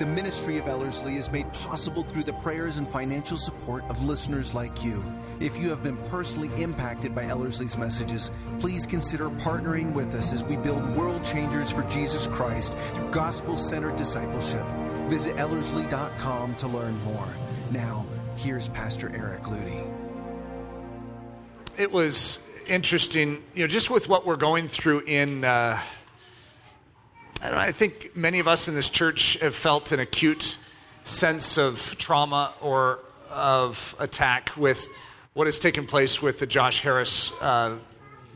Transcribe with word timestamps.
The 0.00 0.06
ministry 0.06 0.56
of 0.56 0.66
Ellerslie 0.66 1.16
is 1.16 1.30
made 1.30 1.52
possible 1.52 2.04
through 2.04 2.22
the 2.22 2.32
prayers 2.32 2.78
and 2.78 2.88
financial 2.88 3.36
support 3.36 3.84
of 3.90 4.02
listeners 4.02 4.54
like 4.54 4.82
you. 4.82 5.04
If 5.40 5.58
you 5.58 5.68
have 5.68 5.82
been 5.82 5.98
personally 6.08 6.48
impacted 6.58 7.14
by 7.14 7.24
Ellerslie's 7.24 7.76
messages, 7.76 8.32
please 8.60 8.86
consider 8.86 9.28
partnering 9.28 9.92
with 9.92 10.14
us 10.14 10.32
as 10.32 10.42
we 10.42 10.56
build 10.56 10.96
world 10.96 11.22
changers 11.22 11.70
for 11.70 11.82
Jesus 11.90 12.28
Christ 12.28 12.72
through 12.94 13.10
gospel 13.10 13.58
centered 13.58 13.96
discipleship. 13.96 14.64
Visit 15.10 15.36
Ellerslie.com 15.36 16.54
to 16.54 16.66
learn 16.66 16.98
more. 17.04 17.28
Now, 17.70 18.06
here's 18.38 18.70
Pastor 18.70 19.14
Eric 19.14 19.42
Ludy. 19.42 19.86
It 21.76 21.92
was 21.92 22.38
interesting, 22.66 23.42
you 23.54 23.64
know, 23.64 23.68
just 23.68 23.90
with 23.90 24.08
what 24.08 24.24
we're 24.24 24.36
going 24.36 24.66
through 24.66 25.00
in. 25.00 25.44
Uh, 25.44 25.78
I, 27.42 27.50
know, 27.50 27.56
I 27.56 27.72
think 27.72 28.14
many 28.14 28.38
of 28.38 28.46
us 28.46 28.68
in 28.68 28.74
this 28.74 28.90
church 28.90 29.38
have 29.40 29.54
felt 29.54 29.92
an 29.92 30.00
acute 30.00 30.58
sense 31.04 31.56
of 31.56 31.96
trauma 31.96 32.52
or 32.60 32.98
of 33.30 33.94
attack 33.98 34.54
with 34.58 34.86
what 35.32 35.46
has 35.46 35.58
taken 35.58 35.86
place 35.86 36.20
with 36.20 36.38
the 36.38 36.46
Josh 36.46 36.82
Harris 36.82 37.32
uh, 37.40 37.76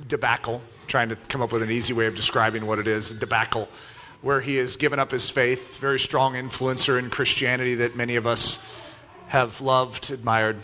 debacle. 0.08 0.62
Trying 0.86 1.10
to 1.10 1.16
come 1.16 1.42
up 1.42 1.52
with 1.52 1.62
an 1.62 1.70
easy 1.70 1.92
way 1.92 2.06
of 2.06 2.14
describing 2.14 2.66
what 2.66 2.78
it 2.78 2.86
is 2.86 3.10
a 3.10 3.14
debacle, 3.14 3.68
where 4.22 4.40
he 4.40 4.56
has 4.56 4.76
given 4.76 4.98
up 4.98 5.10
his 5.10 5.28
faith, 5.28 5.78
very 5.78 5.98
strong 5.98 6.34
influencer 6.34 6.98
in 6.98 7.10
Christianity 7.10 7.74
that 7.76 7.96
many 7.96 8.16
of 8.16 8.26
us 8.26 8.58
have 9.26 9.60
loved, 9.60 10.10
admired. 10.12 10.58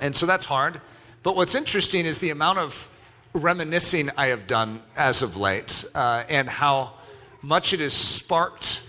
And 0.00 0.14
so 0.14 0.26
that's 0.26 0.44
hard. 0.44 0.80
But 1.22 1.34
what's 1.34 1.54
interesting 1.54 2.04
is 2.04 2.18
the 2.18 2.30
amount 2.30 2.58
of 2.58 2.88
reminiscing 3.32 4.10
I 4.16 4.28
have 4.28 4.46
done 4.46 4.82
as 4.96 5.22
of 5.22 5.36
late 5.36 5.84
uh, 5.94 6.24
and 6.28 6.48
how 6.48 6.97
much 7.42 7.72
it 7.72 7.80
has 7.80 7.92
sparked 7.92 8.82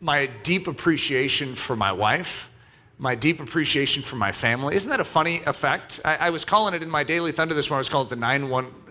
my 0.00 0.26
deep 0.42 0.66
appreciation 0.66 1.54
for 1.54 1.76
my 1.76 1.92
wife, 1.92 2.48
my 2.98 3.14
deep 3.14 3.40
appreciation 3.40 4.02
for 4.02 4.16
my 4.16 4.32
family. 4.32 4.76
Isn't 4.76 4.90
that 4.90 5.00
a 5.00 5.04
funny 5.04 5.42
effect? 5.46 6.00
I, 6.04 6.16
I 6.16 6.30
was 6.30 6.44
calling 6.44 6.74
it 6.74 6.82
in 6.82 6.90
my 6.90 7.04
Daily 7.04 7.32
Thunder 7.32 7.54
this 7.54 7.70
morning, 7.70 7.78
I 7.78 7.80
was 7.80 7.88
calling 7.88 8.08
it 8.08 8.10
the 8.10 8.16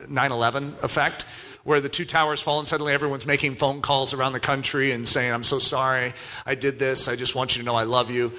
9 0.08 0.32
11 0.32 0.76
effect, 0.82 1.26
where 1.64 1.80
the 1.80 1.90
two 1.90 2.06
towers 2.06 2.42
fall 2.42 2.60
and 2.60 2.68
suddenly 2.68 2.94
everyone's 2.94 3.26
making 3.26 3.56
phone 3.56 3.82
calls 3.82 4.14
around 4.14 4.34
the 4.34 4.40
country 4.40 4.92
and 4.92 5.08
saying, 5.08 5.32
I'm 5.32 5.44
so 5.44 5.60
sorry, 5.60 6.14
I 6.46 6.56
did 6.56 6.80
this, 6.80 7.08
I 7.08 7.16
just 7.16 7.36
want 7.36 7.56
you 7.56 7.62
to 7.62 7.66
know 7.66 7.76
I 7.76 7.84
love 7.84 8.10
you. 8.10 8.32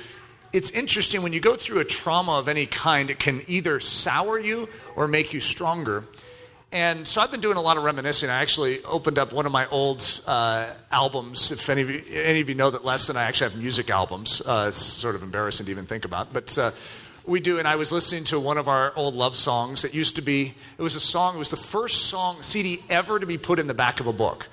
It's 0.53 0.71
interesting 0.71 1.23
when 1.23 1.33
you 1.33 1.41
go 1.41 1.55
through 1.55 1.81
a 1.81 1.85
trauma 1.85 2.33
of 2.33 2.49
any 2.49 2.67
kind, 2.67 3.11
it 3.11 3.19
can 3.19 3.43
either 3.47 3.81
sour 3.81 4.39
you 4.39 4.69
or 4.97 5.09
make 5.09 5.33
you 5.33 5.41
stronger. 5.41 6.05
And 6.73 7.07
so 7.07 7.21
I've 7.21 7.31
been 7.31 7.43
doing 7.43 7.59
a 7.59 7.61
lot 7.61 7.77
of 7.77 7.85
reminiscing. 7.85 8.31
I 8.31 8.41
actually 8.41 8.83
opened 8.85 9.19
up 9.19 9.35
one 9.35 9.45
of 9.45 9.53
my 9.53 9.69
old 9.69 10.23
uh, 10.27 10.73
albums. 10.91 11.53
If 11.53 11.69
any 11.69 11.83
of, 11.83 11.91
you, 11.91 12.03
any 12.15 12.41
of 12.41 12.49
you 12.49 12.55
know 12.55 12.71
that 12.71 12.83
less 12.83 13.09
than 13.09 13.17
I 13.19 13.25
actually 13.25 13.51
have 13.51 13.61
music 13.61 13.91
albums, 13.91 14.41
uh, 14.41 14.65
it's 14.69 14.79
sort 14.79 15.15
of 15.15 15.23
embarrassing 15.23 15.67
to 15.67 15.71
even 15.71 15.85
think 15.85 16.07
about. 16.07 16.33
But 16.33 16.57
uh, 16.57 16.71
we 17.27 17.41
do, 17.41 17.59
and 17.59 17.69
I 17.69 17.77
was 17.77 17.93
listening 17.93 18.25
to 18.25 18.41
one 18.41 18.57
of 18.57 18.69
our 18.69 18.95
old 18.97 19.13
love 19.13 19.37
songs. 19.37 19.85
It 19.85 19.93
used 19.93 20.17
to 20.17 20.23
be, 20.23 20.55
it 20.79 20.83
was 20.83 20.95
a 20.95 21.01
song, 21.01 21.35
it 21.35 21.39
was 21.39 21.51
the 21.51 21.59
first 21.59 22.07
song, 22.07 22.41
CD 22.41 22.83
ever 22.89 23.21
to 23.21 23.27
be 23.27 23.37
put 23.37 23.59
in 23.59 23.67
the 23.67 23.75
back 23.75 24.01
of 24.01 24.07
a 24.07 24.13
book. 24.13 24.49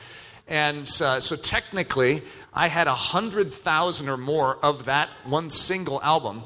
And 0.46 0.92
uh, 1.02 1.22
so 1.22 1.38
technically, 1.38 2.22
I 2.54 2.68
had 2.68 2.88
a 2.88 2.92
100,000 2.92 4.10
or 4.10 4.18
more 4.18 4.58
of 4.58 4.86
that 4.86 5.08
one 5.24 5.50
single 5.52 6.02
album 6.02 6.44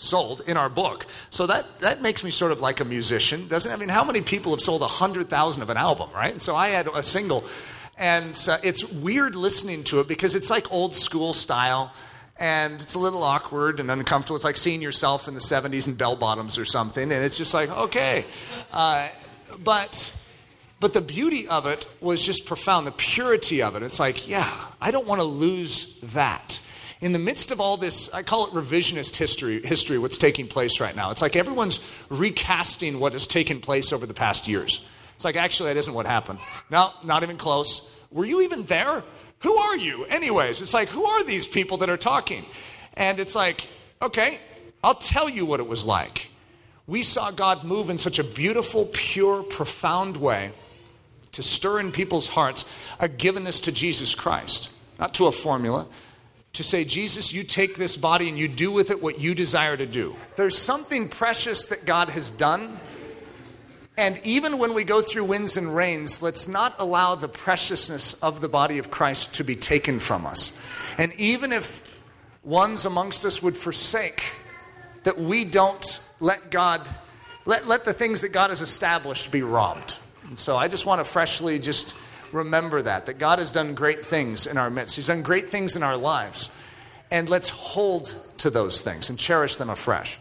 sold 0.00 0.40
in 0.46 0.56
our 0.56 0.68
book. 0.68 1.06
So 1.28 1.46
that, 1.46 1.80
that 1.80 2.00
makes 2.00 2.24
me 2.24 2.30
sort 2.30 2.52
of 2.52 2.60
like 2.60 2.80
a 2.80 2.84
musician, 2.84 3.48
doesn't 3.48 3.70
it? 3.70 3.74
I 3.74 3.78
mean, 3.78 3.90
how 3.90 4.02
many 4.02 4.22
people 4.22 4.52
have 4.52 4.60
sold 4.60 4.80
100,000 4.80 5.62
of 5.62 5.68
an 5.68 5.76
album, 5.76 6.10
right? 6.14 6.32
And 6.32 6.40
so 6.40 6.56
I 6.56 6.68
had 6.68 6.88
a 6.88 7.02
single. 7.02 7.44
And 7.98 8.34
uh, 8.48 8.58
it's 8.62 8.90
weird 8.90 9.36
listening 9.36 9.84
to 9.84 10.00
it 10.00 10.08
because 10.08 10.34
it's 10.34 10.48
like 10.48 10.72
old 10.72 10.96
school 10.96 11.34
style 11.34 11.92
and 12.38 12.74
it's 12.74 12.94
a 12.94 12.98
little 12.98 13.22
awkward 13.22 13.78
and 13.78 13.90
uncomfortable. 13.90 14.36
It's 14.36 14.44
like 14.44 14.56
seeing 14.56 14.80
yourself 14.80 15.28
in 15.28 15.34
the 15.34 15.40
70s 15.40 15.86
in 15.86 15.94
bell 15.94 16.16
bottoms 16.16 16.56
or 16.56 16.64
something. 16.64 17.12
And 17.12 17.22
it's 17.24 17.36
just 17.36 17.52
like, 17.52 17.70
okay. 17.70 18.24
Uh, 18.72 19.08
but. 19.62 20.16
But 20.80 20.94
the 20.94 21.02
beauty 21.02 21.46
of 21.46 21.66
it 21.66 21.86
was 22.00 22.24
just 22.24 22.46
profound, 22.46 22.86
the 22.86 22.92
purity 22.92 23.60
of 23.60 23.76
it. 23.76 23.82
It's 23.82 24.00
like, 24.00 24.26
yeah, 24.26 24.50
I 24.80 24.90
don't 24.90 25.06
want 25.06 25.20
to 25.20 25.26
lose 25.26 26.00
that 26.00 26.62
in 27.00 27.12
the 27.12 27.18
midst 27.18 27.50
of 27.50 27.60
all 27.60 27.76
this, 27.76 28.12
I 28.12 28.22
call 28.22 28.46
it 28.46 28.52
revisionist 28.52 29.16
history, 29.16 29.62
history, 29.62 29.98
what's 29.98 30.18
taking 30.18 30.46
place 30.46 30.80
right 30.80 30.94
now. 30.94 31.10
It's 31.10 31.22
like 31.22 31.34
everyone's 31.34 31.80
recasting 32.10 33.00
what 33.00 33.14
has 33.14 33.26
taken 33.26 33.60
place 33.60 33.92
over 33.92 34.06
the 34.06 34.14
past 34.14 34.46
years. 34.46 34.84
It's 35.16 35.24
like, 35.24 35.36
actually, 35.36 35.70
that 35.70 35.78
isn't 35.78 35.94
what 35.94 36.06
happened. 36.06 36.38
No, 36.70 36.92
not 37.04 37.22
even 37.22 37.36
close. 37.36 37.90
Were 38.10 38.26
you 38.26 38.42
even 38.42 38.64
there? 38.64 39.02
Who 39.40 39.54
are 39.54 39.76
you? 39.76 40.04
Anyways, 40.04 40.60
it's 40.60 40.74
like, 40.74 40.88
who 40.88 41.04
are 41.04 41.24
these 41.24 41.48
people 41.48 41.78
that 41.78 41.88
are 41.88 41.96
talking? 41.96 42.44
And 42.94 43.18
it's 43.18 43.34
like, 43.34 43.66
okay, 44.02 44.38
I'll 44.84 44.94
tell 44.94 45.28
you 45.28 45.46
what 45.46 45.60
it 45.60 45.66
was 45.66 45.86
like. 45.86 46.30
We 46.86 47.02
saw 47.02 47.30
God 47.30 47.64
move 47.64 47.88
in 47.88 47.98
such 47.98 48.18
a 48.18 48.24
beautiful, 48.24 48.90
pure, 48.92 49.42
profound 49.42 50.16
way 50.16 50.52
to 51.32 51.42
stir 51.42 51.80
in 51.80 51.92
people's 51.92 52.28
hearts 52.28 52.64
a 52.98 53.08
givenness 53.08 53.62
to 53.64 53.72
Jesus 53.72 54.14
Christ, 54.14 54.70
not 54.98 55.14
to 55.14 55.26
a 55.26 55.32
formula, 55.32 55.86
to 56.54 56.64
say, 56.64 56.84
Jesus, 56.84 57.32
you 57.32 57.42
take 57.42 57.76
this 57.76 57.96
body 57.96 58.28
and 58.28 58.38
you 58.38 58.48
do 58.48 58.72
with 58.72 58.90
it 58.90 59.02
what 59.02 59.20
you 59.20 59.34
desire 59.34 59.76
to 59.76 59.86
do. 59.86 60.16
There's 60.36 60.58
something 60.58 61.08
precious 61.08 61.66
that 61.66 61.86
God 61.86 62.08
has 62.10 62.30
done. 62.30 62.78
And 63.96 64.20
even 64.24 64.58
when 64.58 64.74
we 64.74 64.82
go 64.82 65.02
through 65.02 65.24
winds 65.24 65.56
and 65.56 65.74
rains, 65.74 66.22
let's 66.22 66.48
not 66.48 66.74
allow 66.78 67.14
the 67.14 67.28
preciousness 67.28 68.20
of 68.22 68.40
the 68.40 68.48
body 68.48 68.78
of 68.78 68.90
Christ 68.90 69.34
to 69.36 69.44
be 69.44 69.54
taken 69.54 70.00
from 70.00 70.26
us. 70.26 70.58
And 70.98 71.12
even 71.14 71.52
if 71.52 71.86
ones 72.42 72.84
amongst 72.84 73.24
us 73.24 73.42
would 73.42 73.56
forsake, 73.56 74.34
that 75.04 75.18
we 75.18 75.44
don't 75.44 76.10
let 76.18 76.50
God, 76.50 76.88
let, 77.46 77.66
let 77.66 77.84
the 77.84 77.92
things 77.92 78.22
that 78.22 78.32
God 78.32 78.50
has 78.50 78.60
established 78.60 79.30
be 79.30 79.42
robbed. 79.42 79.98
And 80.26 80.38
so 80.38 80.56
I 80.56 80.68
just 80.68 80.86
want 80.86 81.00
to 81.00 81.04
freshly 81.04 81.58
just 81.58 81.96
remember 82.32 82.82
that, 82.82 83.06
that 83.06 83.18
God 83.18 83.38
has 83.38 83.52
done 83.52 83.74
great 83.74 84.04
things 84.04 84.46
in 84.46 84.56
our 84.56 84.70
midst. 84.70 84.96
He's 84.96 85.08
done 85.08 85.22
great 85.22 85.50
things 85.50 85.76
in 85.76 85.82
our 85.82 85.96
lives. 85.96 86.54
And 87.10 87.28
let's 87.28 87.50
hold 87.50 88.14
to 88.38 88.50
those 88.50 88.80
things 88.80 89.10
and 89.10 89.18
cherish 89.18 89.56
them 89.56 89.70
afresh. 89.70 90.18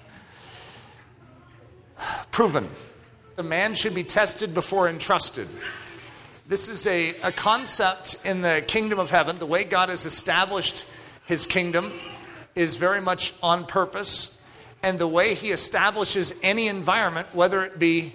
Proven. 2.32 2.68
A 3.38 3.44
man 3.44 3.74
should 3.74 3.96
be 3.96 4.04
tested 4.04 4.54
before 4.54 4.90
entrusted. 4.90 5.48
This 6.48 6.68
is 6.68 6.88
a, 6.88 7.12
a 7.22 7.32
concept 7.32 8.26
in 8.26 8.42
the 8.42 8.64
kingdom 8.68 9.00
of 9.00 9.12
heaven. 9.12 9.38
The 9.38 9.46
way 9.46 9.64
God 9.64 9.90
has 9.90 10.06
established 10.06 10.92
his 11.26 11.46
kingdom 11.46 11.94
is 12.56 12.76
very 12.78 13.02
much 13.02 13.34
on 13.44 13.66
purpose. 13.66 14.44
And 14.82 14.98
the 14.98 15.08
way 15.08 15.36
he 15.36 15.52
establishes 15.52 16.40
any 16.42 16.68
environment, 16.68 17.28
whether 17.34 17.64
it 17.64 17.78
be 17.78 18.14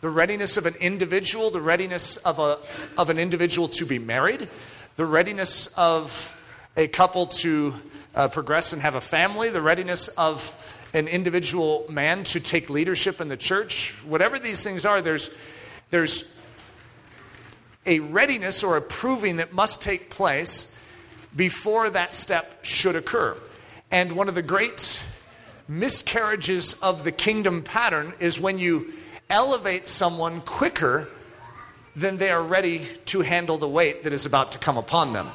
the 0.00 0.10
readiness 0.10 0.56
of 0.56 0.66
an 0.66 0.74
individual, 0.80 1.50
the 1.50 1.60
readiness 1.60 2.16
of, 2.18 2.38
a, 2.38 2.58
of 2.98 3.10
an 3.10 3.18
individual 3.18 3.68
to 3.68 3.86
be 3.86 3.98
married, 3.98 4.48
the 4.96 5.06
readiness 5.06 5.66
of 5.76 6.32
a 6.76 6.88
couple 6.88 7.26
to 7.26 7.74
uh, 8.14 8.28
progress 8.28 8.72
and 8.72 8.82
have 8.82 8.94
a 8.94 9.00
family, 9.00 9.50
the 9.50 9.62
readiness 9.62 10.08
of 10.08 10.54
an 10.94 11.08
individual 11.08 11.84
man 11.90 12.24
to 12.24 12.40
take 12.40 12.70
leadership 12.70 13.20
in 13.20 13.28
the 13.28 13.36
church, 13.36 13.92
whatever 14.04 14.38
these 14.38 14.62
things 14.62 14.86
are, 14.86 15.02
there's, 15.02 15.36
there's 15.90 16.40
a 17.84 18.00
readiness 18.00 18.64
or 18.64 18.76
a 18.76 18.82
proving 18.82 19.36
that 19.36 19.52
must 19.52 19.82
take 19.82 20.10
place 20.10 20.74
before 21.34 21.90
that 21.90 22.14
step 22.14 22.64
should 22.64 22.96
occur. 22.96 23.36
And 23.90 24.12
one 24.12 24.28
of 24.28 24.34
the 24.34 24.42
great 24.42 25.04
miscarriages 25.68 26.80
of 26.82 27.04
the 27.04 27.12
kingdom 27.12 27.62
pattern 27.62 28.14
is 28.18 28.40
when 28.40 28.58
you 28.58 28.92
elevate 29.28 29.86
someone 29.86 30.40
quicker 30.40 31.08
than 31.94 32.18
they 32.18 32.30
are 32.30 32.42
ready 32.42 32.82
to 33.06 33.22
handle 33.22 33.58
the 33.58 33.68
weight 33.68 34.02
that 34.02 34.12
is 34.12 34.26
about 34.26 34.52
to 34.52 34.58
come 34.58 34.76
upon 34.76 35.12
them. 35.12 35.28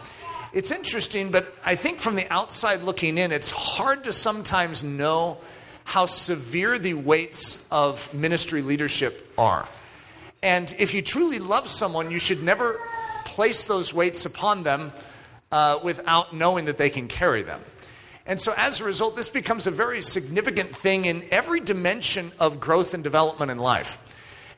It's 0.53 0.71
interesting, 0.71 1.31
but 1.31 1.53
I 1.65 1.75
think 1.75 1.99
from 1.99 2.15
the 2.15 2.31
outside 2.31 2.83
looking 2.83 3.17
in, 3.17 3.31
it's 3.31 3.49
hard 3.49 4.03
to 4.03 4.11
sometimes 4.11 4.83
know 4.83 5.37
how 5.85 6.05
severe 6.05 6.77
the 6.77 6.93
weights 6.93 7.67
of 7.71 8.13
ministry 8.13 8.61
leadership 8.61 9.33
are. 9.37 9.67
And 10.43 10.73
if 10.77 10.93
you 10.93 11.01
truly 11.01 11.39
love 11.39 11.67
someone, 11.67 12.11
you 12.11 12.19
should 12.19 12.43
never 12.43 12.79
place 13.25 13.65
those 13.65 13.93
weights 13.93 14.25
upon 14.25 14.63
them 14.63 14.91
uh, 15.51 15.79
without 15.83 16.33
knowing 16.33 16.65
that 16.65 16.77
they 16.77 16.89
can 16.89 17.07
carry 17.07 17.43
them. 17.43 17.61
And 18.25 18.39
so, 18.39 18.53
as 18.55 18.81
a 18.81 18.85
result, 18.85 19.15
this 19.15 19.29
becomes 19.29 19.67
a 19.67 19.71
very 19.71 20.01
significant 20.01 20.75
thing 20.75 21.05
in 21.05 21.23
every 21.31 21.59
dimension 21.59 22.31
of 22.39 22.59
growth 22.59 22.93
and 22.93 23.03
development 23.03 23.51
in 23.51 23.57
life. 23.57 23.97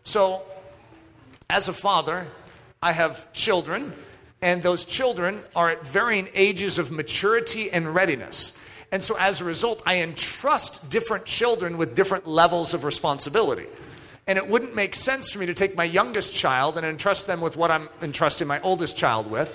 So, 0.04 0.44
as 1.50 1.70
a 1.70 1.74
father, 1.74 2.28
I 2.82 2.92
have 2.92 3.32
children, 3.32 3.94
and 4.42 4.62
those 4.62 4.84
children 4.84 5.42
are 5.56 5.70
at 5.70 5.88
varying 5.88 6.28
ages 6.34 6.78
of 6.78 6.92
maturity 6.92 7.72
and 7.72 7.96
readiness. 7.96 8.60
And 8.92 9.02
so 9.02 9.16
as 9.18 9.42
a 9.42 9.46
result, 9.46 9.82
I 9.86 10.02
entrust 10.02 10.92
different 10.92 11.26
children 11.26 11.78
with 11.78 11.96
different 11.96 12.28
levels 12.28 12.74
of 12.74 12.84
responsibility. 12.84 13.66
And 14.28 14.38
it 14.38 14.48
wouldn't 14.48 14.76
make 14.76 14.96
sense 14.96 15.32
for 15.32 15.40
me 15.40 15.48
to 15.48 15.54
take 15.54 15.76
my 15.76 15.84
youngest 15.84 16.36
child 16.36 16.78
and 16.78 16.86
entrust 16.86 17.26
them 17.26 17.42
with 17.42 17.58
what 17.58 17.72
I'm 17.72 17.90
entrusting 18.02 18.48
my 18.48 18.60
oldest 18.62 18.96
child 18.98 19.32
with, 19.32 19.52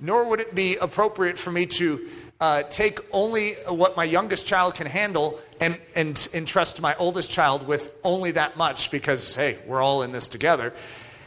nor 0.00 0.28
would 0.28 0.40
it 0.40 0.54
be 0.54 0.76
appropriate 0.76 1.38
for 1.38 1.52
me 1.52 1.66
to 1.66 2.08
uh, 2.42 2.64
take 2.64 2.98
only 3.12 3.52
what 3.68 3.96
my 3.96 4.02
youngest 4.02 4.48
child 4.48 4.74
can 4.74 4.88
handle 4.88 5.40
and, 5.60 5.78
and 5.94 6.28
entrust 6.34 6.82
my 6.82 6.92
oldest 6.96 7.30
child 7.30 7.68
with 7.68 7.94
only 8.02 8.32
that 8.32 8.56
much 8.56 8.90
because, 8.90 9.36
hey, 9.36 9.56
we're 9.64 9.80
all 9.80 10.02
in 10.02 10.10
this 10.10 10.26
together. 10.26 10.74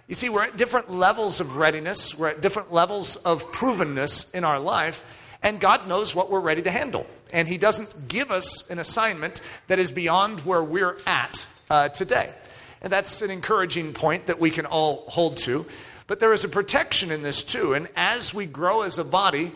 You 0.10 0.14
see, 0.14 0.28
we're 0.28 0.44
at 0.44 0.58
different 0.58 0.92
levels 0.92 1.40
of 1.40 1.56
readiness, 1.56 2.20
we're 2.20 2.28
at 2.28 2.42
different 2.42 2.74
levels 2.74 3.16
of 3.16 3.50
provenness 3.54 4.36
in 4.36 4.44
our 4.44 4.60
life, 4.60 5.06
and 5.42 5.58
God 5.58 5.88
knows 5.88 6.14
what 6.14 6.30
we're 6.30 6.42
ready 6.42 6.62
to 6.64 6.70
handle. 6.70 7.08
And 7.32 7.48
He 7.48 7.58
doesn't 7.58 8.10
give 8.10 8.30
us 8.30 8.70
an 8.70 8.78
assignment 8.78 9.40
that 9.68 9.80
is 9.80 9.92
beyond 9.92 10.42
where 10.42 10.66
we're 10.66 10.98
at 11.08 11.48
uh, 11.70 11.88
today. 11.88 12.34
And 12.82 12.92
that's 12.92 13.22
an 13.22 13.32
encouraging 13.32 13.94
point 13.94 14.26
that 14.26 14.42
we 14.42 14.52
can 14.52 14.66
all 14.66 15.06
hold 15.08 15.38
to. 15.38 15.66
But 16.08 16.20
there 16.20 16.34
is 16.34 16.44
a 16.44 16.50
protection 16.50 17.10
in 17.10 17.24
this 17.24 17.42
too. 17.42 17.74
And 17.74 17.88
as 17.96 18.34
we 18.34 18.46
grow 18.46 18.82
as 18.82 19.00
a 19.00 19.06
body, 19.06 19.54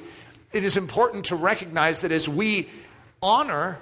it 0.51 0.63
is 0.63 0.78
important 0.78 1.25
to 1.25 1.36
recognize 1.36 2.01
that 2.01 2.12
as 2.12 2.28
we 2.28 2.69
honor 3.22 3.80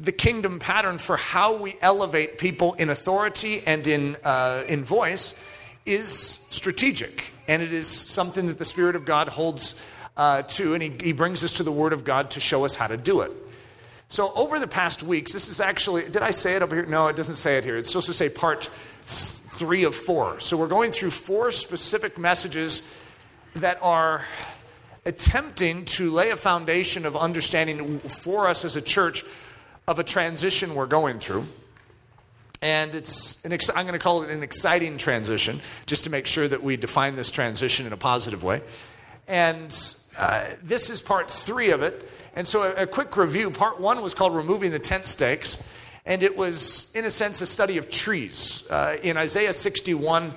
the 0.00 0.12
kingdom 0.12 0.58
pattern 0.58 0.98
for 0.98 1.16
how 1.16 1.56
we 1.56 1.76
elevate 1.80 2.38
people 2.38 2.74
in 2.74 2.90
authority 2.90 3.62
and 3.66 3.86
in, 3.86 4.16
uh, 4.24 4.64
in 4.68 4.84
voice 4.84 5.40
is 5.86 6.08
strategic. 6.50 7.32
And 7.46 7.62
it 7.62 7.72
is 7.72 7.88
something 7.88 8.46
that 8.46 8.58
the 8.58 8.64
Spirit 8.64 8.96
of 8.96 9.04
God 9.04 9.28
holds 9.28 9.84
uh, 10.16 10.42
to, 10.42 10.74
and 10.74 10.82
he, 10.82 10.92
he 11.02 11.12
brings 11.12 11.44
us 11.44 11.54
to 11.54 11.62
the 11.62 11.72
Word 11.72 11.92
of 11.92 12.04
God 12.04 12.30
to 12.32 12.40
show 12.40 12.64
us 12.64 12.74
how 12.74 12.86
to 12.86 12.96
do 12.96 13.20
it. 13.20 13.32
So, 14.08 14.32
over 14.34 14.60
the 14.60 14.68
past 14.68 15.02
weeks, 15.02 15.32
this 15.32 15.48
is 15.48 15.60
actually, 15.60 16.02
did 16.02 16.22
I 16.22 16.30
say 16.30 16.54
it 16.54 16.62
over 16.62 16.74
here? 16.76 16.86
No, 16.86 17.08
it 17.08 17.16
doesn't 17.16 17.34
say 17.34 17.58
it 17.58 17.64
here. 17.64 17.76
It's 17.76 17.90
supposed 17.90 18.06
to 18.06 18.14
say 18.14 18.28
part 18.28 18.70
three 19.06 19.84
of 19.84 19.94
four. 19.94 20.38
So, 20.40 20.56
we're 20.56 20.68
going 20.68 20.92
through 20.92 21.10
four 21.10 21.50
specific 21.50 22.16
messages 22.16 22.96
that 23.56 23.78
are 23.82 24.22
attempting 25.04 25.84
to 25.84 26.10
lay 26.10 26.30
a 26.30 26.36
foundation 26.36 27.06
of 27.06 27.16
understanding 27.16 27.98
for 28.00 28.48
us 28.48 28.64
as 28.64 28.76
a 28.76 28.82
church 28.82 29.24
of 29.86 29.98
a 29.98 30.04
transition 30.04 30.74
we're 30.74 30.86
going 30.86 31.18
through. 31.18 31.46
And 32.62 32.94
it's 32.94 33.44
an 33.44 33.52
ex- 33.52 33.68
I'm 33.68 33.84
going 33.84 33.92
to 33.92 33.98
call 33.98 34.22
it 34.22 34.30
an 34.30 34.42
exciting 34.42 34.96
transition, 34.96 35.60
just 35.84 36.04
to 36.04 36.10
make 36.10 36.26
sure 36.26 36.48
that 36.48 36.62
we 36.62 36.78
define 36.78 37.14
this 37.14 37.30
transition 37.30 37.86
in 37.86 37.92
a 37.92 37.96
positive 37.96 38.42
way. 38.42 38.62
And 39.28 39.70
uh, 40.18 40.46
this 40.62 40.88
is 40.88 41.02
part 41.02 41.30
three 41.30 41.70
of 41.70 41.82
it. 41.82 42.08
And 42.34 42.46
so, 42.46 42.62
a, 42.62 42.84
a 42.84 42.86
quick 42.86 43.16
review 43.18 43.50
part 43.50 43.80
one 43.80 44.00
was 44.00 44.14
called 44.14 44.34
Removing 44.34 44.70
the 44.70 44.78
Tent 44.78 45.04
Stakes. 45.04 45.62
And 46.06 46.22
it 46.22 46.36
was, 46.36 46.94
in 46.94 47.04
a 47.04 47.10
sense, 47.10 47.40
a 47.40 47.46
study 47.46 47.76
of 47.76 47.90
trees. 47.90 48.66
Uh, 48.70 48.96
in 49.02 49.16
Isaiah 49.16 49.52
61, 49.52 50.34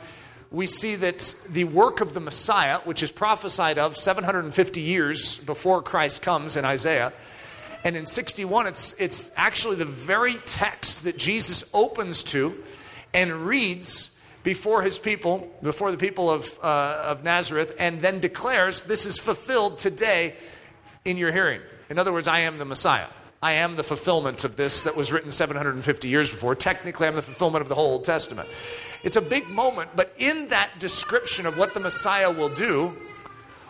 we 0.51 0.65
see 0.65 0.95
that 0.95 1.19
the 1.49 1.65
work 1.65 2.01
of 2.01 2.13
the 2.13 2.19
Messiah, 2.19 2.79
which 2.79 3.03
is 3.03 3.11
prophesied 3.11 3.77
of 3.77 3.97
750 3.97 4.81
years 4.81 5.43
before 5.43 5.81
Christ 5.81 6.21
comes 6.21 6.55
in 6.55 6.65
Isaiah, 6.65 7.11
and 7.83 7.95
in 7.95 8.05
61, 8.05 8.67
it's, 8.67 8.99
it's 8.99 9.31
actually 9.35 9.75
the 9.75 9.85
very 9.85 10.35
text 10.45 11.03
that 11.03 11.17
Jesus 11.17 11.69
opens 11.73 12.23
to 12.23 12.55
and 13.13 13.31
reads 13.31 14.21
before 14.43 14.81
his 14.81 14.97
people, 14.97 15.51
before 15.61 15.91
the 15.91 15.97
people 15.97 16.29
of, 16.29 16.59
uh, 16.63 17.03
of 17.05 17.23
Nazareth, 17.23 17.75
and 17.79 18.01
then 18.01 18.19
declares, 18.19 18.85
This 18.85 19.05
is 19.05 19.17
fulfilled 19.17 19.77
today 19.77 20.35
in 21.05 21.17
your 21.17 21.31
hearing. 21.31 21.61
In 21.89 21.99
other 21.99 22.13
words, 22.13 22.27
I 22.27 22.39
am 22.39 22.57
the 22.57 22.65
Messiah. 22.65 23.07
I 23.41 23.53
am 23.53 23.75
the 23.75 23.83
fulfillment 23.83 24.43
of 24.43 24.55
this 24.55 24.83
that 24.83 24.95
was 24.95 25.11
written 25.11 25.29
750 25.29 26.07
years 26.07 26.29
before. 26.29 26.55
Technically, 26.55 27.07
I'm 27.07 27.15
the 27.15 27.21
fulfillment 27.21 27.61
of 27.61 27.69
the 27.69 27.75
whole 27.75 27.91
Old 27.91 28.03
Testament. 28.03 28.47
It's 29.03 29.15
a 29.15 29.21
big 29.21 29.47
moment, 29.49 29.91
but 29.95 30.13
in 30.17 30.49
that 30.49 30.79
description 30.79 31.45
of 31.45 31.57
what 31.57 31.73
the 31.73 31.79
Messiah 31.79 32.31
will 32.31 32.49
do, 32.49 32.93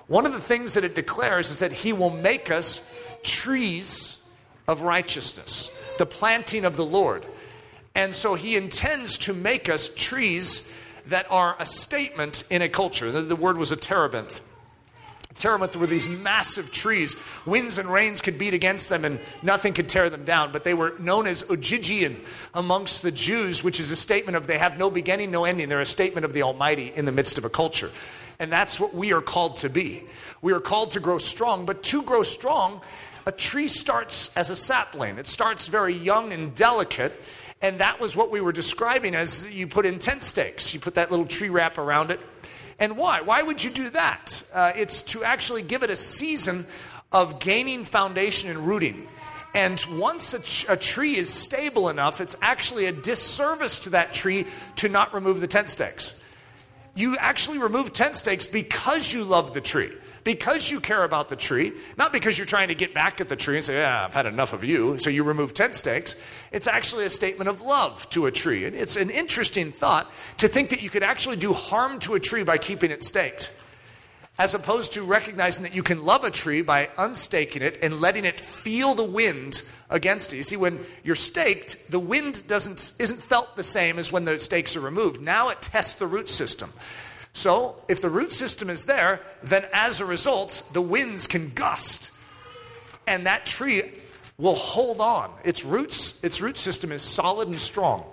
one 0.08 0.26
of 0.26 0.32
the 0.32 0.40
things 0.40 0.74
that 0.76 0.84
it 0.84 0.96
declares 0.96 1.52
is 1.52 1.60
that 1.60 1.74
he 1.74 1.94
will 1.94 2.10
make 2.10 2.50
us 2.50 2.92
trees 3.24 4.26
of 4.68 4.84
righteousness, 4.84 5.78
the 5.98 6.06
planting 6.06 6.66
of 6.66 6.78
the 6.78 6.86
Lord. 6.86 7.26
And 7.94 8.14
so 8.14 8.36
he 8.36 8.56
intends 8.56 9.18
to 9.20 9.34
make 9.34 9.70
us 9.70 9.94
trees 9.94 10.74
that 11.08 11.26
are 11.30 11.56
a 11.60 11.66
statement 11.66 12.44
in 12.50 12.62
a 12.62 12.70
culture. 12.70 13.12
The, 13.12 13.36
word 13.36 13.58
was 13.58 13.72
a 13.72 13.76
terebinth. 13.76 14.42
Terebinth 15.38 15.76
were 15.76 15.88
these 15.88 16.10
massive 16.10 16.72
trees. 16.72 17.16
Winds 17.46 17.78
and 17.78 17.92
rains 17.92 18.22
could 18.22 18.38
beat 18.38 18.54
against 18.54 18.90
them 18.90 19.06
and 19.06 19.20
nothing 19.44 19.74
could 19.74 19.88
tear 19.88 20.10
them 20.10 20.26
down. 20.26 20.52
But 20.52 20.64
they 20.64 20.74
were 20.74 20.96
known 21.00 21.28
as 21.28 21.44
Ogygian 21.44 22.16
amongst 22.54 23.04
the 23.04 23.12
Jews, 23.12 23.64
which 23.64 23.80
is 23.80 23.92
a 23.92 23.96
statement 23.96 24.36
of 24.36 24.48
they 24.48 24.58
have 24.58 24.78
no 24.78 24.90
beginning, 24.90 25.30
no 25.32 25.46
ending. 25.46 25.70
They're 25.70 25.80
a 25.80 25.86
statement 25.86 26.26
of 26.26 26.34
the 26.34 26.44
Almighty 26.44 26.92
in 26.96 27.06
the 27.06 27.12
midst 27.12 27.38
of 27.38 27.46
a 27.46 27.50
culture. 27.50 27.92
And 28.40 28.52
that's 28.52 28.80
what 28.80 28.94
we 28.94 29.14
are 29.14 29.22
called 29.22 29.58
to 29.58 29.70
be. 29.70 30.04
We 30.42 30.54
are 30.54 30.60
called 30.60 30.92
to 30.92 31.00
grow 31.00 31.18
strong, 31.18 31.66
but 31.66 31.84
to 31.84 32.02
grow 32.04 32.24
strong, 32.24 32.82
a 33.26 33.32
tree 33.32 33.68
starts 33.68 34.36
as 34.38 34.50
a 34.50 34.56
sapling. 34.56 35.18
It 35.18 35.28
starts 35.28 35.68
very 35.68 35.94
young 35.94 36.34
and 36.34 36.56
delicate. 36.56 37.14
And 37.62 37.80
that 37.80 38.00
was 38.00 38.16
what 38.16 38.30
we 38.30 38.40
were 38.40 38.52
describing 38.52 39.16
as 39.16 39.54
you 39.54 39.68
put 39.68 39.86
in 39.86 39.98
tent 39.98 40.22
stakes. 40.22 40.74
You 40.74 40.80
put 40.80 40.96
that 40.96 41.10
little 41.10 41.26
tree 41.26 41.50
wrap 41.50 41.78
around 41.78 42.12
it 42.12 42.20
and 42.80 42.98
why? 42.98 43.22
Why 43.22 43.42
would 43.42 43.64
you 43.64 43.72
do 43.72 43.90
that? 43.92 44.44
Uh, 44.54 44.72
it's 44.76 45.02
to 45.04 45.24
actually 45.24 45.64
give 45.64 45.84
it 45.84 45.90
a 45.90 45.96
season 45.96 46.66
of 47.12 47.40
gaining 47.40 47.84
foundation 47.84 48.50
and 48.50 48.60
rooting. 48.60 49.08
And 49.56 49.84
once 49.94 50.34
a, 50.34 50.42
ch- 50.42 50.66
a, 50.70 50.78
tree 50.78 51.18
is 51.18 51.34
stable 51.34 51.90
enough, 51.90 52.22
it's 52.22 52.36
actually 52.42 52.86
a 52.86 52.92
disservice 52.92 53.80
to 53.82 53.92
that 53.92 54.14
tree 54.14 54.46
to 54.76 54.90
not 54.90 55.14
remove 55.14 55.42
the 55.42 55.48
tent 55.48 55.70
stakes. 55.70 56.20
You 56.96 57.18
actually 57.18 57.60
remove 57.60 57.94
tent 57.94 58.16
stakes 58.16 58.46
because 58.46 59.12
you 59.14 59.24
love 59.24 59.54
the 59.54 59.62
tree 59.62 59.92
because 60.28 60.70
you 60.70 60.82
care 60.82 61.06
about 61.06 61.30
the 61.30 61.38
tree, 61.38 61.72
not 61.96 62.12
because 62.12 62.38
you're 62.38 62.46
trying 62.46 62.68
to 62.68 62.76
get 62.76 62.94
back 62.94 63.22
at 63.22 63.30
the 63.30 63.36
tree 63.38 63.56
and 63.56 63.64
say, 63.64 63.78
Yeah, 63.78 64.04
I've 64.04 64.14
had 64.14 64.26
enough 64.26 64.52
of 64.52 64.62
you, 64.62 64.98
so 64.98 65.10
you 65.10 65.24
remove 65.24 65.54
tent 65.54 65.74
stakes. 65.74 66.18
It's 66.52 66.68
actually 66.68 67.06
a 67.06 67.10
statement 67.10 67.50
of 67.50 67.62
love 67.62 68.10
to 68.10 68.26
a 68.26 68.32
tree. 68.32 68.66
And 68.66 68.76
it's 68.76 68.98
an 68.98 69.10
interesting 69.10 69.72
thought 69.72 70.12
to 70.40 70.50
think 70.50 70.70
that 70.72 70.82
you 70.84 70.90
could 70.90 71.02
actually 71.02 71.38
do 71.38 71.54
harm 71.54 72.00
to 72.00 72.16
a 72.16 72.20
tree 72.20 72.44
by 72.44 72.58
keeping 72.58 72.92
it 72.92 73.04
staked, 73.04 73.56
as 74.38 74.54
opposed 74.54 74.92
to 74.96 75.02
recognizing 75.02 75.64
that 75.64 75.74
you 75.74 75.82
can 75.82 76.04
love 76.04 76.26
a 76.26 76.30
tree 76.30 76.62
by 76.62 76.90
unstaking 76.98 77.62
it 77.62 77.80
and 77.82 78.02
letting 78.02 78.26
it 78.26 78.42
feel 78.42 78.96
the 78.96 79.06
wind 79.06 79.64
against 79.90 80.34
it. 80.34 80.36
You 80.36 80.44
see, 80.44 80.58
when 80.58 80.82
you're 81.06 81.16
staked, 81.16 81.90
the 81.90 82.00
wind 82.00 82.46
doesn't, 82.50 82.92
isn't 83.00 83.22
felt 83.22 83.56
the 83.56 83.64
same 83.64 83.98
as 83.98 84.12
when 84.12 84.26
the 84.26 84.38
stakes 84.40 84.76
are 84.76 84.82
removed. 84.82 85.22
Now 85.22 85.48
it 85.48 85.62
tests 85.62 85.98
the 85.98 86.06
root 86.06 86.28
system. 86.28 86.74
So, 87.38 87.76
if 87.88 88.02
the 88.02 88.10
root 88.10 88.32
system 88.32 88.68
is 88.68 88.86
there, 88.86 89.22
then 89.44 89.64
as 89.72 90.02
a 90.02 90.06
result, 90.08 90.68
the 90.74 90.82
winds 90.82 91.28
can 91.28 91.52
gust. 91.52 92.12
And 93.06 93.28
that 93.28 93.46
tree 93.46 93.84
will 94.40 94.56
hold 94.56 95.00
on. 95.00 95.32
Its 95.44 95.64
roots, 95.64 96.24
its 96.24 96.42
root 96.42 96.58
system 96.58 96.92
is 96.92 97.04
solid 97.04 97.48
and 97.48 97.62
strong. 97.62 98.04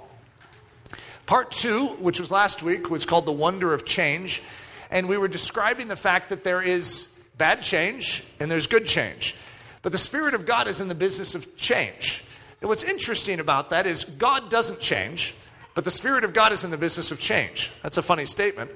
Part 1.24 1.52
two, 1.52 1.86
which 2.00 2.20
was 2.20 2.30
last 2.30 2.62
week, 2.62 2.90
was 2.90 3.06
called 3.06 3.24
The 3.24 3.32
Wonder 3.32 3.72
of 3.72 3.86
Change. 3.86 4.42
And 4.90 5.08
we 5.08 5.16
were 5.16 5.26
describing 5.26 5.88
the 5.88 5.96
fact 5.96 6.28
that 6.28 6.44
there 6.44 6.60
is 6.60 7.24
bad 7.38 7.62
change 7.62 8.26
and 8.40 8.50
there's 8.50 8.66
good 8.66 8.84
change. 8.84 9.36
But 9.80 9.92
the 9.92 9.96
Spirit 9.96 10.34
of 10.34 10.44
God 10.44 10.68
is 10.68 10.82
in 10.82 10.88
the 10.88 10.94
business 10.94 11.34
of 11.34 11.56
change. 11.56 12.26
And 12.60 12.68
what's 12.68 12.84
interesting 12.84 13.40
about 13.40 13.70
that 13.70 13.86
is 13.86 14.04
God 14.04 14.50
doesn't 14.50 14.80
change, 14.80 15.34
but 15.74 15.86
the 15.86 15.90
Spirit 15.90 16.24
of 16.24 16.34
God 16.34 16.52
is 16.52 16.62
in 16.62 16.70
the 16.70 16.76
business 16.76 17.10
of 17.10 17.18
change. 17.18 17.72
That's 17.82 17.96
a 17.96 18.02
funny 18.02 18.26
statement. 18.26 18.70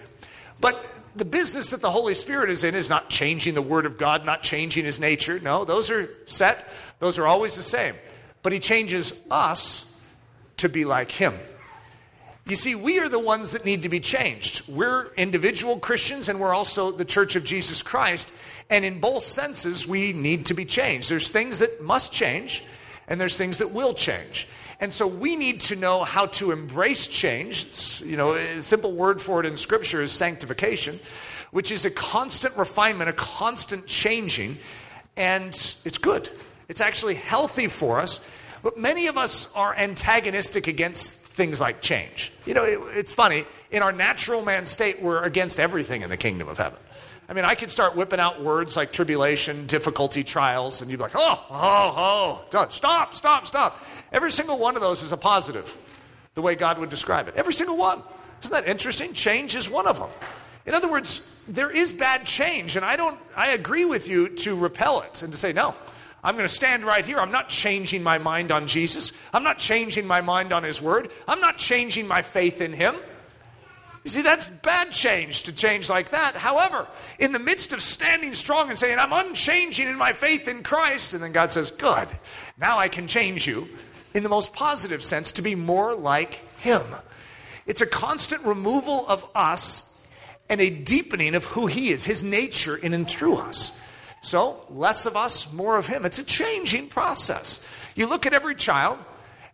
But 0.60 0.84
the 1.16 1.24
business 1.24 1.70
that 1.70 1.80
the 1.80 1.90
Holy 1.90 2.14
Spirit 2.14 2.50
is 2.50 2.64
in 2.64 2.74
is 2.74 2.88
not 2.88 3.08
changing 3.10 3.54
the 3.54 3.62
Word 3.62 3.86
of 3.86 3.98
God, 3.98 4.24
not 4.24 4.42
changing 4.42 4.84
His 4.84 5.00
nature. 5.00 5.40
No, 5.40 5.64
those 5.64 5.90
are 5.90 6.08
set, 6.26 6.68
those 7.00 7.18
are 7.18 7.26
always 7.26 7.56
the 7.56 7.62
same. 7.62 7.94
But 8.42 8.52
He 8.52 8.58
changes 8.58 9.22
us 9.30 10.00
to 10.58 10.68
be 10.68 10.84
like 10.84 11.10
Him. 11.10 11.34
You 12.46 12.56
see, 12.56 12.74
we 12.74 12.98
are 12.98 13.10
the 13.10 13.18
ones 13.18 13.52
that 13.52 13.66
need 13.66 13.82
to 13.82 13.90
be 13.90 14.00
changed. 14.00 14.68
We're 14.68 15.12
individual 15.16 15.78
Christians 15.78 16.30
and 16.30 16.40
we're 16.40 16.54
also 16.54 16.90
the 16.90 17.04
church 17.04 17.36
of 17.36 17.44
Jesus 17.44 17.82
Christ. 17.82 18.34
And 18.70 18.86
in 18.86 19.00
both 19.00 19.22
senses, 19.22 19.86
we 19.86 20.14
need 20.14 20.46
to 20.46 20.54
be 20.54 20.64
changed. 20.64 21.10
There's 21.10 21.28
things 21.28 21.58
that 21.58 21.82
must 21.82 22.10
change 22.10 22.64
and 23.06 23.20
there's 23.20 23.36
things 23.36 23.58
that 23.58 23.70
will 23.70 23.92
change. 23.92 24.48
And 24.80 24.92
so 24.92 25.06
we 25.06 25.34
need 25.34 25.60
to 25.62 25.76
know 25.76 26.04
how 26.04 26.26
to 26.26 26.52
embrace 26.52 27.08
change. 27.08 27.64
It's, 27.64 28.00
you 28.02 28.16
know, 28.16 28.34
a 28.34 28.62
simple 28.62 28.92
word 28.92 29.20
for 29.20 29.40
it 29.40 29.46
in 29.46 29.56
Scripture 29.56 30.02
is 30.02 30.12
sanctification, 30.12 30.98
which 31.50 31.72
is 31.72 31.84
a 31.84 31.90
constant 31.90 32.56
refinement, 32.56 33.10
a 33.10 33.14
constant 33.14 33.86
changing, 33.86 34.56
and 35.16 35.48
it's 35.48 35.98
good. 35.98 36.30
It's 36.68 36.80
actually 36.80 37.14
healthy 37.14 37.66
for 37.66 37.98
us. 38.00 38.28
But 38.62 38.78
many 38.78 39.06
of 39.06 39.16
us 39.16 39.54
are 39.54 39.74
antagonistic 39.76 40.66
against 40.66 41.26
things 41.26 41.60
like 41.60 41.80
change. 41.80 42.32
You 42.44 42.54
know, 42.54 42.64
it, 42.64 42.78
it's 42.96 43.12
funny. 43.12 43.46
in 43.70 43.82
our 43.82 43.92
natural 43.92 44.44
man 44.44 44.66
state, 44.66 45.00
we're 45.00 45.22
against 45.22 45.60
everything 45.60 46.02
in 46.02 46.10
the 46.10 46.16
kingdom 46.16 46.48
of 46.48 46.58
heaven. 46.58 46.78
I 47.28 47.34
mean, 47.34 47.44
I 47.44 47.54
could 47.54 47.70
start 47.70 47.94
whipping 47.94 48.20
out 48.20 48.42
words 48.42 48.76
like 48.76 48.90
tribulation, 48.90 49.66
difficulty, 49.66 50.24
trials, 50.24 50.80
and 50.80 50.90
you'd 50.90 50.96
be 50.96 51.02
like, 51.02 51.12
oh, 51.14 51.44
oh, 51.50 52.44
oh, 52.52 52.68
stop, 52.68 53.12
stop, 53.12 53.46
stop. 53.46 53.78
Every 54.12 54.30
single 54.30 54.58
one 54.58 54.76
of 54.76 54.82
those 54.82 55.02
is 55.02 55.12
a 55.12 55.16
positive, 55.16 55.76
the 56.34 56.42
way 56.42 56.54
God 56.54 56.78
would 56.78 56.88
describe 56.88 57.28
it. 57.28 57.34
Every 57.36 57.52
single 57.52 57.76
one. 57.76 58.02
Isn't 58.42 58.52
that 58.52 58.70
interesting? 58.70 59.12
Change 59.12 59.56
is 59.56 59.68
one 59.68 59.86
of 59.86 59.98
them. 59.98 60.10
In 60.66 60.74
other 60.74 60.90
words, 60.90 61.40
there 61.48 61.70
is 61.70 61.92
bad 61.92 62.26
change, 62.26 62.76
and 62.76 62.84
I 62.84 62.96
don't 62.96 63.18
I 63.36 63.52
agree 63.52 63.84
with 63.84 64.08
you 64.08 64.28
to 64.28 64.54
repel 64.54 65.00
it 65.00 65.22
and 65.22 65.32
to 65.32 65.38
say, 65.38 65.52
no, 65.52 65.74
I'm 66.22 66.34
going 66.34 66.44
to 66.44 66.52
stand 66.52 66.84
right 66.84 67.04
here. 67.04 67.18
I'm 67.18 67.30
not 67.30 67.48
changing 67.48 68.02
my 68.02 68.18
mind 68.18 68.52
on 68.52 68.66
Jesus. 68.66 69.12
I'm 69.32 69.44
not 69.44 69.58
changing 69.58 70.06
my 70.06 70.20
mind 70.20 70.52
on 70.52 70.62
his 70.62 70.82
word. 70.82 71.10
I'm 71.26 71.40
not 71.40 71.58
changing 71.58 72.06
my 72.06 72.22
faith 72.22 72.60
in 72.60 72.72
him. 72.72 72.96
You 74.04 74.10
see, 74.10 74.22
that's 74.22 74.46
bad 74.46 74.90
change 74.90 75.42
to 75.44 75.54
change 75.54 75.90
like 75.90 76.10
that. 76.10 76.36
However, 76.36 76.86
in 77.18 77.32
the 77.32 77.38
midst 77.38 77.72
of 77.72 77.80
standing 77.80 78.32
strong 78.32 78.68
and 78.68 78.78
saying, 78.78 78.98
I'm 78.98 79.12
unchanging 79.12 79.86
in 79.86 79.96
my 79.96 80.12
faith 80.12 80.48
in 80.48 80.62
Christ, 80.62 81.14
and 81.14 81.22
then 81.22 81.32
God 81.32 81.52
says, 81.52 81.70
Good, 81.70 82.08
now 82.58 82.78
I 82.78 82.88
can 82.88 83.06
change 83.06 83.46
you 83.46 83.68
in 84.14 84.22
the 84.22 84.28
most 84.28 84.52
positive 84.54 85.02
sense 85.02 85.32
to 85.32 85.42
be 85.42 85.54
more 85.54 85.94
like 85.94 86.42
Him. 86.58 86.82
It's 87.66 87.80
a 87.80 87.86
constant 87.86 88.44
removal 88.44 89.06
of 89.08 89.28
us 89.34 90.06
and 90.48 90.60
a 90.60 90.70
deepening 90.70 91.34
of 91.34 91.44
who 91.44 91.66
He 91.66 91.90
is, 91.90 92.04
His 92.04 92.22
nature 92.22 92.76
in 92.76 92.94
and 92.94 93.06
through 93.06 93.36
us. 93.36 93.80
So, 94.20 94.64
less 94.70 95.06
of 95.06 95.16
us, 95.16 95.52
more 95.52 95.76
of 95.76 95.86
Him. 95.86 96.04
It's 96.04 96.18
a 96.18 96.24
changing 96.24 96.88
process. 96.88 97.70
You 97.94 98.06
look 98.06 98.26
at 98.26 98.32
every 98.32 98.54
child, 98.54 99.04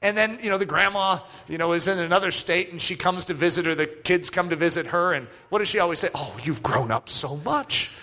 and 0.04 0.16
then, 0.16 0.38
you 0.42 0.50
know, 0.50 0.58
the 0.58 0.66
grandma, 0.66 1.18
you 1.48 1.56
know, 1.56 1.72
is 1.72 1.88
in 1.88 1.98
another 1.98 2.30
state 2.30 2.70
and 2.70 2.80
she 2.80 2.94
comes 2.94 3.24
to 3.24 3.34
visit 3.34 3.64
her, 3.64 3.74
the 3.74 3.86
kids 3.86 4.28
come 4.28 4.50
to 4.50 4.56
visit 4.56 4.86
her, 4.86 5.14
and 5.14 5.26
what 5.48 5.60
does 5.60 5.68
she 5.68 5.78
always 5.78 5.98
say? 5.98 6.10
Oh, 6.14 6.36
you've 6.44 6.62
grown 6.62 6.90
up 6.90 7.08
so 7.08 7.38
much. 7.38 7.96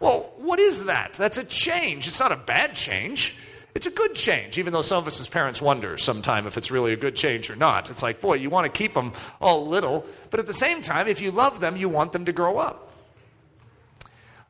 Well, 0.00 0.32
what 0.38 0.58
is 0.58 0.86
that? 0.86 1.12
That's 1.14 1.36
a 1.36 1.44
change. 1.44 2.06
It's 2.06 2.18
not 2.18 2.32
a 2.32 2.36
bad 2.36 2.74
change. 2.74 3.36
It's 3.74 3.86
a 3.86 3.90
good 3.90 4.14
change, 4.14 4.56
even 4.56 4.72
though 4.72 4.82
some 4.82 4.98
of 4.98 5.06
us 5.06 5.20
as 5.20 5.26
parents 5.26 5.60
wonder 5.60 5.98
sometime 5.98 6.46
if 6.46 6.56
it's 6.56 6.70
really 6.70 6.92
a 6.92 6.96
good 6.96 7.16
change 7.16 7.50
or 7.50 7.56
not. 7.56 7.90
It's 7.90 8.02
like, 8.02 8.20
boy, 8.20 8.34
you 8.34 8.48
want 8.48 8.72
to 8.72 8.72
keep 8.72 8.94
them 8.94 9.12
all 9.40 9.66
little, 9.66 10.06
but 10.30 10.38
at 10.38 10.46
the 10.46 10.52
same 10.52 10.80
time, 10.80 11.08
if 11.08 11.20
you 11.20 11.32
love 11.32 11.60
them, 11.60 11.76
you 11.76 11.88
want 11.88 12.12
them 12.12 12.24
to 12.26 12.32
grow 12.32 12.58
up. 12.58 12.92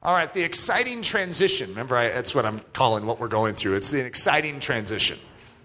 All 0.03 0.13
right, 0.13 0.31
the 0.33 0.43
exciting 0.43 1.01
transition. 1.01 1.71
Remember, 1.71 1.97
I, 1.97 2.11
that's 2.11 2.35
what 2.35 2.45
I'm 2.45 2.61
calling 2.75 3.07
what 3.07 3.19
we're 3.19 3.29
going 3.29 3.55
through. 3.55 3.77
It's 3.77 3.91
the 3.91 4.05
exciting 4.05 4.61
transition. 4.61 5.19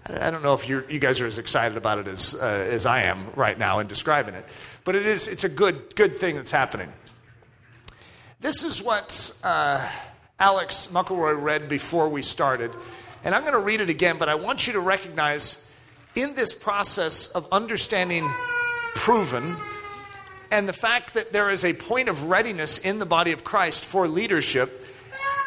I 0.08 0.32
don't 0.32 0.42
know 0.42 0.54
if 0.54 0.70
you 0.70 0.82
guys 0.98 1.20
are 1.20 1.28
as 1.28 1.38
excited 1.38 1.78
about 1.78 2.00
it 2.00 2.08
as, 2.08 2.34
uh, 2.42 2.46
as 2.46 2.86
I 2.86 3.02
am 3.02 3.30
right 3.36 3.60
now 3.60 3.80
in 3.80 3.88
describing 3.88 4.34
it, 4.34 4.46
but 4.86 4.96
it 4.96 5.06
is, 5.06 5.28
it's 5.28 5.44
a 5.44 5.50
good, 5.50 5.94
good 5.96 6.16
thing 6.16 6.36
that's 6.36 6.52
happening. 6.52 6.92
This 8.40 8.64
is 8.64 8.82
what 8.82 9.38
uh, 9.44 9.86
Alex 10.40 10.88
Muckleroy 10.94 11.40
read 11.40 11.68
before 11.68 12.08
we 12.08 12.22
started, 12.22 12.74
and 13.24 13.36
I'm 13.36 13.42
going 13.42 13.54
to 13.54 13.60
read 13.60 13.82
it 13.82 13.90
again, 13.90 14.18
but 14.18 14.30
I 14.30 14.36
want 14.36 14.68
you 14.68 14.74
to 14.74 14.80
recognize 14.80 15.72
in 16.16 16.36
this 16.36 16.54
process 16.54 17.32
of 17.34 17.48
understanding 17.52 18.28
proven 18.96 19.56
and 20.52 20.68
the 20.68 20.74
fact 20.74 21.14
that 21.14 21.32
there 21.32 21.50
is 21.50 21.64
a 21.64 21.74
point 21.74 22.10
of 22.10 22.30
readiness 22.30 22.80
in 22.80 23.00
the 23.00 23.06
body 23.06 23.32
of 23.32 23.44
Christ 23.44 23.86
for 23.86 24.08
leadership 24.08 24.86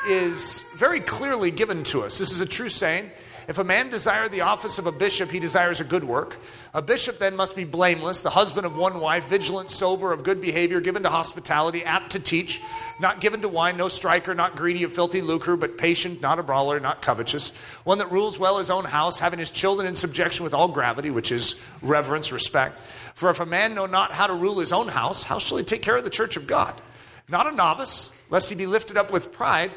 is 0.09 0.71
very 0.77 1.01
clearly 1.01 1.51
given 1.51 1.83
to 1.85 2.03
us. 2.03 2.19
This 2.19 2.33
is 2.33 2.41
a 2.41 2.47
true 2.47 2.69
saying. 2.69 3.11
If 3.49 3.59
a 3.59 3.65
man 3.65 3.89
desire 3.91 4.29
the 4.29 4.43
office 4.43 4.79
of 4.79 4.87
a 4.87 4.93
bishop, 4.93 5.31
he 5.31 5.41
desires 5.41 5.81
a 5.81 5.85
good 5.85 6.05
work. 6.05 6.39
A 6.75 6.81
bishop 6.81 7.19
then 7.19 7.37
must 7.37 7.55
be 7.55 7.65
blameless, 7.65 8.23
the 8.23 8.31
husband 8.31 8.65
of 8.65 8.79
one 8.79 8.99
wife, 8.99 9.29
vigilant, 9.29 9.69
sober, 9.69 10.11
of 10.11 10.23
good 10.23 10.41
behavior, 10.41 10.81
given 10.81 11.03
to 11.03 11.11
hospitality, 11.11 11.85
apt 11.85 12.13
to 12.13 12.21
teach, 12.21 12.63
not 12.99 13.21
given 13.21 13.43
to 13.43 13.49
wine, 13.49 13.77
no 13.77 13.89
striker, 13.89 14.35
not 14.35 14.57
greedy 14.57 14.83
of 14.83 14.91
filthy 14.91 15.21
lucre, 15.21 15.55
but 15.55 15.77
patient, 15.77 16.23
not 16.23 16.39
a 16.39 16.43
brawler, 16.43 16.81
not 16.81 17.03
covetous. 17.03 17.55
One 17.85 17.99
that 17.99 18.11
rules 18.11 18.39
well 18.39 18.57
his 18.57 18.71
own 18.71 18.87
house, 18.87 19.19
having 19.19 19.39
his 19.39 19.51
children 19.51 19.87
in 19.87 19.95
subjection 19.95 20.45
with 20.45 20.55
all 20.55 20.69
gravity, 20.69 21.11
which 21.11 21.31
is 21.31 21.63
reverence, 21.83 22.33
respect. 22.33 22.81
For 23.15 23.29
if 23.29 23.41
a 23.41 23.47
man 23.47 23.75
know 23.75 23.85
not 23.85 24.13
how 24.13 24.27
to 24.27 24.35
rule 24.35 24.59
his 24.59 24.73
own 24.73 24.89
house, 24.89 25.25
how 25.25 25.39
shall 25.39 25.59
he 25.59 25.65
take 25.65 25.83
care 25.83 25.99
of 25.99 26.05
the 26.05 26.11
church 26.11 26.39
of 26.39 26.47
God? 26.47 26.81
Not 27.29 27.47
a 27.47 27.53
novice, 27.53 28.17
lest 28.31 28.49
he 28.49 28.57
be 28.57 28.67
lifted 28.67 28.97
up 28.97 29.13
with 29.13 29.31
pride 29.31 29.75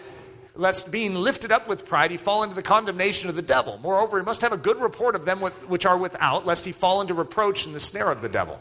lest 0.55 0.91
being 0.91 1.15
lifted 1.15 1.51
up 1.51 1.67
with 1.67 1.85
pride 1.85 2.11
he 2.11 2.17
fall 2.17 2.43
into 2.43 2.55
the 2.55 2.61
condemnation 2.61 3.29
of 3.29 3.35
the 3.35 3.41
devil. 3.41 3.77
Moreover, 3.81 4.19
he 4.19 4.25
must 4.25 4.41
have 4.41 4.53
a 4.53 4.57
good 4.57 4.79
report 4.79 5.15
of 5.15 5.25
them 5.25 5.39
which 5.39 5.85
are 5.85 5.97
without, 5.97 6.45
lest 6.45 6.65
he 6.65 6.71
fall 6.71 7.01
into 7.01 7.13
reproach 7.13 7.65
and 7.65 7.75
the 7.75 7.79
snare 7.79 8.11
of 8.11 8.21
the 8.21 8.29
devil. 8.29 8.59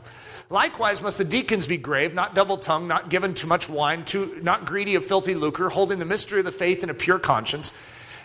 Likewise, 0.50 1.00
must 1.00 1.18
the 1.18 1.24
deacons 1.24 1.66
be 1.66 1.76
grave, 1.76 2.14
not 2.14 2.34
double 2.34 2.56
tongued, 2.56 2.86
not 2.88 3.08
given 3.08 3.32
to 3.34 3.46
much 3.46 3.68
wine, 3.68 4.04
too, 4.04 4.38
not 4.42 4.66
greedy 4.66 4.94
of 4.94 5.04
filthy 5.04 5.34
lucre, 5.34 5.70
holding 5.70 5.98
the 5.98 6.04
mystery 6.04 6.40
of 6.40 6.44
the 6.44 6.52
faith 6.52 6.82
in 6.82 6.90
a 6.90 6.94
pure 6.94 7.18
conscience. 7.18 7.72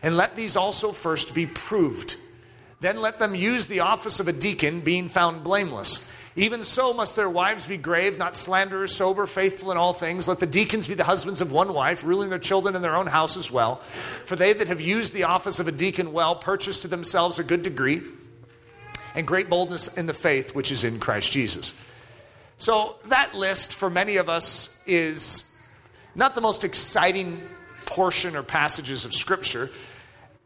And 0.03 0.17
let 0.17 0.35
these 0.35 0.57
also 0.57 0.91
first 0.91 1.33
be 1.33 1.45
proved. 1.45 2.17
Then 2.81 3.01
let 3.01 3.19
them 3.19 3.35
use 3.35 3.67
the 3.67 3.81
office 3.81 4.19
of 4.19 4.27
a 4.27 4.33
deacon, 4.33 4.81
being 4.81 5.09
found 5.09 5.43
blameless. 5.43 6.09
Even 6.39 6.63
so 6.63 6.93
must 6.93 7.17
their 7.17 7.29
wives 7.29 7.65
be 7.65 7.75
grave, 7.75 8.17
not 8.17 8.33
slanderers, 8.33 8.95
sober, 8.95 9.25
faithful 9.25 9.73
in 9.73 9.77
all 9.77 9.91
things. 9.91 10.25
Let 10.25 10.39
the 10.39 10.45
deacons 10.45 10.87
be 10.87 10.93
the 10.93 11.03
husbands 11.03 11.41
of 11.41 11.51
one 11.51 11.73
wife, 11.73 12.05
ruling 12.05 12.29
their 12.29 12.39
children 12.39 12.77
in 12.77 12.81
their 12.81 12.95
own 12.95 13.07
house 13.07 13.35
as 13.35 13.51
well. 13.51 13.75
For 14.23 14.37
they 14.37 14.53
that 14.53 14.69
have 14.69 14.79
used 14.79 15.11
the 15.11 15.23
office 15.23 15.59
of 15.59 15.67
a 15.67 15.71
deacon 15.73 16.13
well 16.13 16.37
purchase 16.37 16.79
to 16.79 16.87
themselves 16.87 17.39
a 17.39 17.43
good 17.43 17.61
degree 17.61 18.01
and 19.15 19.27
great 19.27 19.49
boldness 19.49 19.97
in 19.97 20.05
the 20.05 20.13
faith 20.13 20.55
which 20.55 20.71
is 20.71 20.85
in 20.85 20.97
Christ 20.97 21.29
Jesus. 21.29 21.75
So, 22.57 22.95
that 23.07 23.35
list 23.35 23.75
for 23.75 23.89
many 23.89 24.15
of 24.15 24.29
us 24.29 24.81
is 24.87 25.61
not 26.15 26.35
the 26.35 26.41
most 26.41 26.63
exciting 26.63 27.41
portion 27.85 28.37
or 28.37 28.43
passages 28.43 29.03
of 29.03 29.13
Scripture, 29.13 29.69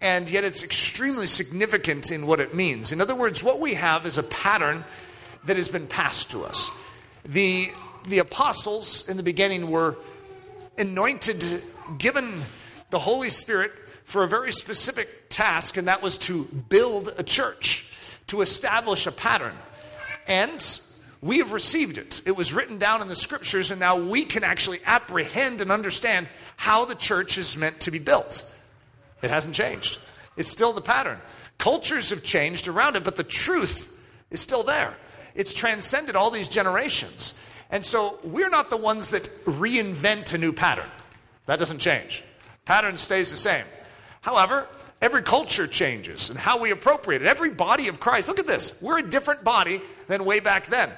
and 0.02 0.28
yet 0.28 0.44
it's 0.44 0.64
extremely 0.64 1.28
significant 1.28 2.12
in 2.12 2.26
what 2.26 2.40
it 2.40 2.56
means. 2.56 2.92
In 2.92 3.00
other 3.00 3.14
words, 3.14 3.44
what 3.44 3.60
we 3.60 3.76
have 3.76 4.08
is 4.08 4.18
a 4.18 4.24
pattern 4.24 4.86
that 5.46 5.56
has 5.56 5.70
been 5.70 5.88
passed 5.88 6.32
to 6.32 6.44
us. 6.44 6.72
The, 7.26 7.72
the 8.08 8.20
apostles 8.20 9.08
in 9.10 9.18
the 9.18 9.24
beginning 9.24 9.70
were 9.70 9.98
anointed, 10.78 11.44
given 11.98 12.42
the 12.90 13.00
Holy 13.00 13.30
Spirit 13.30 13.72
for 14.06 14.24
a 14.24 14.28
very 14.28 14.52
specific 14.52 15.30
task, 15.30 15.78
and 15.78 15.88
that 15.88 16.02
was 16.02 16.18
to 16.20 16.46
build 16.70 17.14
a 17.18 17.24
church, 17.24 17.92
to 18.28 18.42
establish 18.42 19.08
a 19.08 19.12
pattern. 19.12 19.56
And 20.28 20.80
we 21.22 21.38
have 21.40 21.54
received 21.54 21.98
it. 21.98 22.22
It 22.26 22.36
was 22.36 22.54
written 22.54 22.78
down 22.78 23.02
in 23.02 23.08
the 23.08 23.16
scriptures, 23.16 23.72
and 23.72 23.80
now 23.80 23.98
we 23.98 24.26
can 24.26 24.44
actually 24.44 24.80
apprehend 24.86 25.62
and 25.62 25.72
understand 25.72 26.28
how 26.58 26.86
the 26.86 26.96
church 26.96 27.38
is 27.38 27.58
meant 27.58 27.80
to 27.82 27.92
be 27.92 28.00
built. 28.00 28.50
It 29.22 29.30
hasn't 29.30 29.56
changed, 29.56 30.00
it's 30.36 30.50
still 30.50 30.74
the 30.74 30.82
pattern. 30.82 31.20
Cultures 31.58 32.10
have 32.10 32.24
changed 32.24 32.68
around 32.68 32.98
it, 32.98 33.04
but 33.04 33.16
the 33.16 33.24
truth 33.24 33.98
is 34.32 34.42
still 34.42 34.64
there. 34.64 34.96
It's 35.36 35.54
transcended 35.54 36.16
all 36.16 36.32
these 36.32 36.50
generations. 36.50 37.40
And 37.70 37.84
so 37.84 38.20
we're 38.24 38.50
not 38.50 38.70
the 38.70 38.78
ones 38.78 39.10
that 39.10 39.24
reinvent 39.46 40.34
a 40.34 40.38
new 40.38 40.54
pattern. 40.54 40.90
That 41.48 41.60
doesn't 41.60 41.80
change. 41.80 42.24
Pattern 42.66 42.98
stays 42.98 43.32
the 43.32 43.38
same. 43.38 43.66
However, 44.22 44.68
every 45.02 45.22
culture 45.22 45.68
changes 45.68 46.30
and 46.30 46.40
how 46.40 46.60
we 46.60 46.72
appropriate 46.72 47.22
it. 47.22 47.28
Every 47.28 47.50
body 47.50 47.88
of 47.88 48.00
Christ, 48.00 48.28
look 48.28 48.40
at 48.40 48.48
this. 48.48 48.82
We're 48.82 49.00
a 49.00 49.10
different 49.10 49.44
body 49.44 49.82
than 50.08 50.24
way 50.24 50.40
back 50.40 50.68
then. 50.68 50.92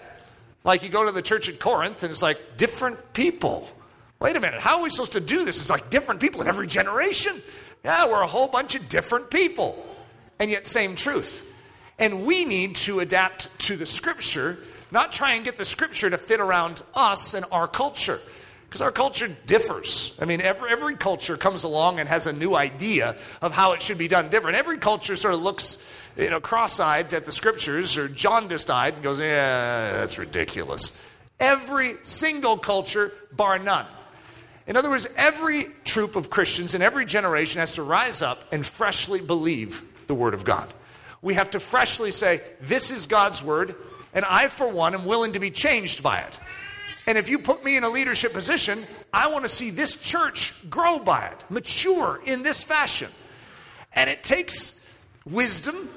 Like 0.64 0.84
you 0.84 0.90
go 0.90 1.06
to 1.06 1.12
the 1.12 1.22
church 1.22 1.48
at 1.48 1.60
Corinth 1.60 2.04
and 2.04 2.12
it's 2.12 2.22
like 2.22 2.58
different 2.58 3.14
people. 3.14 3.68
Wait 4.20 4.36
a 4.36 4.40
minute, 4.40 4.62
how 4.62 4.78
are 4.78 4.84
we 4.84 4.90
supposed 4.90 5.14
to 5.14 5.20
do 5.20 5.46
this? 5.46 5.60
It's 5.62 5.70
like 5.70 5.90
different 5.90 6.20
people 6.20 6.42
in 6.42 6.48
every 6.48 6.68
generation. 6.68 7.42
Yeah, 7.84 8.08
we're 8.08 8.22
a 8.22 8.28
whole 8.28 8.48
bunch 8.48 8.76
of 8.76 8.88
different 8.90 9.30
people. 9.30 9.86
And 10.40 10.50
yet, 10.52 10.66
same 10.68 10.96
truth. 10.96 11.45
And 11.98 12.26
we 12.26 12.46
need 12.46 12.76
to 12.78 13.00
adapt 13.00 13.58
to 13.62 13.78
the 13.78 13.86
scripture, 13.86 14.58
not 14.92 15.12
try 15.12 15.34
and 15.34 15.46
get 15.46 15.58
the 15.58 15.66
scripture 15.66 16.10
to 16.10 16.18
fit 16.18 16.40
around 16.40 16.84
us 16.94 17.34
and 17.34 17.46
our 17.52 17.68
culture. 17.68 18.20
Because 18.68 18.82
our 18.82 18.92
culture 18.92 19.30
differs. 19.46 20.18
I 20.22 20.26
mean, 20.26 20.42
every, 20.42 20.70
every 20.70 20.98
culture 20.98 21.38
comes 21.38 21.64
along 21.64 22.00
and 22.00 22.10
has 22.10 22.28
a 22.28 22.34
new 22.34 22.56
idea 22.56 23.16
of 23.42 23.54
how 23.54 23.72
it 23.72 23.82
should 23.82 23.98
be 23.98 24.10
done 24.10 24.30
different. 24.30 24.58
Every 24.58 24.78
culture 24.78 25.16
sort 25.16 25.34
of 25.34 25.42
looks, 25.42 25.90
you 26.18 26.30
know, 26.30 26.42
cross 26.42 26.82
eyed 26.82 27.14
at 27.14 27.26
the 27.26 27.32
scriptures 27.32 27.98
or 27.98 28.10
jaundiced 28.10 28.70
eyed 28.70 28.96
and 28.96 29.04
goes, 29.04 29.22
yeah, 29.22 29.94
that's 29.94 30.18
ridiculous. 30.18 31.02
Every 31.40 31.96
single 32.02 32.58
culture, 32.58 33.14
bar 33.32 33.60
none. 33.60 33.86
In 34.68 34.76
other 34.76 34.90
words, 34.90 35.08
every 35.16 35.68
troop 35.86 36.18
of 36.18 36.30
Christians 36.30 36.76
in 36.76 36.82
every 36.82 37.06
generation 37.06 37.60
has 37.60 37.76
to 37.76 37.84
rise 37.84 38.22
up 38.22 38.40
and 38.52 38.66
freshly 38.66 39.22
believe 39.22 39.84
the 40.08 40.16
Word 40.16 40.34
of 40.34 40.44
God 40.44 40.74
we 41.26 41.34
have 41.34 41.50
to 41.50 41.60
freshly 41.60 42.12
say, 42.12 42.40
This 42.62 42.92
is 42.92 43.08
God's 43.08 43.44
word, 43.44 43.74
and 44.14 44.24
I, 44.24 44.48
for 44.48 44.70
one, 44.72 44.94
am 44.94 45.06
willing 45.06 45.32
to 45.32 45.40
be 45.40 45.50
changed 45.50 46.04
by 46.04 46.20
it. 46.20 46.40
And 47.08 47.18
if 47.18 47.30
you 47.30 47.40
put 47.40 47.64
me 47.66 47.78
in 47.78 47.84
a 47.84 47.90
leadership 47.90 48.32
position, 48.32 48.84
I 49.12 49.30
want 49.30 49.44
to 49.44 49.50
see 49.50 49.72
this 49.72 50.00
church 50.00 50.70
grow 50.70 51.00
by 51.00 51.26
it, 51.26 51.44
mature 51.50 52.22
in 52.26 52.44
this 52.44 52.64
fashion. 52.64 53.10
And 53.94 54.08
it 54.08 54.24
takes 54.24 54.88
wisdom 55.26 55.90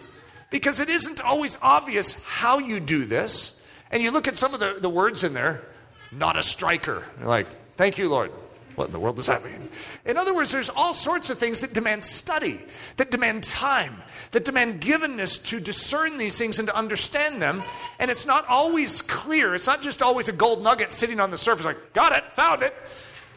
because 0.50 0.80
it 0.80 0.88
isn't 0.88 1.20
always 1.20 1.58
obvious 1.60 2.22
how 2.24 2.58
you 2.58 2.80
do 2.80 3.04
this. 3.04 3.66
And 3.90 4.02
you 4.02 4.10
look 4.10 4.28
at 4.28 4.36
some 4.36 4.54
of 4.54 4.60
the, 4.60 4.78
the 4.80 4.90
words 4.90 5.24
in 5.24 5.34
there 5.34 5.62
not 6.10 6.38
a 6.38 6.42
striker. 6.42 7.04
You're 7.18 7.28
like, 7.28 7.48
thank 7.48 7.98
you, 7.98 8.08
Lord. 8.08 8.32
What 8.78 8.86
in 8.86 8.92
the 8.92 9.00
world 9.00 9.16
does 9.16 9.26
that 9.26 9.44
mean? 9.44 9.68
In 10.04 10.16
other 10.16 10.32
words, 10.32 10.52
there's 10.52 10.70
all 10.70 10.94
sorts 10.94 11.30
of 11.30 11.38
things 11.38 11.62
that 11.62 11.74
demand 11.74 12.04
study, 12.04 12.60
that 12.96 13.10
demand 13.10 13.42
time, 13.42 13.96
that 14.30 14.44
demand 14.44 14.80
givenness 14.80 15.44
to 15.46 15.58
discern 15.58 16.16
these 16.16 16.38
things 16.38 16.60
and 16.60 16.68
to 16.68 16.76
understand 16.76 17.42
them. 17.42 17.64
And 17.98 18.08
it's 18.08 18.24
not 18.24 18.46
always 18.48 19.02
clear. 19.02 19.56
It's 19.56 19.66
not 19.66 19.82
just 19.82 20.00
always 20.00 20.28
a 20.28 20.32
gold 20.32 20.62
nugget 20.62 20.92
sitting 20.92 21.18
on 21.18 21.32
the 21.32 21.36
surface, 21.36 21.66
like, 21.66 21.92
got 21.92 22.16
it, 22.16 22.30
found 22.30 22.62
it. 22.62 22.72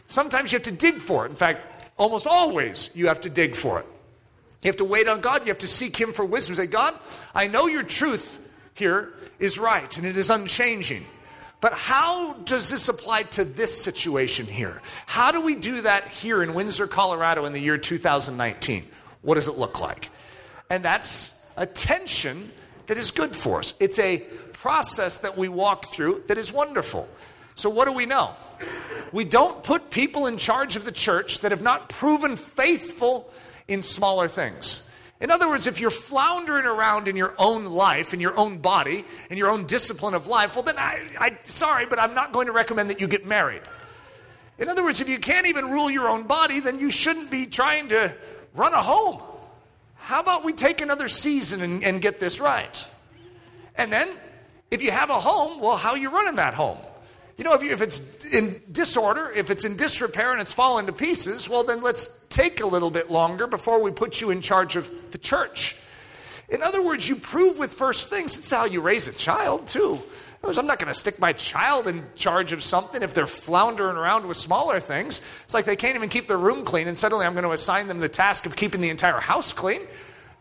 Sometimes 0.05 0.51
you 0.51 0.57
have 0.57 0.63
to 0.65 0.71
dig 0.71 1.01
for 1.01 1.25
it. 1.25 1.31
In 1.31 1.36
fact, 1.36 1.89
almost 1.98 2.27
always 2.27 2.95
you 2.95 3.07
have 3.07 3.21
to 3.21 3.29
dig 3.29 3.55
for 3.55 3.79
it. 3.79 3.88
You 4.62 4.67
have 4.67 4.77
to 4.77 4.86
wait 4.86 5.07
on 5.07 5.21
God. 5.21 5.41
You 5.41 5.48
have 5.48 5.57
to 5.57 5.67
seek 5.67 6.00
Him 6.00 6.13
for 6.13 6.24
wisdom. 6.24 6.53
Say, 6.53 6.67
God, 6.67 6.93
I 7.33 7.48
know 7.48 7.65
your 7.65 7.81
truth 7.81 8.48
here 8.75 9.13
is 9.39 9.57
right 9.57 9.98
and 9.98 10.05
it 10.05 10.17
is 10.17 10.29
unchanging. 10.29 11.03
But 11.62 11.74
how 11.74 12.34
does 12.44 12.72
this 12.72 12.89
apply 12.89 13.24
to 13.24 13.46
this 13.46 13.84
situation 13.84 14.48
here? 14.48 14.82
How 15.06 15.32
do 15.32 15.41
we 15.41 15.53
do 15.53 15.82
that 15.82 16.10
here 16.10 16.41
in 16.41 16.56
Windsor, 16.56 16.88
Colorado 16.88 17.46
in 17.46 17.53
the 17.53 17.60
year 17.60 17.77
2019? 17.77 18.84
What 19.22 19.36
does 19.36 19.48
it 19.48 19.58
look 19.58 19.80
like? 19.80 20.10
And 20.72 20.84
that's 20.84 21.46
a 21.56 21.68
tension 21.68 22.50
that 22.88 22.98
is 22.98 23.12
good 23.12 23.36
for 23.36 23.60
us. 23.60 23.75
It's 23.80 24.00
a 24.00 24.18
process 24.53 25.20
that 25.20 25.38
we 25.38 25.50
walk 25.50 25.86
through 25.86 26.24
that 26.27 26.39
is 26.39 26.51
wonderful. 26.51 27.08
So, 27.53 27.70
what 27.70 27.86
do 27.86 27.94
we 27.94 28.08
know? 28.08 28.36
We 29.12 29.24
don't 29.24 29.63
put 29.63 29.91
people 29.91 30.25
in 30.25 30.38
charge 30.38 30.75
of 30.75 30.86
the 30.86 30.91
church 30.91 31.41
that 31.41 31.51
have 31.51 31.62
not 31.62 31.89
proven 31.89 32.38
faithful 32.38 33.32
in 33.68 33.82
smaller 33.84 34.27
things. 34.27 34.88
In 35.21 35.29
other 35.29 35.47
words, 35.47 35.67
if 35.67 35.79
you're 35.79 35.91
floundering 35.91 36.65
around 36.65 37.07
in 37.07 37.15
your 37.15 37.35
own 37.37 37.65
life, 37.65 38.11
in 38.13 38.19
your 38.19 38.37
own 38.37 38.57
body, 38.57 39.05
in 39.29 39.37
your 39.37 39.49
own 39.49 39.67
discipline 39.67 40.15
of 40.15 40.25
life, 40.25 40.55
well, 40.55 40.63
then 40.63 40.79
I, 40.79 41.07
I 41.19 41.37
sorry, 41.43 41.85
but 41.85 41.99
I'm 41.99 42.15
not 42.15 42.33
going 42.33 42.47
to 42.47 42.53
recommend 42.53 42.89
that 42.89 42.99
you 42.99 43.07
get 43.07 43.25
married. 43.25 43.61
In 44.57 44.67
other 44.67 44.83
words, 44.83 44.99
if 44.99 45.07
you 45.07 45.19
can't 45.19 45.47
even 45.47 45.69
rule 45.69 45.91
your 45.91 46.09
own 46.09 46.23
body, 46.23 46.59
then 46.59 46.79
you 46.79 46.89
shouldn't 46.89 47.29
be 47.29 47.45
trying 47.45 47.89
to 47.89 48.15
run 48.55 48.73
a 48.73 48.81
home. 48.81 49.21
How 49.95 50.19
about 50.19 50.43
we 50.43 50.53
take 50.53 50.81
another 50.81 51.07
season 51.07 51.61
and, 51.61 51.83
and 51.83 52.01
get 52.01 52.19
this 52.19 52.39
right? 52.39 52.87
And 53.75 53.93
then, 53.93 54.09
if 54.71 54.81
you 54.81 54.89
have 54.89 55.11
a 55.11 55.19
home, 55.19 55.59
well, 55.59 55.77
how 55.77 55.91
are 55.91 55.97
you 55.97 56.09
running 56.09 56.35
that 56.35 56.55
home? 56.55 56.79
You 57.41 57.45
know, 57.45 57.55
if, 57.55 57.63
you, 57.63 57.71
if 57.71 57.81
it's 57.81 58.24
in 58.25 58.62
disorder, 58.71 59.31
if 59.31 59.50
it's 59.50 59.65
in 59.65 59.75
disrepair 59.75 60.31
and 60.31 60.39
it's 60.39 60.53
fallen 60.53 60.86
to 60.86 60.93
pieces, 60.93 61.50
well, 61.50 61.63
then 61.63 61.81
let's 61.81 62.24
take 62.29 62.62
a 62.62 62.67
little 62.67 62.91
bit 62.91 63.10
longer 63.10 63.48
before 63.48 63.81
we 63.81 63.89
put 63.89 64.21
you 64.21 64.29
in 64.29 64.41
charge 64.41 64.75
of 64.75 64.91
the 65.12 65.17
church. 65.17 65.75
In 66.50 66.62
other 66.62 66.86
words, 66.86 67.10
you 67.10 67.15
prove 67.15 67.57
with 67.57 67.74
first 67.74 68.12
things. 68.12 68.38
It's 68.38 68.51
how 68.51 68.65
you 68.65 68.79
raise 68.79 69.07
a 69.07 69.12
child, 69.12 69.65
too. 69.65 70.00
Words, 70.43 70.60
I'm 70.60 70.67
not 70.67 70.77
going 70.77 70.93
to 70.93 71.00
stick 71.00 71.17
my 71.17 71.33
child 71.33 71.88
in 71.88 72.03
charge 72.13 72.51
of 72.51 72.62
something 72.62 73.01
if 73.01 73.15
they're 73.15 73.25
floundering 73.25 73.98
around 73.98 74.27
with 74.27 74.38
smaller 74.38 74.79
things. 74.79 75.27
It's 75.43 75.55
like 75.55 75.65
they 75.65 75.75
can't 75.75 75.95
even 75.95 76.10
keep 76.10 76.27
their 76.27 76.38
room 76.38 76.63
clean, 76.63 76.88
and 76.88 76.95
suddenly 76.95 77.25
I'm 77.25 77.33
going 77.33 77.43
to 77.43 77.53
assign 77.53 77.88
them 77.88 78.01
the 78.01 78.07
task 78.07 78.45
of 78.45 78.55
keeping 78.55 78.81
the 78.81 78.91
entire 78.91 79.19
house 79.19 79.51
clean. 79.51 79.81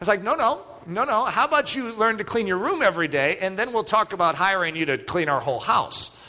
It's 0.00 0.08
like, 0.08 0.22
no, 0.22 0.34
no, 0.34 0.60
no, 0.86 1.04
no. 1.04 1.24
How 1.24 1.46
about 1.46 1.74
you 1.74 1.94
learn 1.94 2.18
to 2.18 2.24
clean 2.24 2.46
your 2.46 2.58
room 2.58 2.82
every 2.82 3.08
day, 3.08 3.38
and 3.38 3.58
then 3.58 3.72
we'll 3.72 3.84
talk 3.84 4.12
about 4.12 4.34
hiring 4.34 4.76
you 4.76 4.84
to 4.84 4.98
clean 4.98 5.30
our 5.30 5.40
whole 5.40 5.60
house. 5.60 6.19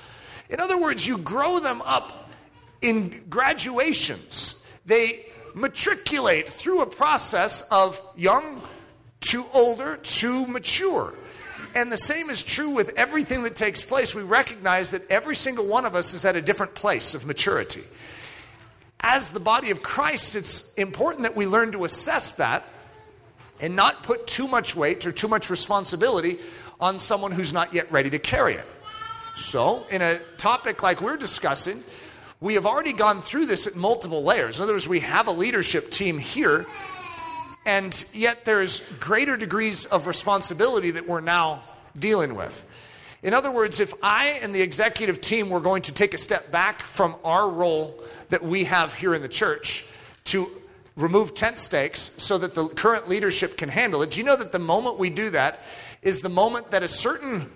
In 0.51 0.60
other 0.60 0.77
words, 0.77 1.08
you 1.08 1.17
grow 1.17 1.60
them 1.60 1.81
up 1.84 2.29
in 2.81 3.24
graduations. 3.29 4.67
They 4.86 5.25
matriculate 5.55 6.48
through 6.48 6.81
a 6.81 6.86
process 6.86 7.67
of 7.72 8.01
young 8.15 8.62
to 9.22 9.46
older 9.53 9.98
to 9.98 10.48
mature. 10.48 11.13
And 11.74 11.89
the 11.91 11.98
same 11.98 12.29
is 12.29 12.43
true 12.43 12.70
with 12.70 12.93
everything 12.98 13.43
that 13.43 13.55
takes 13.55 13.84
place. 13.84 14.13
We 14.13 14.24
recognize 14.24 14.91
that 14.91 15.10
every 15.10 15.36
single 15.36 15.65
one 15.65 15.86
of 15.86 15.96
us 15.96 16.13
is 16.13 16.25
at 16.25 16.36
a 16.36 16.41
different 16.41 16.75
place 16.75 17.15
of 17.15 17.25
maturity. 17.25 17.84
As 19.00 19.31
the 19.31 19.39
body 19.39 19.72
of 19.72 19.81
Christ, 19.81 20.35
it's 20.35 20.74
important 20.75 21.24
that 21.24 21.35
we 21.35 21.48
learn 21.48 21.72
to 21.72 21.85
assess 21.85 22.33
that 22.33 22.66
and 23.61 23.75
not 23.75 24.03
put 24.03 24.27
too 24.27 24.48
much 24.48 24.75
weight 24.75 25.05
or 25.05 25.11
too 25.11 25.27
much 25.27 25.50
responsibility 25.50 26.40
on 26.79 27.00
someone 27.00 27.31
who's 27.31 27.53
not 27.53 27.74
yet 27.74 27.90
ready 27.92 28.09
to 28.09 28.20
carry 28.20 28.55
it. 28.55 28.66
So, 29.35 29.85
in 29.89 30.01
a 30.01 30.20
topic 30.37 30.83
like 30.83 31.01
we're 31.01 31.17
discussing, 31.17 31.81
we 32.41 32.55
have 32.55 32.65
already 32.65 32.94
gone 32.94 33.22
through 33.22 33.46
this 33.46 33.67
at 33.67 33.75
multiple 33.75 34.24
layers. 34.24 34.57
In 34.57 34.63
other 34.63 34.74
words, 34.74 34.87
we 34.87 35.00
have 35.01 35.27
a 35.27 35.31
leadership 35.31 35.89
team 35.89 36.17
here, 36.17 36.65
and 37.65 38.05
yet 38.13 38.46
there's 38.46 38.91
greater 38.98 39.37
degrees 39.37 39.85
of 39.85 40.07
responsibility 40.07 40.91
that 40.91 41.07
we're 41.07 41.22
now 41.22 41.63
dealing 41.98 42.35
with. 42.35 42.65
In 43.24 43.33
other 43.33 43.51
words, 43.51 43.79
if 43.79 43.94
I 44.01 44.39
and 44.41 44.53
the 44.53 44.61
executive 44.61 45.22
team 45.22 45.50
were 45.50 45.59
going 45.59 45.83
to 45.83 45.94
take 45.94 46.13
a 46.13 46.17
step 46.17 46.51
back 46.51 46.81
from 46.81 47.15
our 47.24 47.48
role 47.50 48.03
that 48.29 48.41
we 48.41 48.63
have 48.65 48.94
here 48.96 49.13
in 49.13 49.22
the 49.22 49.29
church 49.29 49.85
to 50.25 50.48
remove 50.96 51.35
tent 51.35 51.59
stakes 51.59 52.00
so 52.00 52.37
that 52.39 52.55
the 52.55 52.67
current 52.67 53.07
leadership 53.07 53.57
can 53.57 53.70
handle 53.70 54.01
it, 54.01 54.11
do 54.11 54.20
you 54.20 54.25
know 54.25 54.35
that 54.35 54.51
the 54.51 54.59
moment 54.59 54.98
we 54.98 55.09
do 55.09 55.29
that 55.29 55.59
is 56.01 56.22
the 56.22 56.29
moment 56.29 56.72
that 56.72 56.81
a 56.83 56.87
certain 56.87 57.51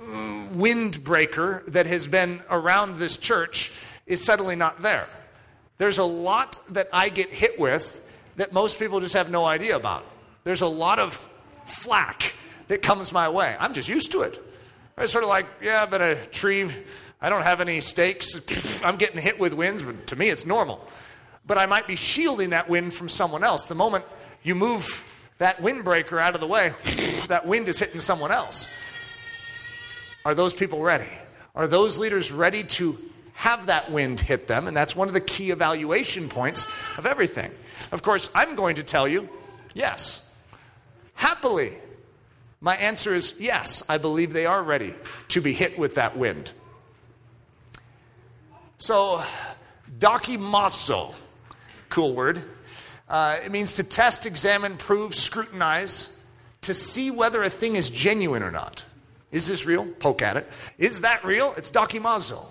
windbreaker 0.00 1.64
that 1.66 1.86
has 1.86 2.06
been 2.06 2.40
around 2.50 2.96
this 2.96 3.16
church 3.16 3.72
is 4.06 4.24
suddenly 4.24 4.56
not 4.56 4.80
there. 4.82 5.06
There's 5.78 5.98
a 5.98 6.04
lot 6.04 6.60
that 6.70 6.88
I 6.92 7.08
get 7.08 7.32
hit 7.32 7.58
with 7.58 8.04
that 8.36 8.52
most 8.52 8.78
people 8.78 9.00
just 9.00 9.14
have 9.14 9.30
no 9.30 9.44
idea 9.44 9.76
about. 9.76 10.06
There's 10.44 10.62
a 10.62 10.66
lot 10.66 10.98
of 10.98 11.14
flack 11.64 12.34
that 12.68 12.82
comes 12.82 13.12
my 13.12 13.28
way. 13.28 13.56
I'm 13.58 13.72
just 13.72 13.88
used 13.88 14.12
to 14.12 14.22
it. 14.22 14.38
It's 14.98 15.12
sort 15.12 15.24
of 15.24 15.30
like, 15.30 15.46
yeah, 15.62 15.86
been 15.86 16.02
a 16.02 16.14
tree. 16.26 16.70
I 17.20 17.30
don't 17.30 17.42
have 17.42 17.60
any 17.60 17.80
stakes. 17.80 18.82
I'm 18.84 18.96
getting 18.96 19.20
hit 19.20 19.38
with 19.38 19.54
winds, 19.54 19.82
but 19.82 20.06
to 20.08 20.16
me 20.16 20.28
it's 20.28 20.46
normal. 20.46 20.86
But 21.46 21.58
I 21.58 21.66
might 21.66 21.86
be 21.86 21.96
shielding 21.96 22.50
that 22.50 22.68
wind 22.68 22.92
from 22.92 23.08
someone 23.08 23.42
else. 23.42 23.64
The 23.64 23.74
moment 23.74 24.04
you 24.42 24.54
move 24.54 25.06
that 25.38 25.58
windbreaker 25.58 26.20
out 26.20 26.34
of 26.34 26.40
the 26.40 26.46
way, 26.46 26.72
that 27.28 27.46
wind 27.46 27.68
is 27.68 27.78
hitting 27.78 28.00
someone 28.00 28.30
else. 28.30 28.70
Are 30.30 30.34
those 30.34 30.54
people 30.54 30.80
ready? 30.80 31.10
Are 31.56 31.66
those 31.66 31.98
leaders 31.98 32.30
ready 32.30 32.62
to 32.62 32.96
have 33.32 33.66
that 33.66 33.90
wind 33.90 34.20
hit 34.20 34.46
them? 34.46 34.68
And 34.68 34.76
that's 34.76 34.94
one 34.94 35.08
of 35.08 35.14
the 35.14 35.20
key 35.20 35.50
evaluation 35.50 36.28
points 36.28 36.66
of 36.96 37.04
everything. 37.04 37.50
Of 37.90 38.04
course, 38.04 38.30
I'm 38.32 38.54
going 38.54 38.76
to 38.76 38.84
tell 38.84 39.08
you 39.08 39.28
yes. 39.74 40.32
Happily, 41.14 41.72
my 42.60 42.76
answer 42.76 43.12
is 43.12 43.40
yes, 43.40 43.82
I 43.90 43.98
believe 43.98 44.32
they 44.32 44.46
are 44.46 44.62
ready 44.62 44.94
to 45.30 45.40
be 45.40 45.52
hit 45.52 45.76
with 45.76 45.96
that 45.96 46.16
wind. 46.16 46.52
So, 48.78 49.24
dokimazo, 49.98 51.12
cool 51.88 52.14
word. 52.14 52.40
Uh, 53.08 53.38
it 53.44 53.50
means 53.50 53.72
to 53.74 53.82
test, 53.82 54.26
examine, 54.26 54.76
prove, 54.76 55.12
scrutinize, 55.12 56.20
to 56.60 56.72
see 56.72 57.10
whether 57.10 57.42
a 57.42 57.50
thing 57.50 57.74
is 57.74 57.90
genuine 57.90 58.44
or 58.44 58.52
not. 58.52 58.86
Is 59.32 59.46
this 59.46 59.64
real? 59.66 59.86
Poke 59.86 60.22
at 60.22 60.36
it. 60.36 60.48
Is 60.78 61.02
that 61.02 61.24
real? 61.24 61.54
It's 61.56 61.70
dokimazo. 61.70 62.44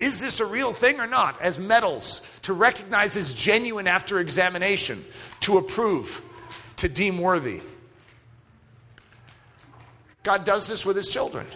Is 0.00 0.20
this 0.20 0.40
a 0.40 0.46
real 0.46 0.72
thing 0.72 0.98
or 1.00 1.06
not? 1.06 1.40
As 1.40 1.58
metals, 1.58 2.28
to 2.42 2.52
recognize 2.52 3.16
as 3.16 3.32
genuine 3.32 3.86
after 3.86 4.18
examination, 4.18 5.04
to 5.40 5.58
approve, 5.58 6.22
to 6.76 6.88
deem 6.88 7.18
worthy. 7.18 7.60
God 10.24 10.44
does 10.44 10.66
this 10.66 10.84
with 10.84 10.96
his 10.96 11.08
children. 11.08 11.46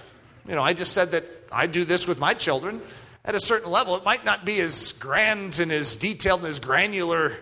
You 0.47 0.55
know, 0.55 0.62
I 0.62 0.73
just 0.73 0.93
said 0.93 1.11
that 1.12 1.25
I 1.51 1.67
do 1.67 1.85
this 1.85 2.07
with 2.07 2.21
my 2.21 2.35
children. 2.35 2.81
At 3.25 3.35
a 3.35 3.41
certain 3.41 3.71
level, 3.71 3.97
it 3.97 4.05
might 4.05 4.25
not 4.25 4.47
be 4.47 4.61
as 4.61 4.93
grand 4.93 5.59
and 5.59 5.73
as 5.73 5.97
detailed 5.97 6.41
and 6.41 6.49
as 6.49 6.61
granular 6.61 7.33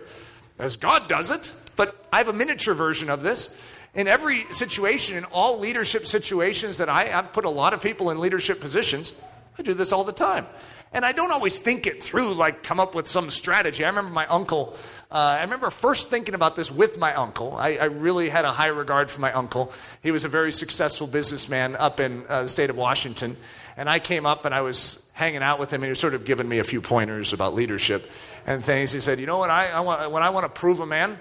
as 0.57 0.75
God 0.75 1.07
does 1.07 1.29
it, 1.29 1.55
but 1.75 2.07
I 2.11 2.17
have 2.17 2.27
a 2.27 2.33
miniature 2.33 2.73
version 2.73 3.09
of 3.09 3.21
this 3.21 3.61
in 3.97 4.07
every 4.07 4.43
situation, 4.51 5.17
in 5.17 5.25
all 5.25 5.59
leadership 5.59 6.05
situations 6.05 6.77
that 6.77 6.87
I, 6.87 7.11
I've 7.11 7.33
put 7.33 7.45
a 7.45 7.49
lot 7.49 7.73
of 7.73 7.81
people 7.81 8.11
in 8.11 8.19
leadership 8.19 8.61
positions, 8.61 9.13
I 9.57 9.63
do 9.63 9.73
this 9.73 9.91
all 9.91 10.03
the 10.03 10.13
time. 10.13 10.45
And 10.93 11.03
I 11.03 11.11
don't 11.11 11.31
always 11.31 11.57
think 11.59 11.87
it 11.87 12.01
through, 12.01 12.35
like 12.35 12.63
come 12.63 12.79
up 12.79 12.93
with 12.93 13.07
some 13.07 13.29
strategy. 13.31 13.83
I 13.83 13.89
remember 13.89 14.11
my 14.11 14.27
uncle, 14.27 14.75
uh, 15.11 15.37
I 15.39 15.41
remember 15.41 15.71
first 15.71 16.09
thinking 16.09 16.35
about 16.35 16.55
this 16.55 16.71
with 16.71 16.99
my 16.99 17.13
uncle. 17.15 17.57
I, 17.57 17.75
I, 17.75 17.85
really 17.85 18.29
had 18.29 18.45
a 18.45 18.51
high 18.51 18.67
regard 18.67 19.11
for 19.11 19.19
my 19.19 19.33
uncle. 19.33 19.73
He 20.01 20.11
was 20.11 20.23
a 20.23 20.29
very 20.29 20.51
successful 20.51 21.07
businessman 21.07 21.75
up 21.75 21.99
in 21.99 22.23
uh, 22.29 22.43
the 22.43 22.47
state 22.47 22.69
of 22.69 22.77
Washington. 22.77 23.35
And 23.75 23.89
I 23.89 23.99
came 23.99 24.25
up 24.25 24.45
and 24.45 24.55
I 24.55 24.61
was 24.61 25.09
hanging 25.13 25.43
out 25.43 25.59
with 25.59 25.71
him, 25.71 25.81
and 25.81 25.85
he 25.85 25.89
was 25.89 25.99
sort 25.99 26.13
of 26.13 26.23
giving 26.23 26.47
me 26.47 26.59
a 26.59 26.63
few 26.63 26.81
pointers 26.81 27.33
about 27.33 27.53
leadership 27.53 28.09
and 28.45 28.63
things. 28.63 28.91
He 28.91 28.99
said, 28.99 29.19
You 29.19 29.25
know 29.25 29.39
what? 29.39 29.49
I, 29.49 29.69
I 29.69 29.81
want, 29.81 30.11
when 30.11 30.23
I 30.23 30.29
want 30.29 30.45
to 30.45 30.59
prove 30.59 30.79
a 30.79 30.85
man, 30.85 31.19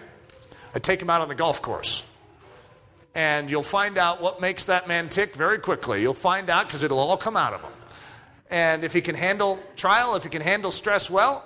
I 0.75 0.79
take 0.79 1.03
him 1.03 1.11
out 1.11 1.23
on 1.23 1.29
the 1.29 1.35
golf 1.35 1.61
course 1.61 2.06
and 3.17 3.51
you'll 3.51 3.63
find 3.63 3.97
out 3.97 4.21
what 4.21 4.43
makes 4.43 4.67
that 4.67 4.89
man 4.89 5.09
tick 5.09 5.35
very 5.35 5.59
quickly. 5.59 6.03
You'll 6.03 6.13
find 6.13 6.51
out 6.51 6.67
because 6.69 6.83
it'll 6.83 6.99
all 6.99 7.17
come 7.17 7.35
out 7.35 7.55
of 7.55 7.63
him. 7.63 7.73
And 8.51 8.85
if 8.85 8.93
he 8.93 9.01
can 9.01 9.15
handle 9.15 9.59
trial, 9.75 10.17
if 10.17 10.23
he 10.23 10.29
can 10.29 10.43
handle 10.43 10.71
stress 10.71 11.11
well, 11.11 11.43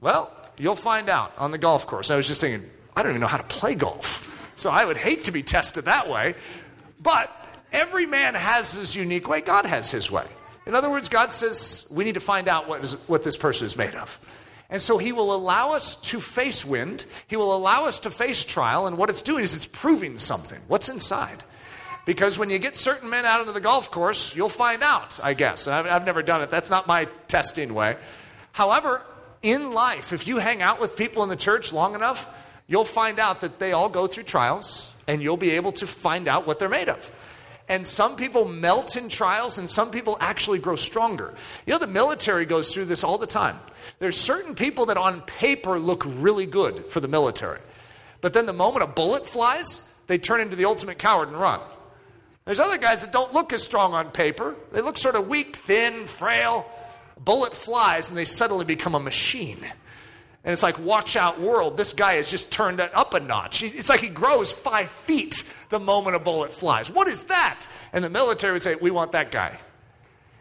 well, 0.00 0.34
you'll 0.56 0.74
find 0.74 1.10
out 1.10 1.34
on 1.36 1.50
the 1.50 1.58
golf 1.58 1.86
course. 1.86 2.10
I 2.10 2.16
was 2.16 2.26
just 2.26 2.40
thinking, 2.40 2.68
I 2.96 3.02
don't 3.02 3.12
even 3.12 3.20
know 3.20 3.26
how 3.26 3.36
to 3.36 3.44
play 3.44 3.74
golf. 3.74 4.50
So 4.56 4.70
I 4.70 4.86
would 4.86 4.96
hate 4.96 5.24
to 5.24 5.32
be 5.32 5.42
tested 5.42 5.84
that 5.84 6.08
way. 6.08 6.34
But 6.98 7.30
every 7.72 8.06
man 8.06 8.34
has 8.34 8.72
his 8.72 8.96
unique 8.96 9.28
way, 9.28 9.42
God 9.42 9.66
has 9.66 9.90
his 9.90 10.10
way. 10.10 10.24
In 10.64 10.74
other 10.74 10.88
words, 10.88 11.10
God 11.10 11.30
says 11.30 11.86
we 11.90 12.04
need 12.04 12.14
to 12.14 12.20
find 12.20 12.48
out 12.48 12.68
what, 12.68 12.82
is, 12.82 12.94
what 13.06 13.22
this 13.22 13.36
person 13.36 13.66
is 13.66 13.76
made 13.76 13.94
of. 13.96 14.18
And 14.72 14.80
so 14.80 14.96
he 14.96 15.12
will 15.12 15.34
allow 15.34 15.72
us 15.72 15.96
to 16.10 16.18
face 16.18 16.64
wind. 16.64 17.04
He 17.28 17.36
will 17.36 17.54
allow 17.54 17.84
us 17.84 18.00
to 18.00 18.10
face 18.10 18.42
trial. 18.42 18.86
And 18.86 18.96
what 18.96 19.10
it's 19.10 19.20
doing 19.20 19.44
is 19.44 19.54
it's 19.54 19.66
proving 19.66 20.18
something. 20.18 20.58
What's 20.66 20.88
inside? 20.88 21.44
Because 22.06 22.38
when 22.38 22.48
you 22.48 22.58
get 22.58 22.74
certain 22.74 23.10
men 23.10 23.26
out 23.26 23.40
into 23.40 23.52
the 23.52 23.60
golf 23.60 23.90
course, 23.90 24.34
you'll 24.34 24.48
find 24.48 24.82
out, 24.82 25.20
I 25.22 25.34
guess. 25.34 25.68
I've, 25.68 25.86
I've 25.86 26.06
never 26.06 26.22
done 26.22 26.40
it. 26.40 26.48
That's 26.48 26.70
not 26.70 26.86
my 26.86 27.04
testing 27.28 27.74
way. 27.74 27.96
However, 28.52 29.02
in 29.42 29.74
life, 29.74 30.14
if 30.14 30.26
you 30.26 30.38
hang 30.38 30.62
out 30.62 30.80
with 30.80 30.96
people 30.96 31.22
in 31.22 31.28
the 31.28 31.36
church 31.36 31.74
long 31.74 31.94
enough, 31.94 32.26
you'll 32.66 32.86
find 32.86 33.18
out 33.18 33.42
that 33.42 33.58
they 33.58 33.72
all 33.72 33.90
go 33.90 34.06
through 34.06 34.24
trials 34.24 34.90
and 35.06 35.22
you'll 35.22 35.36
be 35.36 35.50
able 35.50 35.72
to 35.72 35.86
find 35.86 36.28
out 36.28 36.46
what 36.46 36.58
they're 36.58 36.70
made 36.70 36.88
of. 36.88 37.12
And 37.72 37.86
some 37.86 38.16
people 38.16 38.44
melt 38.44 38.96
in 38.96 39.08
trials 39.08 39.56
and 39.56 39.66
some 39.66 39.90
people 39.90 40.18
actually 40.20 40.58
grow 40.58 40.76
stronger. 40.76 41.32
You 41.66 41.72
know, 41.72 41.78
the 41.78 41.86
military 41.86 42.44
goes 42.44 42.74
through 42.74 42.84
this 42.84 43.02
all 43.02 43.16
the 43.16 43.26
time. 43.26 43.58
There's 43.98 44.20
certain 44.20 44.54
people 44.54 44.84
that 44.86 44.98
on 44.98 45.22
paper 45.22 45.78
look 45.78 46.04
really 46.06 46.44
good 46.44 46.84
for 46.84 47.00
the 47.00 47.08
military. 47.08 47.60
But 48.20 48.34
then 48.34 48.44
the 48.44 48.52
moment 48.52 48.84
a 48.84 48.88
bullet 48.88 49.26
flies, 49.26 49.90
they 50.06 50.18
turn 50.18 50.42
into 50.42 50.54
the 50.54 50.66
ultimate 50.66 50.98
coward 50.98 51.28
and 51.28 51.40
run. 51.40 51.60
There's 52.44 52.60
other 52.60 52.76
guys 52.76 53.06
that 53.06 53.10
don't 53.10 53.32
look 53.32 53.54
as 53.54 53.62
strong 53.62 53.94
on 53.94 54.10
paper. 54.10 54.54
They 54.72 54.82
look 54.82 54.98
sort 54.98 55.14
of 55.14 55.28
weak, 55.28 55.56
thin, 55.56 56.04
frail. 56.04 56.66
Bullet 57.18 57.54
flies 57.54 58.10
and 58.10 58.18
they 58.18 58.26
suddenly 58.26 58.66
become 58.66 58.94
a 58.94 59.00
machine. 59.00 59.64
And 60.44 60.52
it's 60.52 60.62
like, 60.62 60.78
watch 60.80 61.14
out, 61.16 61.40
world. 61.40 61.76
This 61.76 61.92
guy 61.92 62.14
has 62.14 62.30
just 62.30 62.50
turned 62.52 62.80
it 62.80 62.92
up 62.94 63.14
a 63.14 63.20
notch. 63.20 63.62
It's 63.62 63.88
like 63.88 64.00
he 64.00 64.08
grows 64.08 64.52
five 64.52 64.88
feet 64.88 65.52
the 65.68 65.78
moment 65.78 66.16
a 66.16 66.18
bullet 66.18 66.52
flies. 66.52 66.90
What 66.90 67.06
is 67.06 67.24
that? 67.24 67.66
And 67.92 68.02
the 68.02 68.10
military 68.10 68.54
would 68.54 68.62
say, 68.62 68.74
we 68.74 68.90
want 68.90 69.12
that 69.12 69.30
guy. 69.30 69.56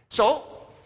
So, 0.09 0.43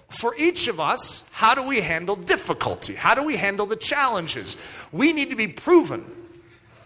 for 0.09 0.35
each 0.37 0.67
of 0.67 0.79
us, 0.79 1.29
how 1.31 1.55
do 1.55 1.65
we 1.65 1.81
handle 1.81 2.15
difficulty? 2.15 2.93
How 2.93 3.15
do 3.15 3.23
we 3.23 3.37
handle 3.37 3.65
the 3.65 3.75
challenges? 3.77 4.61
We 4.91 5.13
need 5.13 5.29
to 5.29 5.35
be 5.35 5.47
proven. 5.47 6.05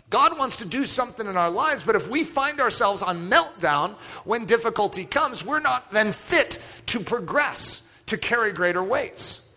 God 0.09 0.37
wants 0.37 0.57
to 0.57 0.67
do 0.67 0.85
something 0.85 1.27
in 1.27 1.37
our 1.37 1.51
lives, 1.51 1.83
but 1.83 1.95
if 1.95 2.09
we 2.09 2.23
find 2.23 2.59
ourselves 2.59 3.01
on 3.01 3.29
meltdown 3.29 3.93
when 4.23 4.45
difficulty 4.45 5.05
comes, 5.05 5.45
we're 5.45 5.59
not 5.59 5.91
then 5.91 6.11
fit 6.11 6.63
to 6.87 6.99
progress, 6.99 7.93
to 8.07 8.17
carry 8.17 8.51
greater 8.51 8.83
weights. 8.83 9.48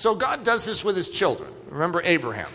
So 0.00 0.14
God 0.14 0.44
does 0.44 0.64
this 0.64 0.82
with 0.82 0.96
his 0.96 1.10
children. 1.10 1.52
Remember 1.68 2.00
Abraham. 2.02 2.48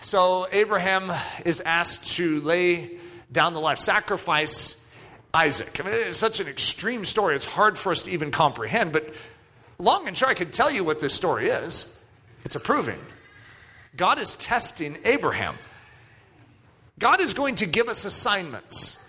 So 0.00 0.48
Abraham 0.50 1.12
is 1.44 1.60
asked 1.60 2.16
to 2.16 2.40
lay 2.40 2.92
down 3.30 3.52
the 3.52 3.60
life, 3.60 3.76
sacrifice 3.76 4.90
Isaac. 5.34 5.78
I 5.78 5.84
mean, 5.84 5.92
it's 5.94 6.16
such 6.16 6.40
an 6.40 6.48
extreme 6.48 7.04
story, 7.04 7.36
it's 7.36 7.44
hard 7.44 7.76
for 7.76 7.92
us 7.92 8.04
to 8.04 8.12
even 8.12 8.30
comprehend, 8.30 8.94
but 8.94 9.14
long 9.78 10.08
and 10.08 10.16
short, 10.16 10.30
I 10.30 10.34
could 10.34 10.54
tell 10.54 10.70
you 10.70 10.84
what 10.84 11.00
this 11.00 11.12
story 11.12 11.48
is. 11.48 12.00
It's 12.46 12.56
a 12.56 12.60
proving. 12.60 12.98
God 13.94 14.18
is 14.18 14.36
testing 14.36 14.96
Abraham. 15.04 15.56
God 16.98 17.20
is 17.20 17.34
going 17.34 17.56
to 17.56 17.66
give 17.66 17.90
us 17.90 18.06
assignments. 18.06 19.01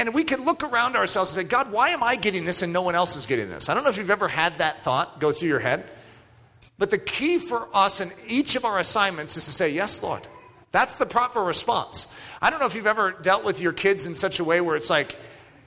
And 0.00 0.14
we 0.14 0.24
can 0.24 0.46
look 0.46 0.62
around 0.62 0.96
ourselves 0.96 1.36
and 1.36 1.44
say, 1.44 1.50
God, 1.50 1.70
why 1.70 1.90
am 1.90 2.02
I 2.02 2.16
getting 2.16 2.46
this 2.46 2.62
and 2.62 2.72
no 2.72 2.80
one 2.80 2.94
else 2.94 3.16
is 3.16 3.26
getting 3.26 3.50
this? 3.50 3.68
I 3.68 3.74
don't 3.74 3.84
know 3.84 3.90
if 3.90 3.98
you've 3.98 4.08
ever 4.08 4.28
had 4.28 4.56
that 4.56 4.80
thought 4.80 5.20
go 5.20 5.30
through 5.30 5.48
your 5.48 5.60
head. 5.60 5.84
But 6.78 6.88
the 6.88 6.96
key 6.96 7.38
for 7.38 7.68
us 7.74 8.00
in 8.00 8.10
each 8.26 8.56
of 8.56 8.64
our 8.64 8.78
assignments 8.78 9.36
is 9.36 9.44
to 9.44 9.50
say, 9.50 9.68
Yes, 9.68 10.02
Lord. 10.02 10.26
That's 10.72 10.96
the 10.96 11.04
proper 11.04 11.44
response. 11.44 12.18
I 12.40 12.48
don't 12.48 12.60
know 12.60 12.66
if 12.66 12.74
you've 12.74 12.86
ever 12.86 13.12
dealt 13.12 13.44
with 13.44 13.60
your 13.60 13.74
kids 13.74 14.06
in 14.06 14.14
such 14.14 14.40
a 14.40 14.44
way 14.44 14.62
where 14.62 14.74
it's 14.74 14.88
like, 14.88 15.18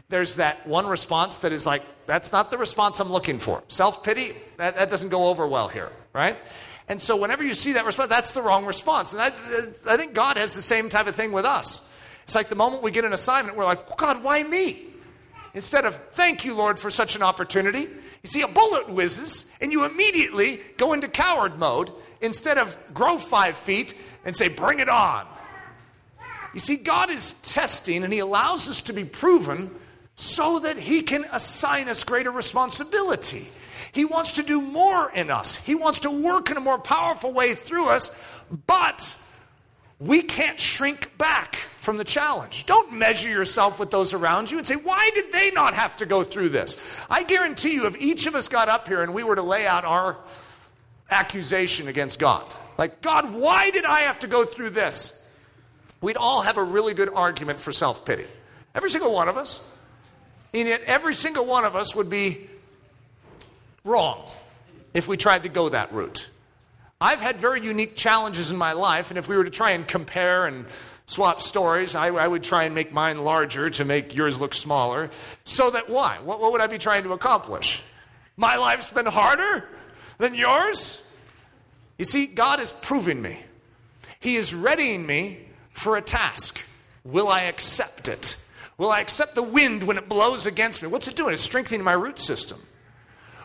there's 0.09 0.37
that 0.37 0.65
one 0.65 0.87
response 0.87 1.39
that 1.39 1.53
is 1.53 1.67
like, 1.67 1.83
that's 2.07 2.31
not 2.31 2.49
the 2.49 2.57
response 2.57 2.99
I'm 2.99 3.11
looking 3.11 3.37
for. 3.37 3.61
Self 3.67 4.01
pity, 4.01 4.33
that, 4.57 4.77
that 4.77 4.89
doesn't 4.89 5.09
go 5.09 5.27
over 5.27 5.47
well 5.47 5.67
here, 5.67 5.91
right? 6.11 6.37
And 6.89 6.99
so 6.99 7.17
whenever 7.17 7.43
you 7.43 7.53
see 7.53 7.73
that 7.73 7.85
response, 7.85 8.09
that's 8.09 8.31
the 8.31 8.41
wrong 8.41 8.65
response. 8.65 9.13
And 9.13 9.21
I 9.21 9.29
think 9.29 10.15
God 10.15 10.37
has 10.37 10.55
the 10.55 10.61
same 10.61 10.89
type 10.89 11.05
of 11.05 11.15
thing 11.15 11.33
with 11.33 11.45
us. 11.45 11.92
It's 12.23 12.35
like 12.35 12.49
the 12.49 12.55
moment 12.55 12.83
we 12.83 12.91
get 12.91 13.05
an 13.05 13.13
assignment, 13.13 13.57
we're 13.57 13.65
like, 13.65 13.97
God, 13.97 14.23
why 14.23 14.43
me? 14.43 14.85
Instead 15.53 15.85
of, 15.85 15.95
thank 16.11 16.45
you, 16.45 16.55
Lord, 16.55 16.79
for 16.79 16.89
such 16.89 17.15
an 17.15 17.21
opportunity. 17.21 17.81
You 17.81 18.29
see, 18.29 18.41
a 18.41 18.47
bullet 18.47 18.89
whizzes, 18.89 19.53
and 19.61 19.71
you 19.71 19.85
immediately 19.85 20.61
go 20.77 20.93
into 20.93 21.07
coward 21.07 21.59
mode 21.59 21.91
instead 22.21 22.57
of 22.57 22.77
grow 22.93 23.17
five 23.17 23.57
feet 23.57 23.95
and 24.25 24.35
say, 24.35 24.47
bring 24.47 24.79
it 24.79 24.89
on. 24.89 25.27
You 26.53 26.59
see, 26.59 26.77
God 26.77 27.09
is 27.09 27.41
testing, 27.41 28.03
and 28.03 28.13
He 28.13 28.19
allows 28.19 28.69
us 28.69 28.81
to 28.83 28.93
be 28.93 29.03
proven 29.03 29.71
so 30.15 30.59
that 30.59 30.77
He 30.77 31.01
can 31.01 31.25
assign 31.31 31.89
us 31.89 32.03
greater 32.03 32.31
responsibility. 32.31 33.47
He 33.91 34.05
wants 34.05 34.33
to 34.33 34.43
do 34.43 34.61
more 34.61 35.11
in 35.11 35.29
us, 35.29 35.57
He 35.57 35.75
wants 35.75 35.99
to 36.01 36.11
work 36.11 36.49
in 36.49 36.57
a 36.57 36.61
more 36.61 36.79
powerful 36.79 37.33
way 37.33 37.55
through 37.55 37.89
us, 37.89 38.17
but 38.67 39.19
we 40.03 40.21
can't 40.21 40.59
shrink 40.59 41.17
back 41.17 41.55
from 41.55 41.97
the 41.97 42.03
challenge. 42.03 42.65
Don't 42.65 42.91
measure 42.91 43.29
yourself 43.29 43.79
with 43.79 43.89
those 43.89 44.13
around 44.13 44.51
you 44.51 44.57
and 44.57 44.67
say, 44.67 44.75
why 44.75 45.09
did 45.15 45.31
they 45.31 45.51
not 45.51 45.73
have 45.73 45.95
to 45.97 46.05
go 46.05 46.23
through 46.23 46.49
this? 46.49 46.83
I 47.09 47.23
guarantee 47.23 47.73
you, 47.73 47.85
if 47.85 47.99
each 48.01 48.27
of 48.27 48.35
us 48.35 48.49
got 48.49 48.67
up 48.67 48.87
here 48.87 49.01
and 49.01 49.13
we 49.13 49.23
were 49.23 49.35
to 49.35 49.41
lay 49.41 49.65
out 49.65 49.85
our 49.85 50.17
accusation 51.09 51.87
against 51.87 52.19
God, 52.19 52.43
like, 52.77 53.01
God, 53.01 53.33
why 53.33 53.69
did 53.71 53.85
I 53.85 54.01
have 54.01 54.19
to 54.19 54.27
go 54.27 54.43
through 54.43 54.71
this? 54.71 55.33
We'd 56.01 56.17
all 56.17 56.41
have 56.41 56.57
a 56.57 56.63
really 56.63 56.93
good 56.93 57.09
argument 57.09 57.61
for 57.61 57.71
self 57.71 58.05
pity. 58.05 58.25
Every 58.75 58.89
single 58.89 59.13
one 59.13 59.29
of 59.29 59.37
us. 59.37 59.65
And 60.53 60.67
yet, 60.67 60.81
every 60.85 61.13
single 61.13 61.45
one 61.45 61.63
of 61.63 61.75
us 61.75 61.95
would 61.95 62.09
be 62.09 62.49
wrong 63.85 64.29
if 64.93 65.07
we 65.07 65.15
tried 65.15 65.43
to 65.43 65.49
go 65.49 65.69
that 65.69 65.93
route. 65.93 66.29
I've 67.03 67.19
had 67.19 67.37
very 67.37 67.59
unique 67.59 67.97
challenges 67.97 68.49
in 68.49 68.55
my 68.55 68.71
life, 68.71 69.11
and 69.11 69.17
if 69.17 69.27
we 69.27 69.35
were 69.35 69.43
to 69.43 69.49
try 69.49 69.71
and 69.71 69.85
compare 69.85 70.47
and 70.47 70.65
swap 71.05 71.41
stories, 71.41 71.95
I, 71.95 72.07
I 72.07 72.25
would 72.25 72.43
try 72.43 72.63
and 72.63 72.73
make 72.73 72.93
mine 72.93 73.25
larger 73.25 73.69
to 73.71 73.83
make 73.83 74.15
yours 74.15 74.39
look 74.39 74.53
smaller. 74.53 75.09
So 75.43 75.69
that 75.71 75.89
why? 75.89 76.19
What, 76.23 76.39
what 76.39 76.53
would 76.53 76.61
I 76.61 76.67
be 76.67 76.77
trying 76.77 77.03
to 77.03 77.11
accomplish? 77.11 77.83
My 78.37 78.55
life's 78.55 78.87
been 78.87 79.05
harder 79.05 79.67
than 80.17 80.33
yours? 80.33 81.13
You 81.97 82.05
see, 82.05 82.25
God 82.25 82.61
is 82.61 82.71
proving 82.71 83.21
me. 83.21 83.37
He 84.21 84.37
is 84.37 84.55
readying 84.55 85.05
me 85.05 85.39
for 85.73 85.97
a 85.97 86.01
task. 86.01 86.65
Will 87.03 87.27
I 87.27 87.41
accept 87.41 88.07
it? 88.07 88.37
Will 88.77 88.91
I 88.91 89.01
accept 89.01 89.35
the 89.35 89.43
wind 89.43 89.83
when 89.83 89.97
it 89.97 90.07
blows 90.07 90.45
against 90.45 90.81
me? 90.81 90.87
What's 90.87 91.09
it 91.09 91.17
doing? 91.17 91.33
It's 91.33 91.43
strengthening 91.43 91.83
my 91.83 91.91
root 91.91 92.17
system. 92.17 92.59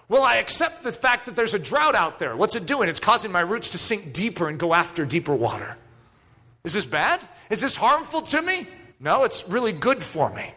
Will 0.09 0.23
I 0.23 0.37
accept 0.37 0.83
the 0.83 0.93
fact 0.93 1.27
that 1.27 1.37
there's 1.37 1.55
a 1.55 1.59
drought 1.59 1.95
out 1.95 2.19
there? 2.19 2.35
What's 2.37 2.57
it 2.57 2.67
doing? 2.67 2.89
It's 2.89 3.01
causing 3.01 3.31
my 3.31 3.41
roots 3.41 3.71
to 3.71 3.79
sink 3.79 4.13
deeper 4.13 4.49
and 4.49 4.59
go 4.59 4.73
after 4.73 5.05
deeper 5.05 5.35
water. 5.35 5.77
Is 6.65 6.73
this 6.73 6.87
bad? 6.87 7.21
Is 7.51 7.61
this 7.61 7.77
harmful 7.77 8.23
to 8.23 8.43
me? 8.43 8.67
No, 9.01 9.25
it's 9.25 9.49
really 9.49 9.73
good 9.73 10.03
for 10.03 10.35
me. 10.35 10.51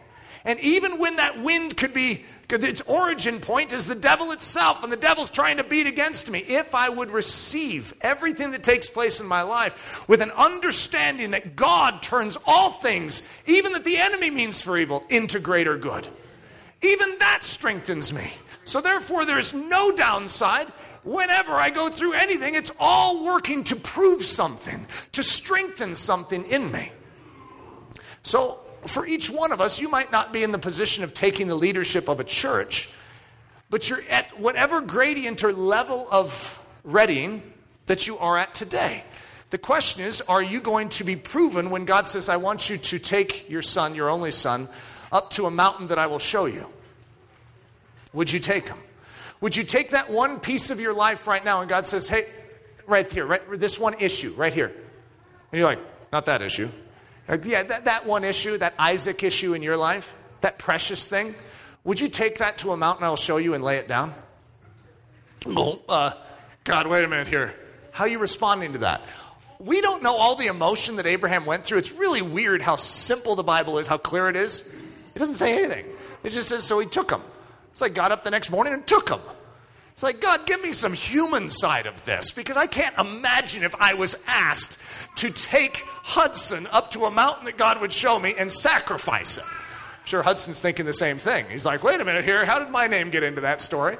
And 0.44 0.58
even 0.60 0.98
when 0.98 1.16
that 1.16 1.40
wind 1.42 1.76
could 1.76 1.94
be, 1.94 2.24
its 2.50 2.82
origin 2.82 3.40
point 3.40 3.72
is 3.72 3.86
the 3.86 3.94
devil 3.94 4.32
itself, 4.32 4.84
and 4.84 4.92
the 4.92 4.96
devil's 4.96 5.30
trying 5.30 5.56
to 5.56 5.64
beat 5.64 5.86
against 5.86 6.30
me. 6.30 6.40
If 6.40 6.74
I 6.74 6.88
would 6.88 7.08
receive 7.08 7.94
everything 8.02 8.50
that 8.50 8.62
takes 8.62 8.90
place 8.90 9.20
in 9.20 9.26
my 9.26 9.42
life 9.42 10.06
with 10.08 10.20
an 10.20 10.30
understanding 10.32 11.30
that 11.30 11.56
God 11.56 12.02
turns 12.02 12.36
all 12.46 12.70
things, 12.70 13.26
even 13.46 13.72
that 13.72 13.84
the 13.84 13.96
enemy 13.96 14.28
means 14.28 14.60
for 14.60 14.76
evil, 14.76 15.04
into 15.08 15.38
greater 15.40 15.78
good, 15.78 16.06
even 16.82 17.16
that 17.20 17.42
strengthens 17.42 18.12
me. 18.12 18.32
So, 18.64 18.80
therefore, 18.80 19.24
there's 19.24 19.54
no 19.54 19.92
downside. 19.92 20.68
Whenever 21.04 21.52
I 21.52 21.70
go 21.70 21.90
through 21.90 22.14
anything, 22.14 22.54
it's 22.54 22.72
all 22.78 23.24
working 23.24 23.64
to 23.64 23.76
prove 23.76 24.22
something, 24.22 24.86
to 25.12 25.22
strengthen 25.22 25.94
something 25.94 26.44
in 26.44 26.70
me. 26.70 26.92
So, 28.22 28.60
for 28.86 29.06
each 29.06 29.30
one 29.30 29.52
of 29.52 29.60
us, 29.60 29.80
you 29.80 29.88
might 29.88 30.12
not 30.12 30.32
be 30.32 30.42
in 30.42 30.52
the 30.52 30.58
position 30.58 31.04
of 31.04 31.14
taking 31.14 31.48
the 31.48 31.54
leadership 31.54 32.08
of 32.08 32.20
a 32.20 32.24
church, 32.24 32.90
but 33.70 33.88
you're 33.88 34.02
at 34.10 34.38
whatever 34.38 34.80
gradient 34.80 35.42
or 35.44 35.52
level 35.52 36.06
of 36.10 36.64
readying 36.84 37.42
that 37.86 38.06
you 38.06 38.18
are 38.18 38.38
at 38.38 38.54
today. 38.54 39.04
The 39.50 39.58
question 39.58 40.04
is, 40.04 40.20
are 40.22 40.42
you 40.42 40.60
going 40.60 40.88
to 40.90 41.04
be 41.04 41.14
proven 41.14 41.70
when 41.70 41.84
God 41.84 42.08
says, 42.08 42.28
I 42.28 42.38
want 42.38 42.70
you 42.70 42.78
to 42.78 42.98
take 42.98 43.50
your 43.50 43.62
son, 43.62 43.94
your 43.94 44.08
only 44.08 44.30
son, 44.30 44.68
up 45.10 45.30
to 45.32 45.46
a 45.46 45.50
mountain 45.50 45.88
that 45.88 45.98
I 45.98 46.06
will 46.06 46.18
show 46.18 46.46
you? 46.46 46.66
Would 48.12 48.32
you 48.32 48.40
take 48.40 48.66
them? 48.66 48.78
Would 49.40 49.56
you 49.56 49.64
take 49.64 49.90
that 49.90 50.10
one 50.10 50.38
piece 50.38 50.70
of 50.70 50.78
your 50.78 50.94
life 50.94 51.26
right 51.26 51.44
now 51.44 51.60
and 51.60 51.68
God 51.68 51.86
says, 51.86 52.08
hey, 52.08 52.26
right 52.86 53.10
here, 53.10 53.26
right, 53.26 53.42
this 53.58 53.78
one 53.78 53.94
issue, 54.00 54.32
right 54.36 54.52
here. 54.52 54.68
And 54.68 55.58
you're 55.58 55.66
like, 55.66 55.80
not 56.12 56.26
that 56.26 56.42
issue. 56.42 56.68
Like, 57.28 57.44
yeah, 57.44 57.62
that, 57.62 57.84
that 57.86 58.06
one 58.06 58.24
issue, 58.24 58.58
that 58.58 58.74
Isaac 58.78 59.22
issue 59.22 59.54
in 59.54 59.62
your 59.62 59.76
life, 59.76 60.16
that 60.42 60.58
precious 60.58 61.06
thing. 61.06 61.34
Would 61.84 62.00
you 62.00 62.08
take 62.08 62.38
that 62.38 62.58
to 62.58 62.72
a 62.72 62.76
mountain 62.76 63.04
I'll 63.04 63.16
show 63.16 63.38
you 63.38 63.54
and 63.54 63.64
lay 63.64 63.76
it 63.76 63.88
down? 63.88 64.14
Oh, 65.46 65.80
uh, 65.88 66.12
God, 66.64 66.86
wait 66.86 67.04
a 67.04 67.08
minute 67.08 67.26
here. 67.26 67.54
How 67.90 68.04
are 68.04 68.08
you 68.08 68.18
responding 68.18 68.72
to 68.74 68.78
that? 68.78 69.02
We 69.58 69.80
don't 69.80 70.02
know 70.02 70.14
all 70.14 70.36
the 70.36 70.46
emotion 70.46 70.96
that 70.96 71.06
Abraham 71.06 71.44
went 71.46 71.64
through. 71.64 71.78
It's 71.78 71.92
really 71.92 72.22
weird 72.22 72.62
how 72.62 72.76
simple 72.76 73.34
the 73.34 73.42
Bible 73.42 73.78
is, 73.78 73.86
how 73.86 73.98
clear 73.98 74.28
it 74.28 74.36
is. 74.36 74.74
It 75.14 75.18
doesn't 75.18 75.34
say 75.34 75.58
anything. 75.58 75.86
It 76.22 76.30
just 76.30 76.48
says, 76.48 76.64
so 76.64 76.78
he 76.78 76.86
took 76.86 77.08
them. 77.08 77.22
So 77.72 77.86
I 77.86 77.88
got 77.88 78.12
up 78.12 78.24
the 78.24 78.30
next 78.30 78.50
morning 78.50 78.72
and 78.72 78.86
took 78.86 79.08
them. 79.08 79.20
It's 79.92 80.02
like, 80.02 80.20
God, 80.20 80.46
give 80.46 80.62
me 80.62 80.72
some 80.72 80.94
human 80.94 81.50
side 81.50 81.86
of 81.86 82.04
this 82.04 82.30
because 82.30 82.56
I 82.56 82.66
can't 82.66 82.96
imagine 82.98 83.62
if 83.62 83.74
I 83.78 83.94
was 83.94 84.22
asked 84.26 84.80
to 85.16 85.30
take 85.30 85.84
Hudson 85.86 86.66
up 86.72 86.90
to 86.92 87.04
a 87.04 87.10
mountain 87.10 87.44
that 87.44 87.58
God 87.58 87.80
would 87.80 87.92
show 87.92 88.18
me 88.18 88.34
and 88.38 88.50
sacrifice 88.50 89.36
him. 89.36 89.44
I'm 89.46 90.06
sure 90.06 90.22
Hudson's 90.22 90.60
thinking 90.60 90.86
the 90.86 90.92
same 90.94 91.18
thing. 91.18 91.46
He's 91.50 91.66
like, 91.66 91.82
wait 91.82 92.00
a 92.00 92.04
minute 92.04 92.24
here, 92.24 92.44
how 92.44 92.58
did 92.58 92.70
my 92.70 92.86
name 92.86 93.10
get 93.10 93.22
into 93.22 93.42
that 93.42 93.60
story? 93.60 93.98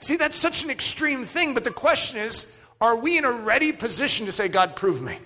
See, 0.00 0.16
that's 0.16 0.36
such 0.36 0.64
an 0.64 0.70
extreme 0.70 1.24
thing, 1.24 1.54
but 1.54 1.64
the 1.64 1.70
question 1.70 2.18
is 2.18 2.62
are 2.80 2.96
we 2.96 3.16
in 3.16 3.24
a 3.24 3.32
ready 3.32 3.72
position 3.72 4.26
to 4.26 4.32
say, 4.32 4.48
God, 4.48 4.76
prove 4.76 5.00
me? 5.00 5.18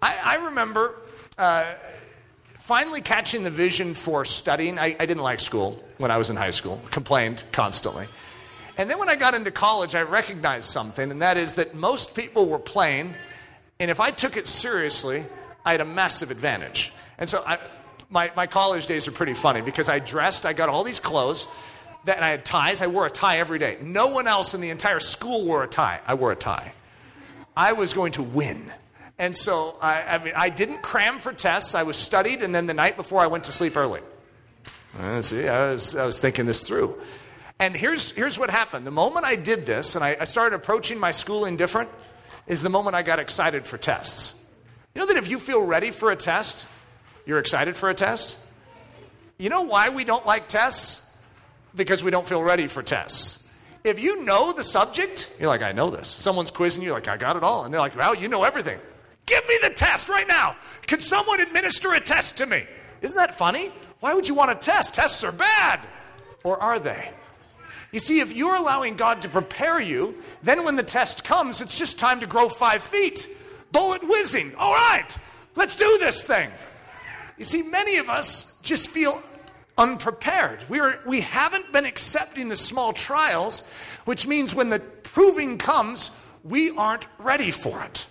I, 0.00 0.16
I 0.22 0.44
remember 0.46 0.94
uh, 1.38 1.74
finally 2.66 3.00
catching 3.00 3.44
the 3.44 3.50
vision 3.50 3.94
for 3.94 4.24
studying. 4.24 4.76
I, 4.76 4.96
I 4.98 5.06
didn't 5.06 5.22
like 5.22 5.38
school 5.38 5.80
when 5.98 6.10
I 6.10 6.16
was 6.16 6.30
in 6.30 6.36
high 6.36 6.50
school, 6.50 6.82
complained 6.90 7.44
constantly. 7.52 8.08
And 8.76 8.90
then 8.90 8.98
when 8.98 9.08
I 9.08 9.14
got 9.14 9.34
into 9.34 9.52
college, 9.52 9.94
I 9.94 10.02
recognized 10.02 10.66
something, 10.66 11.12
and 11.12 11.22
that 11.22 11.36
is 11.36 11.54
that 11.54 11.76
most 11.76 12.16
people 12.16 12.46
were 12.46 12.58
playing, 12.58 13.14
and 13.78 13.88
if 13.88 14.00
I 14.00 14.10
took 14.10 14.36
it 14.36 14.48
seriously, 14.48 15.22
I 15.64 15.70
had 15.70 15.80
a 15.80 15.84
massive 15.84 16.32
advantage. 16.32 16.92
And 17.18 17.30
so 17.30 17.40
I, 17.46 17.58
my, 18.10 18.32
my 18.34 18.48
college 18.48 18.88
days 18.88 19.06
are 19.06 19.12
pretty 19.12 19.34
funny 19.34 19.60
because 19.60 19.88
I 19.88 20.00
dressed, 20.00 20.44
I 20.44 20.52
got 20.52 20.68
all 20.68 20.82
these 20.82 20.98
clothes, 20.98 21.46
that 22.06 22.20
I 22.20 22.30
had 22.30 22.44
ties. 22.44 22.82
I 22.82 22.88
wore 22.88 23.06
a 23.06 23.10
tie 23.10 23.38
every 23.38 23.60
day. 23.60 23.78
No 23.80 24.08
one 24.08 24.26
else 24.26 24.54
in 24.54 24.60
the 24.60 24.70
entire 24.70 24.98
school 24.98 25.44
wore 25.44 25.62
a 25.62 25.68
tie. 25.68 26.00
I 26.04 26.14
wore 26.14 26.32
a 26.32 26.36
tie. 26.36 26.72
I 27.56 27.74
was 27.74 27.94
going 27.94 28.10
to 28.12 28.24
win. 28.24 28.72
And 29.18 29.36
so 29.36 29.76
I, 29.80 30.02
I 30.02 30.24
mean, 30.24 30.34
I 30.36 30.50
didn't 30.50 30.82
cram 30.82 31.18
for 31.18 31.32
tests. 31.32 31.74
I 31.74 31.82
was 31.84 31.96
studied, 31.96 32.42
and 32.42 32.54
then 32.54 32.66
the 32.66 32.74
night 32.74 32.96
before, 32.96 33.20
I 33.20 33.26
went 33.26 33.44
to 33.44 33.52
sleep 33.52 33.76
early. 33.76 34.00
Uh, 34.98 35.22
see, 35.22 35.48
I 35.48 35.70
was, 35.70 35.96
I 35.96 36.06
was 36.06 36.18
thinking 36.18 36.46
this 36.46 36.66
through. 36.66 37.00
And 37.58 37.74
here's, 37.74 38.12
here's 38.12 38.38
what 38.38 38.50
happened. 38.50 38.86
The 38.86 38.90
moment 38.90 39.24
I 39.24 39.36
did 39.36 39.64
this 39.64 39.94
and 39.94 40.04
I, 40.04 40.16
I 40.20 40.24
started 40.24 40.56
approaching 40.56 40.98
my 40.98 41.10
schooling 41.10 41.56
different 41.56 41.88
is 42.46 42.62
the 42.62 42.68
moment 42.68 42.94
I 42.96 43.02
got 43.02 43.18
excited 43.18 43.64
for 43.66 43.78
tests. 43.78 44.42
You 44.94 45.00
know 45.00 45.06
that 45.06 45.16
if 45.16 45.28
you 45.28 45.38
feel 45.38 45.66
ready 45.66 45.90
for 45.90 46.10
a 46.10 46.16
test, 46.16 46.68
you're 47.24 47.38
excited 47.38 47.76
for 47.76 47.88
a 47.88 47.94
test? 47.94 48.38
You 49.38 49.48
know 49.48 49.62
why 49.62 49.88
we 49.88 50.04
don't 50.04 50.24
like 50.26 50.48
tests? 50.48 51.18
Because 51.74 52.04
we 52.04 52.10
don't 52.10 52.26
feel 52.26 52.42
ready 52.42 52.66
for 52.66 52.82
tests. 52.82 53.52
If 53.84 54.02
you 54.02 54.24
know 54.24 54.52
the 54.52 54.62
subject, 54.62 55.34
you're 55.38 55.48
like, 55.48 55.62
I 55.62 55.72
know 55.72 55.90
this. 55.90 56.08
Someone's 56.08 56.50
quizzing 56.50 56.82
you, 56.82 56.92
like, 56.92 57.08
I 57.08 57.16
got 57.16 57.36
it 57.36 57.42
all. 57.42 57.64
And 57.64 57.72
they're 57.72 57.80
like, 57.80 57.96
well, 57.96 58.14
you 58.14 58.28
know 58.28 58.44
everything. 58.44 58.78
Give 59.26 59.46
me 59.48 59.58
the 59.62 59.70
test 59.70 60.08
right 60.08 60.26
now. 60.26 60.56
Can 60.86 61.00
someone 61.00 61.40
administer 61.40 61.92
a 61.92 62.00
test 62.00 62.38
to 62.38 62.46
me? 62.46 62.64
Isn't 63.02 63.16
that 63.16 63.34
funny? 63.34 63.72
Why 64.00 64.14
would 64.14 64.28
you 64.28 64.34
want 64.34 64.52
a 64.52 64.54
test? 64.54 64.94
Tests 64.94 65.24
are 65.24 65.32
bad. 65.32 65.86
Or 66.44 66.62
are 66.62 66.78
they? 66.78 67.10
You 67.92 67.98
see, 67.98 68.20
if 68.20 68.34
you're 68.34 68.56
allowing 68.56 68.94
God 68.94 69.22
to 69.22 69.28
prepare 69.28 69.80
you, 69.80 70.14
then 70.42 70.64
when 70.64 70.76
the 70.76 70.82
test 70.82 71.24
comes, 71.24 71.60
it's 71.60 71.78
just 71.78 71.98
time 71.98 72.20
to 72.20 72.26
grow 72.26 72.48
five 72.48 72.82
feet. 72.82 73.28
Bullet 73.72 74.02
whizzing. 74.02 74.54
All 74.56 74.72
right, 74.72 75.16
let's 75.54 75.76
do 75.76 75.96
this 75.98 76.24
thing. 76.24 76.50
You 77.38 77.44
see, 77.44 77.62
many 77.62 77.98
of 77.98 78.08
us 78.08 78.58
just 78.62 78.90
feel 78.90 79.22
unprepared. 79.78 80.64
We, 80.68 80.80
are, 80.80 81.00
we 81.06 81.20
haven't 81.20 81.72
been 81.72 81.84
accepting 81.84 82.48
the 82.48 82.56
small 82.56 82.92
trials, 82.92 83.70
which 84.04 84.26
means 84.26 84.54
when 84.54 84.70
the 84.70 84.78
proving 84.78 85.58
comes, 85.58 86.22
we 86.44 86.70
aren't 86.70 87.08
ready 87.18 87.50
for 87.50 87.82
it. 87.82 88.06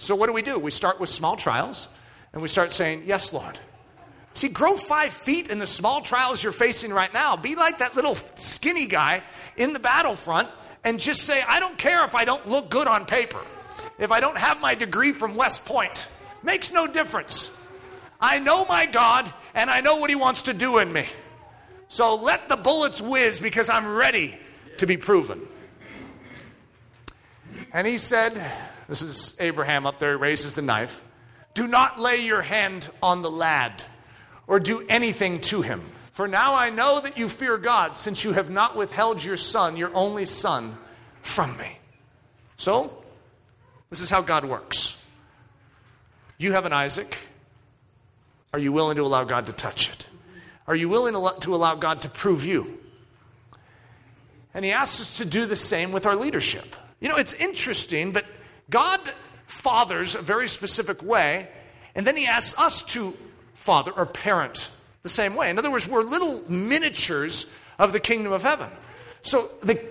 So, 0.00 0.16
what 0.16 0.28
do 0.28 0.32
we 0.32 0.40
do? 0.40 0.58
We 0.58 0.70
start 0.70 0.98
with 0.98 1.10
small 1.10 1.36
trials 1.36 1.86
and 2.32 2.40
we 2.40 2.48
start 2.48 2.72
saying, 2.72 3.02
Yes, 3.04 3.34
Lord. 3.34 3.58
See, 4.32 4.48
grow 4.48 4.78
five 4.78 5.12
feet 5.12 5.50
in 5.50 5.58
the 5.58 5.66
small 5.66 6.00
trials 6.00 6.42
you're 6.42 6.54
facing 6.54 6.90
right 6.90 7.12
now. 7.12 7.36
Be 7.36 7.54
like 7.54 7.78
that 7.78 7.94
little 7.94 8.14
skinny 8.14 8.86
guy 8.86 9.22
in 9.58 9.74
the 9.74 9.78
battlefront 9.78 10.48
and 10.84 10.98
just 10.98 11.24
say, 11.24 11.42
I 11.46 11.60
don't 11.60 11.76
care 11.76 12.02
if 12.06 12.14
I 12.14 12.24
don't 12.24 12.48
look 12.48 12.70
good 12.70 12.86
on 12.86 13.04
paper, 13.04 13.42
if 13.98 14.10
I 14.10 14.20
don't 14.20 14.38
have 14.38 14.58
my 14.58 14.74
degree 14.74 15.12
from 15.12 15.36
West 15.36 15.66
Point. 15.66 16.08
Makes 16.42 16.72
no 16.72 16.86
difference. 16.90 17.60
I 18.18 18.38
know 18.38 18.64
my 18.64 18.86
God 18.86 19.30
and 19.54 19.68
I 19.68 19.82
know 19.82 19.96
what 19.96 20.08
He 20.08 20.16
wants 20.16 20.42
to 20.42 20.54
do 20.54 20.78
in 20.78 20.90
me. 20.90 21.04
So 21.88 22.16
let 22.16 22.48
the 22.48 22.56
bullets 22.56 23.02
whiz 23.02 23.38
because 23.38 23.68
I'm 23.68 23.86
ready 23.86 24.38
to 24.78 24.86
be 24.86 24.96
proven. 24.96 25.42
And 27.74 27.86
he 27.86 27.98
said, 27.98 28.40
this 28.90 29.02
is 29.02 29.40
Abraham 29.40 29.86
up 29.86 30.00
there, 30.00 30.16
he 30.16 30.20
raises 30.20 30.56
the 30.56 30.62
knife. 30.62 31.00
Do 31.54 31.68
not 31.68 32.00
lay 32.00 32.24
your 32.26 32.42
hand 32.42 32.90
on 33.00 33.22
the 33.22 33.30
lad 33.30 33.84
or 34.48 34.58
do 34.58 34.84
anything 34.88 35.40
to 35.42 35.62
him. 35.62 35.80
For 36.12 36.26
now 36.26 36.56
I 36.56 36.70
know 36.70 37.00
that 37.00 37.16
you 37.16 37.28
fear 37.28 37.56
God, 37.56 37.96
since 37.96 38.24
you 38.24 38.32
have 38.32 38.50
not 38.50 38.76
withheld 38.76 39.22
your 39.22 39.36
son, 39.36 39.76
your 39.76 39.94
only 39.94 40.24
son, 40.24 40.76
from 41.22 41.56
me. 41.56 41.78
So, 42.56 43.02
this 43.90 44.00
is 44.00 44.10
how 44.10 44.22
God 44.22 44.44
works. 44.44 45.00
You 46.36 46.52
have 46.52 46.66
an 46.66 46.72
Isaac. 46.72 47.16
Are 48.52 48.58
you 48.58 48.72
willing 48.72 48.96
to 48.96 49.02
allow 49.02 49.22
God 49.22 49.46
to 49.46 49.52
touch 49.52 49.90
it? 49.92 50.08
Are 50.66 50.74
you 50.74 50.88
willing 50.88 51.14
to 51.14 51.54
allow 51.54 51.76
God 51.76 52.02
to 52.02 52.08
prove 52.08 52.44
you? 52.44 52.76
And 54.52 54.64
he 54.64 54.72
asks 54.72 55.00
us 55.00 55.18
to 55.18 55.24
do 55.24 55.46
the 55.46 55.54
same 55.54 55.92
with 55.92 56.06
our 56.06 56.16
leadership. 56.16 56.74
You 56.98 57.08
know, 57.08 57.16
it's 57.16 57.34
interesting, 57.34 58.10
but 58.10 58.24
God 58.70 59.00
fathers 59.46 60.14
a 60.14 60.22
very 60.22 60.48
specific 60.48 61.02
way, 61.02 61.48
and 61.94 62.06
then 62.06 62.16
He 62.16 62.26
asks 62.26 62.58
us 62.58 62.82
to 62.94 63.14
father 63.54 63.92
or 63.92 64.06
parent 64.06 64.70
the 65.02 65.08
same 65.08 65.34
way. 65.34 65.50
In 65.50 65.58
other 65.58 65.70
words, 65.70 65.88
we're 65.88 66.02
little 66.02 66.42
miniatures 66.48 67.58
of 67.78 67.92
the 67.92 68.00
kingdom 68.00 68.32
of 68.32 68.42
heaven. 68.42 68.70
So 69.22 69.48
the 69.62 69.82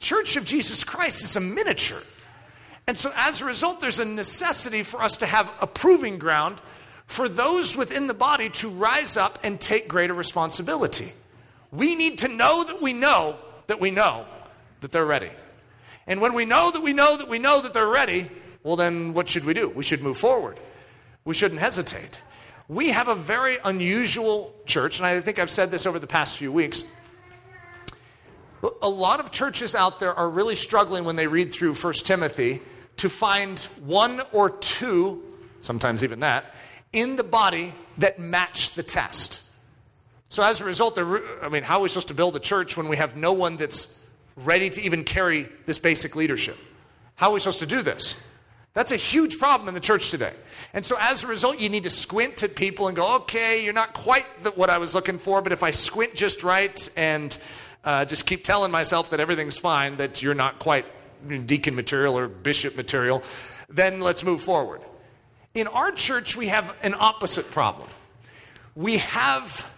church 0.00 0.36
of 0.36 0.44
Jesus 0.44 0.84
Christ 0.84 1.24
is 1.24 1.36
a 1.36 1.40
miniature. 1.40 2.02
And 2.86 2.96
so 2.96 3.10
as 3.16 3.42
a 3.42 3.44
result, 3.44 3.80
there's 3.80 3.98
a 3.98 4.04
necessity 4.04 4.82
for 4.82 5.02
us 5.02 5.16
to 5.18 5.26
have 5.26 5.52
a 5.60 5.66
proving 5.66 6.18
ground 6.18 6.60
for 7.06 7.28
those 7.28 7.76
within 7.76 8.06
the 8.06 8.14
body 8.14 8.50
to 8.50 8.68
rise 8.68 9.16
up 9.16 9.38
and 9.42 9.60
take 9.60 9.88
greater 9.88 10.14
responsibility. 10.14 11.12
We 11.70 11.94
need 11.94 12.18
to 12.18 12.28
know 12.28 12.64
that 12.64 12.80
we 12.80 12.92
know 12.92 13.36
that 13.66 13.80
we 13.80 13.90
know 13.90 14.26
that 14.80 14.92
they're 14.92 15.06
ready. 15.06 15.30
And 16.08 16.20
when 16.20 16.32
we 16.32 16.46
know 16.46 16.70
that 16.72 16.82
we 16.82 16.94
know 16.94 17.16
that 17.16 17.28
we 17.28 17.38
know 17.38 17.60
that 17.60 17.74
they're 17.74 17.86
ready, 17.86 18.28
well, 18.64 18.76
then 18.76 19.14
what 19.14 19.28
should 19.28 19.44
we 19.44 19.54
do? 19.54 19.68
We 19.68 19.84
should 19.84 20.02
move 20.02 20.16
forward. 20.16 20.58
We 21.24 21.34
shouldn't 21.34 21.60
hesitate. 21.60 22.20
We 22.66 22.88
have 22.88 23.08
a 23.08 23.14
very 23.14 23.58
unusual 23.64 24.54
church, 24.66 24.98
and 24.98 25.06
I 25.06 25.20
think 25.20 25.38
I've 25.38 25.50
said 25.50 25.70
this 25.70 25.86
over 25.86 25.98
the 25.98 26.06
past 26.06 26.38
few 26.38 26.50
weeks. 26.50 26.84
A 28.82 28.88
lot 28.88 29.20
of 29.20 29.30
churches 29.30 29.74
out 29.74 30.00
there 30.00 30.14
are 30.14 30.28
really 30.28 30.54
struggling 30.54 31.04
when 31.04 31.16
they 31.16 31.26
read 31.26 31.52
through 31.52 31.74
1 31.74 31.92
Timothy 31.92 32.60
to 32.96 33.08
find 33.08 33.60
one 33.84 34.20
or 34.32 34.50
two, 34.50 35.22
sometimes 35.60 36.02
even 36.02 36.20
that, 36.20 36.54
in 36.92 37.16
the 37.16 37.24
body 37.24 37.74
that 37.98 38.18
match 38.18 38.74
the 38.74 38.82
test. 38.82 39.44
So 40.30 40.42
as 40.42 40.60
a 40.60 40.64
result, 40.64 40.98
I 40.98 41.48
mean, 41.48 41.62
how 41.62 41.78
are 41.78 41.82
we 41.82 41.88
supposed 41.88 42.08
to 42.08 42.14
build 42.14 42.34
a 42.34 42.40
church 42.40 42.76
when 42.76 42.88
we 42.88 42.96
have 42.96 43.16
no 43.16 43.32
one 43.32 43.56
that's 43.56 43.97
ready 44.44 44.70
to 44.70 44.82
even 44.82 45.04
carry 45.04 45.48
this 45.66 45.78
basic 45.78 46.16
leadership. 46.16 46.56
How 47.16 47.30
are 47.30 47.32
we 47.34 47.40
supposed 47.40 47.60
to 47.60 47.66
do 47.66 47.82
this? 47.82 48.20
That's 48.74 48.92
a 48.92 48.96
huge 48.96 49.38
problem 49.38 49.68
in 49.68 49.74
the 49.74 49.80
church 49.80 50.10
today. 50.10 50.32
And 50.72 50.84
so, 50.84 50.96
as 51.00 51.24
a 51.24 51.26
result, 51.26 51.58
you 51.58 51.68
need 51.68 51.84
to 51.84 51.90
squint 51.90 52.42
at 52.42 52.54
people 52.54 52.86
and 52.86 52.96
go, 52.96 53.16
okay, 53.16 53.64
you're 53.64 53.72
not 53.72 53.94
quite 53.94 54.26
the, 54.44 54.50
what 54.50 54.70
I 54.70 54.78
was 54.78 54.94
looking 54.94 55.18
for, 55.18 55.42
but 55.42 55.50
if 55.50 55.62
I 55.62 55.72
squint 55.72 56.14
just 56.14 56.44
right 56.44 56.88
and 56.96 57.36
uh, 57.82 58.04
just 58.04 58.26
keep 58.26 58.44
telling 58.44 58.70
myself 58.70 59.10
that 59.10 59.20
everything's 59.20 59.58
fine, 59.58 59.96
that 59.96 60.22
you're 60.22 60.34
not 60.34 60.58
quite 60.58 60.86
deacon 61.46 61.74
material 61.74 62.16
or 62.16 62.28
bishop 62.28 62.76
material, 62.76 63.22
then 63.68 64.00
let's 64.00 64.22
move 64.24 64.40
forward. 64.40 64.80
In 65.54 65.66
our 65.66 65.90
church, 65.90 66.36
we 66.36 66.48
have 66.48 66.76
an 66.82 66.94
opposite 66.98 67.50
problem. 67.50 67.88
We 68.76 68.98
have 68.98 69.68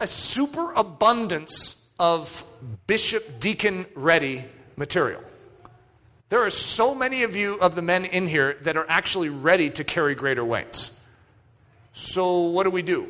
a 0.00 0.06
superabundance 0.06 1.83
of 1.98 2.44
bishop 2.86 3.40
deacon 3.40 3.86
ready 3.94 4.44
material. 4.76 5.22
There 6.28 6.44
are 6.44 6.50
so 6.50 6.94
many 6.94 7.22
of 7.22 7.36
you, 7.36 7.58
of 7.60 7.74
the 7.74 7.82
men 7.82 8.04
in 8.04 8.26
here, 8.26 8.54
that 8.62 8.76
are 8.76 8.86
actually 8.88 9.28
ready 9.28 9.70
to 9.70 9.84
carry 9.84 10.14
greater 10.14 10.44
weights. 10.44 11.00
So, 11.92 12.42
what 12.42 12.64
do 12.64 12.70
we 12.70 12.82
do? 12.82 13.06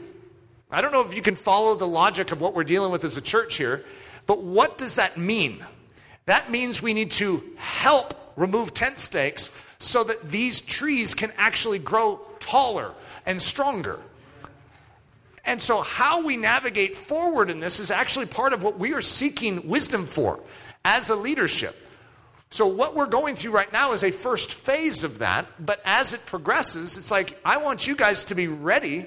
I 0.70 0.80
don't 0.80 0.92
know 0.92 1.00
if 1.02 1.14
you 1.14 1.22
can 1.22 1.36
follow 1.36 1.74
the 1.74 1.86
logic 1.86 2.32
of 2.32 2.40
what 2.40 2.54
we're 2.54 2.64
dealing 2.64 2.90
with 2.90 3.04
as 3.04 3.16
a 3.16 3.22
church 3.22 3.56
here, 3.56 3.84
but 4.26 4.42
what 4.42 4.76
does 4.76 4.96
that 4.96 5.16
mean? 5.16 5.64
That 6.26 6.50
means 6.50 6.82
we 6.82 6.94
need 6.94 7.10
to 7.12 7.42
help 7.56 8.14
remove 8.36 8.74
tent 8.74 8.98
stakes 8.98 9.62
so 9.78 10.02
that 10.04 10.30
these 10.30 10.60
trees 10.60 11.14
can 11.14 11.32
actually 11.36 11.78
grow 11.78 12.20
taller 12.40 12.92
and 13.24 13.40
stronger. 13.40 14.00
And 15.46 15.60
so, 15.60 15.82
how 15.82 16.24
we 16.24 16.36
navigate 16.36 16.96
forward 16.96 17.50
in 17.50 17.60
this 17.60 17.80
is 17.80 17.90
actually 17.90 18.26
part 18.26 18.52
of 18.52 18.62
what 18.62 18.78
we 18.78 18.94
are 18.94 19.00
seeking 19.00 19.68
wisdom 19.68 20.06
for 20.06 20.40
as 20.84 21.10
a 21.10 21.16
leadership. 21.16 21.76
So, 22.50 22.66
what 22.66 22.94
we're 22.94 23.06
going 23.06 23.34
through 23.34 23.50
right 23.50 23.72
now 23.72 23.92
is 23.92 24.04
a 24.04 24.10
first 24.10 24.54
phase 24.54 25.04
of 25.04 25.18
that, 25.18 25.46
but 25.58 25.80
as 25.84 26.14
it 26.14 26.24
progresses, 26.24 26.96
it's 26.96 27.10
like, 27.10 27.38
I 27.44 27.58
want 27.58 27.86
you 27.86 27.96
guys 27.96 28.24
to 28.26 28.34
be 28.34 28.48
ready 28.48 29.06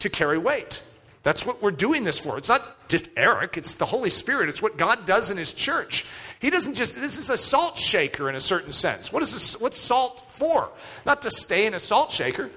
to 0.00 0.08
carry 0.08 0.38
weight. 0.38 0.82
That's 1.22 1.44
what 1.44 1.60
we're 1.60 1.72
doing 1.72 2.04
this 2.04 2.18
for. 2.18 2.38
It's 2.38 2.48
not 2.48 2.88
just 2.88 3.10
Eric, 3.16 3.56
it's 3.56 3.74
the 3.74 3.84
Holy 3.84 4.10
Spirit. 4.10 4.48
It's 4.48 4.62
what 4.62 4.76
God 4.76 5.04
does 5.04 5.30
in 5.30 5.36
His 5.36 5.52
church. 5.52 6.06
He 6.40 6.50
doesn't 6.50 6.74
just, 6.74 6.94
this 6.94 7.18
is 7.18 7.30
a 7.30 7.36
salt 7.36 7.76
shaker 7.76 8.28
in 8.28 8.36
a 8.36 8.40
certain 8.40 8.72
sense. 8.72 9.12
What 9.12 9.22
is 9.22 9.32
this, 9.32 9.60
what's 9.60 9.78
salt 9.78 10.24
for? 10.28 10.68
Not 11.04 11.22
to 11.22 11.30
stay 11.30 11.66
in 11.66 11.74
a 11.74 11.78
salt 11.78 12.12
shaker, 12.12 12.50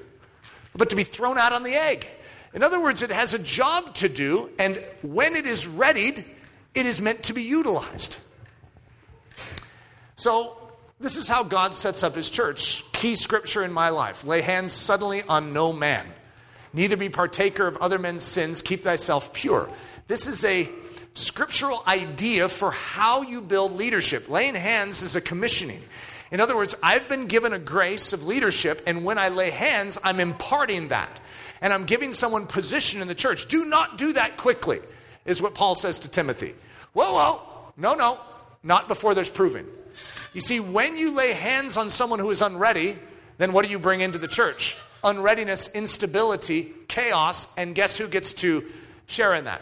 but 0.76 0.90
to 0.92 0.96
be 0.96 1.04
thrown 1.04 1.38
out 1.38 1.52
on 1.52 1.64
the 1.64 1.74
egg. 1.74 2.08
In 2.54 2.64
other 2.64 2.82
words, 2.82 3.02
it 3.02 3.12
has 3.12 3.34
a 3.34 3.40
job 3.40 3.94
to 3.96 4.10
do, 4.10 4.50
and 4.58 4.84
when 5.02 5.36
it 5.36 5.46
is 5.46 5.68
readied, 5.68 6.26
it 6.74 6.86
is 6.86 7.00
meant 7.00 7.24
to 7.24 7.34
be 7.34 7.44
utilized. 7.44 8.20
So, 10.16 10.58
this 11.00 11.16
is 11.16 11.30
how 11.30 11.44
God 11.44 11.74
sets 11.74 12.04
up 12.04 12.16
His 12.16 12.30
church. 12.30 12.84
Key 12.92 13.16
scripture 13.16 13.64
in 13.64 13.72
my 13.72 13.90
life 13.90 14.26
lay 14.26 14.42
hands 14.42 14.74
suddenly 14.74 15.22
on 15.24 15.54
no 15.54 15.72
man. 15.72 16.06
Neither 16.74 16.98
be 16.98 17.10
partaker 17.10 17.68
of 17.68 17.78
other 17.78 17.98
men's 17.98 18.24
sins, 18.24 18.62
keep 18.62 18.84
thyself 18.84 19.34
pure. 19.34 19.70
This 20.08 20.28
is 20.28 20.44
a 20.44 20.70
scriptural 21.14 21.84
idea 21.88 22.50
for 22.50 22.72
how 22.72 23.22
you 23.22 23.42
build 23.42 23.74
leadership. 23.74 24.30
Laying 24.30 24.56
hands 24.56 25.02
is 25.02 25.16
a 25.16 25.22
commissioning. 25.22 25.82
In 26.32 26.42
other 26.42 26.56
words, 26.56 26.76
I've 26.84 27.08
been 27.08 27.26
given 27.26 27.54
a 27.54 27.60
grace 27.60 28.14
of 28.14 28.26
leadership, 28.26 28.82
and 28.86 29.04
when 29.04 29.18
I 29.18 29.30
lay 29.30 29.50
hands, 29.50 29.98
I'm 30.04 30.20
imparting 30.20 30.90
that. 30.90 31.20
And 31.62 31.74
I'm 31.74 31.84
giving 31.84 32.14
someone 32.14 32.48
position 32.48 33.02
in 33.02 33.08
the 33.08 33.16
church. 33.16 33.48
Do 33.48 33.66
not 33.66 33.98
do 33.98 34.14
that 34.14 34.38
quickly, 34.38 34.80
is 35.26 35.42
what 35.42 35.56
Paul 35.56 35.76
says 35.76 36.00
to 36.00 36.12
Timothy. 36.12 36.56
Whoa, 36.94 37.14
whoa, 37.14 37.42
no, 37.78 37.96
no, 37.96 38.20
not 38.64 38.88
before 38.88 39.14
there's 39.14 39.30
proving. 39.30 39.66
You 40.34 40.42
see, 40.42 40.60
when 40.60 40.96
you 40.98 41.16
lay 41.16 41.34
hands 41.34 41.76
on 41.76 41.90
someone 41.90 42.20
who 42.20 42.30
is 42.30 42.42
unready, 42.42 42.98
then 43.38 43.52
what 43.52 43.66
do 43.66 43.72
you 43.72 43.80
bring 43.80 44.02
into 44.02 44.18
the 44.18 44.28
church? 44.28 44.78
unreadiness, 45.04 45.74
instability, 45.76 46.74
chaos, 46.88 47.56
and 47.58 47.76
guess 47.76 47.98
who 47.98 48.08
gets 48.08 48.34
to 48.34 48.64
share 49.08 49.36
in 49.36 49.46
that? 49.46 49.62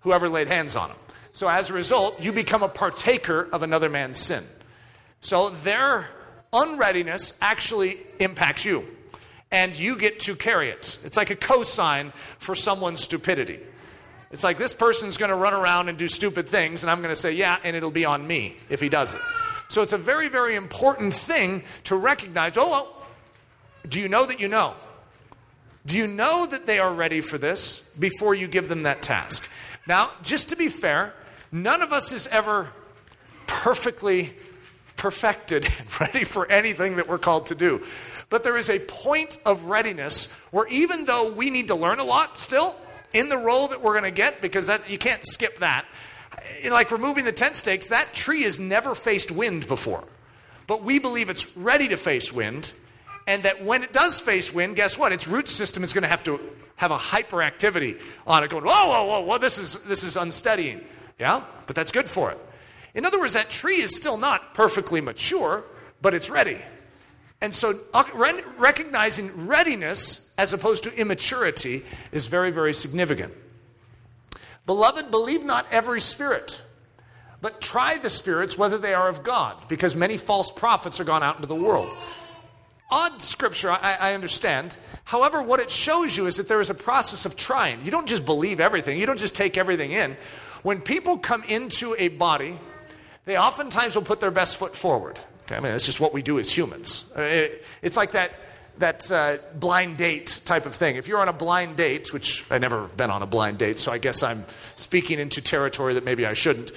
Whoever 0.00 0.28
laid 0.28 0.48
hands 0.48 0.76
on 0.76 0.88
them. 0.88 0.98
So 1.32 1.48
as 1.48 1.70
a 1.70 1.72
result, 1.72 2.22
you 2.22 2.32
become 2.32 2.62
a 2.62 2.68
partaker 2.68 3.48
of 3.52 3.62
another 3.62 3.88
man's 3.88 4.18
sin. 4.18 4.44
So 5.20 5.50
their 5.50 6.08
unreadiness 6.52 7.38
actually 7.40 7.98
impacts 8.20 8.64
you, 8.64 8.84
and 9.54 9.78
you 9.78 9.96
get 9.96 10.18
to 10.18 10.34
carry 10.34 10.68
it. 10.68 10.98
It's 11.04 11.16
like 11.16 11.30
a 11.30 11.36
cosign 11.36 12.12
for 12.12 12.56
someone's 12.56 13.00
stupidity. 13.00 13.60
It's 14.32 14.42
like 14.42 14.58
this 14.58 14.74
person's 14.74 15.16
going 15.16 15.28
to 15.28 15.36
run 15.36 15.54
around 15.54 15.88
and 15.88 15.96
do 15.96 16.08
stupid 16.08 16.48
things, 16.48 16.82
and 16.82 16.90
I'm 16.90 16.98
going 16.98 17.14
to 17.14 17.20
say, 17.20 17.32
yeah, 17.32 17.58
and 17.62 17.76
it'll 17.76 17.92
be 17.92 18.04
on 18.04 18.26
me 18.26 18.56
if 18.68 18.80
he 18.80 18.88
does 18.88 19.14
it. 19.14 19.20
So 19.68 19.80
it's 19.80 19.92
a 19.92 19.98
very, 19.98 20.28
very 20.28 20.56
important 20.56 21.14
thing 21.14 21.62
to 21.84 21.94
recognize 21.94 22.56
oh, 22.56 22.68
well, 22.68 23.06
do 23.88 24.00
you 24.00 24.08
know 24.08 24.26
that 24.26 24.40
you 24.40 24.48
know? 24.48 24.74
Do 25.86 25.96
you 25.98 26.08
know 26.08 26.46
that 26.50 26.66
they 26.66 26.80
are 26.80 26.92
ready 26.92 27.20
for 27.20 27.38
this 27.38 27.92
before 27.96 28.34
you 28.34 28.48
give 28.48 28.68
them 28.68 28.82
that 28.82 29.02
task? 29.02 29.48
Now, 29.86 30.10
just 30.24 30.48
to 30.48 30.56
be 30.56 30.68
fair, 30.68 31.14
none 31.52 31.80
of 31.80 31.92
us 31.92 32.12
is 32.12 32.26
ever 32.26 32.72
perfectly 33.46 34.34
perfected 35.04 35.64
and 35.78 36.00
ready 36.00 36.24
for 36.24 36.50
anything 36.50 36.96
that 36.96 37.06
we're 37.06 37.18
called 37.18 37.44
to 37.44 37.54
do. 37.54 37.84
But 38.30 38.42
there 38.42 38.56
is 38.56 38.70
a 38.70 38.78
point 38.78 39.36
of 39.44 39.66
readiness 39.66 40.32
where 40.50 40.66
even 40.68 41.04
though 41.04 41.30
we 41.30 41.50
need 41.50 41.68
to 41.68 41.74
learn 41.74 41.98
a 41.98 42.04
lot 42.04 42.38
still 42.38 42.74
in 43.12 43.28
the 43.28 43.36
role 43.36 43.68
that 43.68 43.82
we're 43.82 43.92
going 43.92 44.04
to 44.04 44.10
get, 44.10 44.40
because 44.40 44.68
that, 44.68 44.88
you 44.88 44.96
can't 44.96 45.22
skip 45.22 45.58
that, 45.58 45.84
eh, 46.62 46.72
like 46.72 46.90
removing 46.90 47.26
the 47.26 47.32
tent 47.32 47.54
stakes, 47.54 47.88
that 47.88 48.14
tree 48.14 48.44
has 48.44 48.58
never 48.58 48.94
faced 48.94 49.30
wind 49.30 49.68
before. 49.68 50.04
But 50.66 50.82
we 50.82 50.98
believe 50.98 51.28
it's 51.28 51.54
ready 51.54 51.88
to 51.88 51.98
face 51.98 52.32
wind 52.32 52.72
and 53.26 53.42
that 53.42 53.62
when 53.62 53.82
it 53.82 53.92
does 53.92 54.22
face 54.22 54.54
wind, 54.54 54.74
guess 54.74 54.96
what? 54.96 55.12
Its 55.12 55.28
root 55.28 55.50
system 55.50 55.84
is 55.84 55.92
going 55.92 56.02
to 56.02 56.08
have 56.08 56.22
to 56.24 56.40
have 56.76 56.92
a 56.92 56.96
hyperactivity 56.96 58.00
on 58.26 58.42
it, 58.42 58.48
going, 58.48 58.64
whoa, 58.64 58.88
whoa, 58.88 59.06
whoa, 59.06 59.20
whoa, 59.20 59.36
this 59.36 59.58
is, 59.58 59.84
this 59.84 60.02
is 60.02 60.16
unsteadying. 60.16 60.82
Yeah? 61.18 61.44
But 61.66 61.76
that's 61.76 61.92
good 61.92 62.08
for 62.08 62.30
it. 62.30 62.38
In 62.94 63.04
other 63.04 63.18
words, 63.18 63.32
that 63.32 63.50
tree 63.50 63.76
is 63.82 63.96
still 63.96 64.18
not 64.18 64.54
perfectly 64.54 65.00
mature, 65.00 65.64
but 66.00 66.14
it's 66.14 66.30
ready. 66.30 66.58
And 67.40 67.52
so 67.54 67.78
uh, 67.92 68.04
recognizing 68.56 69.46
readiness 69.46 70.32
as 70.38 70.52
opposed 70.52 70.84
to 70.84 70.94
immaturity 70.94 71.82
is 72.12 72.26
very, 72.26 72.50
very 72.50 72.72
significant. 72.72 73.34
Beloved, 74.66 75.10
believe 75.10 75.44
not 75.44 75.66
every 75.70 76.00
spirit, 76.00 76.62
but 77.42 77.60
try 77.60 77.98
the 77.98 78.08
spirits 78.08 78.56
whether 78.56 78.78
they 78.78 78.94
are 78.94 79.08
of 79.08 79.22
God, 79.22 79.68
because 79.68 79.94
many 79.94 80.16
false 80.16 80.50
prophets 80.50 81.00
are 81.00 81.04
gone 81.04 81.22
out 81.22 81.36
into 81.36 81.48
the 81.48 81.54
world 81.54 81.88
odd 82.94 83.20
scripture, 83.20 83.70
I, 83.70 83.96
I, 83.98 84.14
understand. 84.14 84.78
However, 85.04 85.42
what 85.42 85.58
it 85.58 85.68
shows 85.68 86.16
you 86.16 86.26
is 86.26 86.36
that 86.36 86.48
there 86.48 86.60
is 86.60 86.70
a 86.70 86.74
process 86.74 87.26
of 87.26 87.36
trying. 87.36 87.84
You 87.84 87.90
don't 87.90 88.06
just 88.06 88.24
believe 88.24 88.60
everything, 88.60 88.98
you 88.98 89.06
don't 89.06 89.18
just 89.18 89.34
take 89.34 89.58
everything 89.58 89.90
in. 89.90 90.16
When 90.62 90.80
people 90.80 91.18
come 91.18 91.42
into 91.44 91.94
a 91.98 92.08
body, 92.08 92.58
they 93.24 93.38
oftentimes 93.38 93.94
will 93.94 94.02
put 94.02 94.20
their 94.20 94.30
best 94.30 94.56
foot 94.56 94.76
forward. 94.76 95.18
Okay? 95.44 95.56
I 95.56 95.60
mean, 95.60 95.72
that's 95.72 95.86
just 95.86 96.00
what 96.00 96.12
we 96.12 96.22
do 96.22 96.38
as 96.38 96.56
humans. 96.56 97.10
It, 97.16 97.64
it's 97.82 97.96
like 97.96 98.12
that, 98.12 98.32
that 98.78 99.10
uh, 99.10 99.38
blind 99.58 99.96
date 99.96 100.42
type 100.44 100.66
of 100.66 100.74
thing. 100.74 100.96
If 100.96 101.08
you're 101.08 101.20
on 101.20 101.28
a 101.28 101.32
blind 101.32 101.76
date, 101.76 102.12
which 102.12 102.44
I've 102.50 102.60
never 102.60 102.86
been 102.88 103.10
on 103.10 103.22
a 103.22 103.26
blind 103.26 103.58
date, 103.58 103.78
so 103.78 103.92
I 103.92 103.98
guess 103.98 104.22
I'm 104.22 104.44
speaking 104.76 105.18
into 105.18 105.42
territory 105.42 105.94
that 105.94 106.04
maybe 106.04 106.26
I 106.26 106.34
shouldn't 106.34 106.72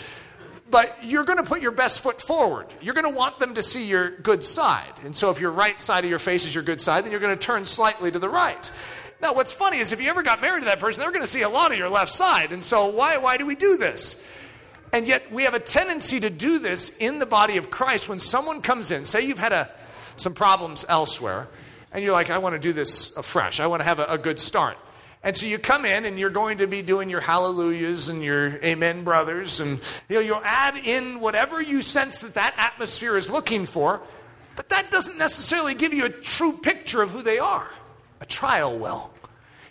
but 0.69 0.97
you're 1.03 1.23
going 1.23 1.38
to 1.38 1.43
put 1.43 1.62
your 1.62 1.71
best 1.71 2.01
foot 2.01 2.21
forward. 2.21 2.67
You're 2.81 2.93
going 2.93 3.10
to 3.10 3.17
want 3.17 3.39
them 3.39 3.53
to 3.53 3.63
see 3.63 3.88
your 3.88 4.10
good 4.10 4.43
side. 4.43 4.91
And 5.03 5.15
so 5.15 5.31
if 5.31 5.39
your 5.39 5.51
right 5.51 5.79
side 5.79 6.03
of 6.03 6.10
your 6.10 6.19
face 6.19 6.45
is 6.45 6.53
your 6.53 6.63
good 6.63 6.81
side, 6.81 7.03
then 7.03 7.12
you're 7.12 7.21
going 7.21 7.38
to 7.38 7.41
turn 7.41 7.65
slightly 7.65 8.12
to 8.12 8.19
the 8.19 8.29
right. 8.29 8.71
Now, 9.21 9.33
what's 9.33 9.53
funny 9.53 9.77
is 9.77 9.93
if 9.93 10.01
you 10.01 10.10
ever 10.10 10.23
got 10.23 10.41
married 10.41 10.62
to 10.62 10.65
that 10.65 10.79
person, 10.79 11.01
they're 11.01 11.12
going 11.12 11.23
to 11.23 11.27
see 11.27 11.41
a 11.41 11.49
lot 11.49 11.71
of 11.71 11.77
your 11.77 11.89
left 11.89 12.12
side. 12.12 12.51
And 12.51 12.63
so 12.63 12.88
why, 12.88 13.17
why 13.17 13.38
do 13.38 13.45
we 13.45 13.55
do 13.55 13.77
this? 13.77 14.27
And 14.93 15.08
yet 15.08 15.32
we 15.32 15.43
have 15.43 15.54
a 15.54 15.60
tendency 15.60 16.19
to 16.21 16.30
do 16.30 16.60
this 16.60 16.97
in 16.97 17.19
the 17.19 17.26
body 17.26 17.58
of 17.58 17.69
Christ 17.69 18.08
when 18.08 18.19
someone 18.19 18.62
comes 18.62 18.91
in, 18.91 19.06
say 19.06 19.26
you've 19.26 19.39
had 19.39 19.52
a, 19.52 19.69
some 20.15 20.34
problems 20.34 20.86
elsewhere, 20.88 21.47
and 21.91 22.04
you're 22.04 22.13
like, 22.13 22.30
I 22.30 22.38
want 22.38 22.54
to 22.54 22.60
do 22.60 22.73
this 22.73 23.15
afresh. 23.17 23.60
I 23.60 23.67
want 23.67 23.82
to 23.82 23.88
have 23.88 24.00
a, 24.00 24.06
a 24.06 24.17
good 24.17 24.39
start. 24.39 24.78
And 25.23 25.36
so 25.36 25.45
you 25.47 25.58
come 25.58 25.84
in 25.84 26.06
and 26.06 26.17
you're 26.17 26.30
going 26.30 26.60
to 26.60 26.67
be 26.67 26.82
doing 26.82 27.10
your 27.10 27.19
hallelujahs 27.21 28.08
and 28.08 28.23
your 28.23 28.63
amen 28.63 29.04
brothers, 29.04 29.60
and 29.60 29.80
you 30.08 30.15
know, 30.15 30.21
you'll 30.21 30.41
add 30.43 30.78
in 30.78 31.19
whatever 31.19 31.62
you 31.62 31.82
sense 31.82 32.19
that 32.19 32.36
that 32.36 32.54
atmosphere 32.58 33.17
is 33.17 33.30
looking 33.30 33.65
for, 33.65 34.02
but 34.56 34.69
that 34.69 34.89
doesn't 34.89 35.17
necessarily 35.17 35.73
give 35.73 35.93
you 35.93 36.06
a 36.06 36.10
true 36.10 36.54
picture 36.54 37.02
of 37.02 37.12
who 37.12 37.21
they 37.21 37.39
are. 37.39 37.67
A 38.21 38.26
trial 38.26 38.78
will. 38.78 39.12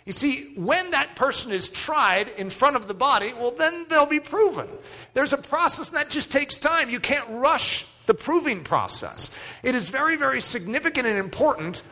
You 0.07 0.13
see, 0.13 0.53
when 0.55 0.89
that 0.91 1.15
person 1.15 1.51
is 1.51 1.69
tried 1.69 2.29
in 2.29 2.49
front 2.49 2.75
of 2.75 2.87
the 2.87 2.95
body, 2.95 3.33
well, 3.33 3.51
then 3.51 3.85
they'll 3.89 4.07
be 4.07 4.19
proven. 4.19 4.67
There's 5.13 5.33
a 5.33 5.37
process 5.37 5.89
that 5.89 6.09
just 6.09 6.31
takes 6.31 6.57
time. 6.57 6.89
You 6.89 6.99
can't 6.99 7.27
rush 7.29 7.85
the 8.07 8.15
proving 8.15 8.63
process. 8.63 9.37
It 9.61 9.75
is 9.75 9.89
very, 9.89 10.15
very 10.15 10.41
significant 10.41 11.05
and 11.05 11.19
important 11.19 11.83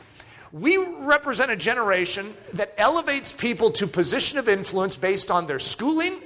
we 0.55 0.77
represent 0.77 1.51
a 1.51 1.55
generation 1.57 2.33
that 2.53 2.73
elevates 2.77 3.33
people 3.33 3.71
to 3.71 3.85
position 3.85 4.39
of 4.39 4.47
influence 4.47 4.95
based 4.95 5.29
on 5.29 5.47
their 5.47 5.59
schooling, 5.59 6.21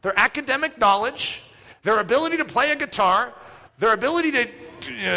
their 0.00 0.18
academic 0.18 0.78
knowledge, 0.78 1.42
their 1.82 2.00
ability 2.00 2.38
to 2.38 2.46
play 2.46 2.70
a 2.72 2.76
guitar, 2.76 3.34
their 3.78 3.92
ability 3.92 4.32
to 4.32 4.46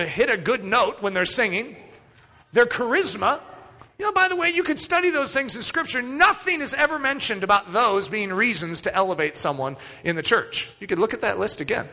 hit 0.06 0.30
a 0.30 0.36
good 0.36 0.66
note 0.66 1.02
when 1.02 1.14
they're 1.14 1.24
singing, 1.24 1.78
their 2.52 2.66
charisma. 2.66 3.40
You 4.00 4.06
know, 4.06 4.14
by 4.14 4.30
the 4.30 4.36
way, 4.38 4.50
you 4.50 4.64
could 4.64 4.80
study 4.80 5.10
those 5.10 5.34
things 5.34 5.58
in 5.58 5.62
Scripture. 5.62 6.02
Nothing 6.02 6.62
is 6.62 6.74
ever 6.74 6.98
mentioned 6.98 7.44
about 7.44 7.74
those 7.74 8.08
being 8.08 8.32
reasons 8.32 8.80
to 8.82 8.96
elevate 8.96 9.36
someone 9.36 9.76
in 10.06 10.16
the 10.16 10.24
church. 10.24 10.74
You 10.80 10.88
could 10.88 11.00
look 11.00 11.14
at 11.14 11.20
that 11.20 11.38
list 11.38 11.60
again. 11.60 11.86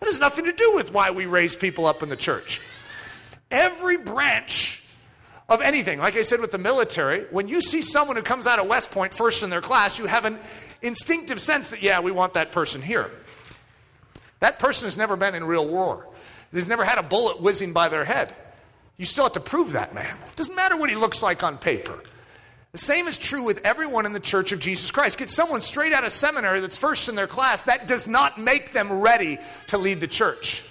That 0.00 0.06
has 0.06 0.18
nothing 0.18 0.44
to 0.46 0.52
do 0.52 0.74
with 0.74 0.92
why 0.92 1.12
we 1.12 1.26
raise 1.26 1.54
people 1.54 1.86
up 1.86 2.02
in 2.02 2.08
the 2.08 2.16
church. 2.16 2.60
Every 3.52 3.96
branch 3.96 4.84
of 5.48 5.60
anything. 5.60 6.00
Like 6.00 6.16
I 6.16 6.22
said 6.22 6.40
with 6.40 6.50
the 6.50 6.58
military, 6.58 7.26
when 7.30 7.46
you 7.46 7.60
see 7.60 7.80
someone 7.80 8.16
who 8.16 8.22
comes 8.22 8.48
out 8.48 8.58
of 8.58 8.66
West 8.66 8.90
Point 8.90 9.14
first 9.14 9.44
in 9.44 9.50
their 9.50 9.60
class, 9.60 10.00
you 10.00 10.06
have 10.06 10.24
an 10.24 10.40
instinctive 10.82 11.40
sense 11.40 11.70
that, 11.70 11.80
yeah, 11.80 12.00
we 12.00 12.10
want 12.10 12.34
that 12.34 12.50
person 12.50 12.82
here. 12.82 13.08
That 14.40 14.58
person 14.58 14.86
has 14.86 14.98
never 14.98 15.14
been 15.14 15.36
in 15.36 15.44
real 15.44 15.68
war, 15.68 16.08
He's 16.52 16.68
never 16.68 16.84
had 16.84 16.98
a 16.98 17.04
bullet 17.04 17.40
whizzing 17.40 17.72
by 17.72 17.88
their 17.88 18.04
head. 18.04 18.34
You 19.02 19.06
still 19.06 19.24
have 19.24 19.32
to 19.32 19.40
prove 19.40 19.72
that 19.72 19.96
man. 19.96 20.16
Doesn't 20.36 20.54
matter 20.54 20.76
what 20.76 20.88
he 20.88 20.94
looks 20.94 21.24
like 21.24 21.42
on 21.42 21.58
paper. 21.58 21.98
The 22.70 22.78
same 22.78 23.08
is 23.08 23.18
true 23.18 23.42
with 23.42 23.60
everyone 23.66 24.06
in 24.06 24.12
the 24.12 24.20
Church 24.20 24.52
of 24.52 24.60
Jesus 24.60 24.92
Christ. 24.92 25.18
Get 25.18 25.28
someone 25.28 25.60
straight 25.60 25.92
out 25.92 26.04
of 26.04 26.12
seminary 26.12 26.60
that's 26.60 26.78
first 26.78 27.08
in 27.08 27.16
their 27.16 27.26
class, 27.26 27.62
that 27.62 27.88
does 27.88 28.06
not 28.06 28.38
make 28.38 28.72
them 28.72 29.00
ready 29.00 29.38
to 29.66 29.76
lead 29.76 29.98
the 29.98 30.06
church. 30.06 30.70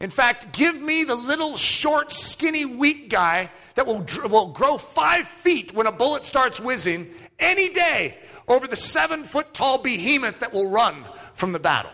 In 0.00 0.08
fact, 0.08 0.54
give 0.54 0.80
me 0.80 1.04
the 1.04 1.14
little 1.14 1.54
short, 1.54 2.12
skinny, 2.12 2.64
weak 2.64 3.10
guy 3.10 3.50
that 3.74 3.86
will, 3.86 4.06
will 4.30 4.48
grow 4.48 4.78
five 4.78 5.28
feet 5.28 5.74
when 5.74 5.86
a 5.86 5.92
bullet 5.92 6.24
starts 6.24 6.62
whizzing 6.62 7.10
any 7.38 7.68
day 7.68 8.16
over 8.48 8.66
the 8.66 8.74
seven 8.74 9.22
foot 9.22 9.52
tall 9.52 9.76
behemoth 9.76 10.40
that 10.40 10.54
will 10.54 10.70
run 10.70 11.04
from 11.34 11.52
the 11.52 11.60
battle. 11.60 11.90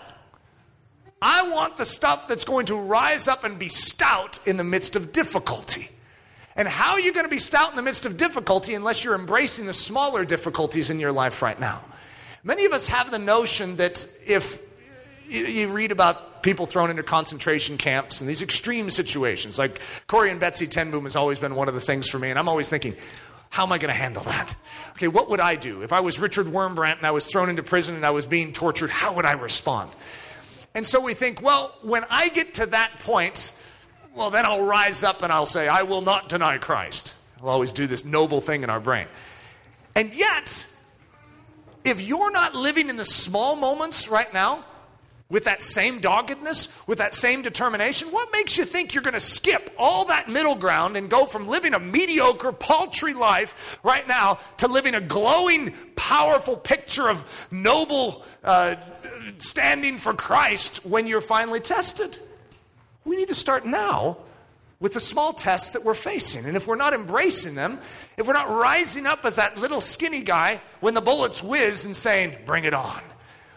I 1.20 1.50
want 1.50 1.76
the 1.76 1.84
stuff 1.84 2.28
that's 2.28 2.44
going 2.44 2.66
to 2.66 2.76
rise 2.76 3.26
up 3.28 3.44
and 3.44 3.58
be 3.58 3.68
stout 3.68 4.38
in 4.46 4.56
the 4.56 4.64
midst 4.64 4.96
of 4.96 5.12
difficulty. 5.12 5.88
And 6.54 6.66
how 6.66 6.92
are 6.92 7.00
you 7.00 7.12
going 7.12 7.26
to 7.26 7.30
be 7.30 7.38
stout 7.38 7.70
in 7.70 7.76
the 7.76 7.82
midst 7.82 8.06
of 8.06 8.16
difficulty 8.16 8.74
unless 8.74 9.04
you're 9.04 9.14
embracing 9.14 9.66
the 9.66 9.72
smaller 9.72 10.24
difficulties 10.24 10.90
in 10.90 10.98
your 11.00 11.12
life 11.12 11.42
right 11.42 11.58
now? 11.58 11.80
Many 12.44 12.64
of 12.64 12.72
us 12.72 12.86
have 12.88 13.10
the 13.10 13.18
notion 13.18 13.76
that 13.76 14.06
if 14.26 14.62
you 15.28 15.68
read 15.68 15.92
about 15.92 16.42
people 16.42 16.66
thrown 16.66 16.90
into 16.90 17.02
concentration 17.02 17.78
camps 17.78 18.20
and 18.20 18.30
these 18.30 18.42
extreme 18.42 18.90
situations, 18.90 19.58
like 19.58 19.80
Corrie 20.06 20.30
and 20.30 20.40
Betsy 20.40 20.66
ten 20.66 20.90
Boom 20.90 21.02
has 21.02 21.16
always 21.16 21.38
been 21.38 21.54
one 21.54 21.68
of 21.68 21.74
the 21.74 21.80
things 21.80 22.08
for 22.08 22.18
me, 22.18 22.30
and 22.30 22.38
I'm 22.38 22.48
always 22.48 22.68
thinking, 22.68 22.96
how 23.50 23.64
am 23.64 23.72
I 23.72 23.78
going 23.78 23.92
to 23.92 24.00
handle 24.00 24.22
that? 24.24 24.54
Okay, 24.92 25.08
what 25.08 25.30
would 25.30 25.40
I 25.40 25.56
do? 25.56 25.82
If 25.82 25.92
I 25.92 26.00
was 26.00 26.18
Richard 26.18 26.46
Wurmbrand 26.46 26.98
and 26.98 27.06
I 27.06 27.10
was 27.10 27.26
thrown 27.26 27.48
into 27.48 27.62
prison 27.62 27.94
and 27.94 28.04
I 28.06 28.10
was 28.10 28.24
being 28.26 28.52
tortured, 28.52 28.90
how 28.90 29.14
would 29.16 29.24
I 29.24 29.32
respond? 29.32 29.90
And 30.74 30.86
so 30.86 31.00
we 31.00 31.14
think, 31.14 31.42
well, 31.42 31.74
when 31.82 32.04
I 32.10 32.28
get 32.28 32.54
to 32.54 32.66
that 32.66 33.00
point, 33.00 33.52
well, 34.14 34.30
then 34.30 34.44
I'll 34.44 34.64
rise 34.64 35.02
up 35.04 35.22
and 35.22 35.32
I'll 35.32 35.46
say, 35.46 35.68
I 35.68 35.82
will 35.82 36.02
not 36.02 36.28
deny 36.28 36.58
Christ. 36.58 37.14
We'll 37.40 37.52
always 37.52 37.72
do 37.72 37.86
this 37.86 38.04
noble 38.04 38.40
thing 38.40 38.62
in 38.62 38.70
our 38.70 38.80
brain. 38.80 39.06
And 39.94 40.12
yet, 40.12 40.68
if 41.84 42.02
you're 42.02 42.30
not 42.30 42.54
living 42.54 42.88
in 42.90 42.96
the 42.96 43.04
small 43.04 43.56
moments 43.56 44.08
right 44.08 44.32
now, 44.32 44.64
with 45.30 45.44
that 45.44 45.60
same 45.60 45.98
doggedness, 45.98 46.86
with 46.86 46.98
that 46.98 47.14
same 47.14 47.42
determination? 47.42 48.08
What 48.08 48.32
makes 48.32 48.56
you 48.56 48.64
think 48.64 48.94
you're 48.94 49.02
going 49.02 49.14
to 49.14 49.20
skip 49.20 49.70
all 49.78 50.06
that 50.06 50.28
middle 50.28 50.54
ground 50.54 50.96
and 50.96 51.10
go 51.10 51.26
from 51.26 51.46
living 51.46 51.74
a 51.74 51.78
mediocre, 51.78 52.52
paltry 52.52 53.12
life 53.12 53.78
right 53.82 54.08
now 54.08 54.38
to 54.58 54.68
living 54.68 54.94
a 54.94 55.00
glowing, 55.00 55.74
powerful 55.96 56.56
picture 56.56 57.10
of 57.10 57.46
noble 57.50 58.24
uh, 58.42 58.76
standing 59.38 59.96
for 59.96 60.14
Christ 60.14 60.84
when 60.86 61.06
you're 61.06 61.20
finally 61.20 61.60
tested? 61.60 62.18
We 63.04 63.16
need 63.16 63.28
to 63.28 63.34
start 63.34 63.64
now 63.64 64.18
with 64.80 64.92
the 64.92 65.00
small 65.00 65.32
tests 65.32 65.72
that 65.72 65.84
we're 65.84 65.94
facing. 65.94 66.44
And 66.44 66.56
if 66.56 66.66
we're 66.66 66.76
not 66.76 66.94
embracing 66.94 67.54
them, 67.54 67.80
if 68.16 68.26
we're 68.26 68.34
not 68.34 68.48
rising 68.48 69.06
up 69.06 69.24
as 69.24 69.36
that 69.36 69.58
little 69.58 69.80
skinny 69.80 70.22
guy 70.22 70.60
when 70.80 70.94
the 70.94 71.00
bullets 71.00 71.42
whiz 71.42 71.84
and 71.84 71.96
saying, 71.96 72.36
Bring 72.44 72.64
it 72.64 72.74
on. 72.74 73.00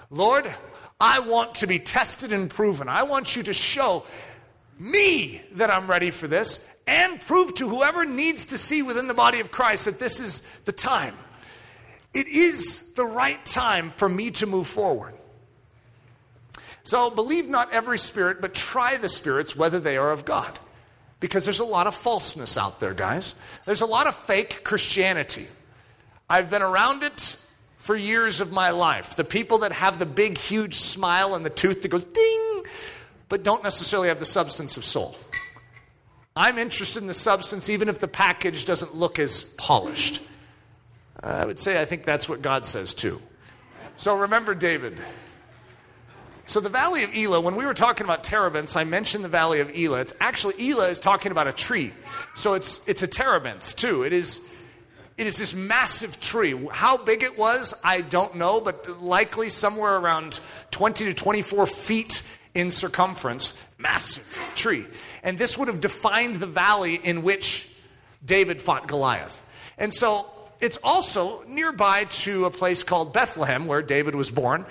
Lord, 0.09 0.53
I 0.99 1.19
want 1.19 1.55
to 1.55 1.67
be 1.67 1.79
tested 1.79 2.33
and 2.33 2.49
proven. 2.49 2.87
I 2.87 3.03
want 3.03 3.35
you 3.35 3.43
to 3.43 3.53
show 3.53 4.05
me 4.79 5.41
that 5.53 5.69
I'm 5.69 5.89
ready 5.89 6.11
for 6.11 6.27
this 6.27 6.75
and 6.87 7.21
prove 7.21 7.53
to 7.55 7.69
whoever 7.69 8.05
needs 8.05 8.47
to 8.47 8.57
see 8.57 8.81
within 8.81 9.07
the 9.07 9.13
body 9.13 9.39
of 9.39 9.51
Christ 9.51 9.85
that 9.85 9.99
this 9.99 10.19
is 10.19 10.61
the 10.61 10.71
time. 10.71 11.15
It 12.13 12.27
is 12.27 12.93
the 12.93 13.05
right 13.05 13.43
time 13.45 13.89
for 13.89 14.09
me 14.09 14.31
to 14.31 14.45
move 14.45 14.67
forward. 14.67 15.13
So 16.83 17.09
believe 17.09 17.49
not 17.49 17.71
every 17.73 17.97
spirit, 17.97 18.41
but 18.41 18.53
try 18.53 18.97
the 18.97 19.09
spirits 19.09 19.55
whether 19.55 19.79
they 19.79 19.97
are 19.97 20.11
of 20.11 20.25
God. 20.25 20.59
Because 21.19 21.45
there's 21.45 21.59
a 21.59 21.65
lot 21.65 21.85
of 21.85 21.93
falseness 21.93 22.57
out 22.57 22.79
there, 22.79 22.93
guys. 22.93 23.35
There's 23.65 23.81
a 23.81 23.85
lot 23.85 24.07
of 24.07 24.15
fake 24.15 24.63
Christianity. 24.63 25.45
I've 26.29 26.49
been 26.49 26.63
around 26.63 27.03
it 27.03 27.37
for 27.77 27.95
years 27.95 28.41
of 28.41 28.51
my 28.51 28.71
life. 28.71 29.15
The 29.15 29.23
people 29.23 29.59
that 29.59 29.71
have 29.71 29.99
the 29.99 30.05
big, 30.05 30.37
huge 30.37 30.75
smile 30.75 31.35
and 31.35 31.45
the 31.45 31.49
tooth 31.49 31.81
that 31.83 31.89
goes 31.89 32.05
ding, 32.05 32.63
but 33.29 33.43
don't 33.43 33.63
necessarily 33.63 34.07
have 34.07 34.19
the 34.19 34.25
substance 34.25 34.77
of 34.77 34.83
soul. 34.83 35.15
I'm 36.35 36.57
interested 36.57 37.01
in 37.01 37.07
the 37.07 37.13
substance 37.13 37.69
even 37.69 37.89
if 37.89 37.99
the 37.99 38.07
package 38.07 38.65
doesn't 38.65 38.95
look 38.95 39.19
as 39.19 39.43
polished. 39.57 40.23
I 41.21 41.45
would 41.45 41.59
say 41.59 41.81
I 41.81 41.85
think 41.85 42.05
that's 42.05 42.29
what 42.29 42.41
God 42.41 42.65
says 42.65 42.93
too. 42.93 43.21
So 43.95 44.17
remember 44.17 44.55
David. 44.55 44.99
So 46.51 46.59
the 46.59 46.67
Valley 46.67 47.05
of 47.05 47.15
Elah, 47.15 47.39
when 47.39 47.55
we 47.55 47.65
were 47.65 47.73
talking 47.73 48.03
about 48.03 48.25
terebinths, 48.25 48.75
I 48.75 48.83
mentioned 48.83 49.23
the 49.23 49.29
Valley 49.29 49.61
of 49.61 49.71
Elah. 49.73 50.01
It's 50.01 50.13
actually 50.19 50.55
Elah 50.59 50.89
is 50.89 50.99
talking 50.99 51.31
about 51.31 51.47
a 51.47 51.53
tree. 51.53 51.93
So 52.33 52.55
it's 52.55 52.85
it's 52.89 53.03
a 53.03 53.07
terebinth 53.07 53.77
too. 53.77 54.03
It 54.03 54.11
is 54.11 54.53
it 55.17 55.27
is 55.27 55.37
this 55.37 55.55
massive 55.55 56.19
tree. 56.19 56.53
How 56.69 56.97
big 56.97 57.23
it 57.23 57.37
was, 57.37 57.79
I 57.85 58.01
don't 58.01 58.35
know, 58.35 58.59
but 58.59 59.01
likely 59.01 59.47
somewhere 59.47 59.95
around 59.95 60.41
20 60.71 61.05
to 61.05 61.13
24 61.13 61.67
feet 61.67 62.29
in 62.53 62.69
circumference. 62.69 63.57
Massive 63.77 64.51
tree. 64.53 64.85
And 65.23 65.37
this 65.37 65.57
would 65.57 65.69
have 65.69 65.79
defined 65.79 66.35
the 66.35 66.47
valley 66.47 66.95
in 66.95 67.23
which 67.23 67.73
David 68.25 68.61
fought 68.61 68.89
Goliath. 68.89 69.41
And 69.77 69.93
so 69.93 70.29
it's 70.59 70.77
also 70.83 71.43
nearby 71.47 72.03
to 72.03 72.43
a 72.43 72.51
place 72.51 72.83
called 72.83 73.13
Bethlehem 73.13 73.67
where 73.67 73.81
David 73.81 74.15
was 74.15 74.29
born. 74.29 74.65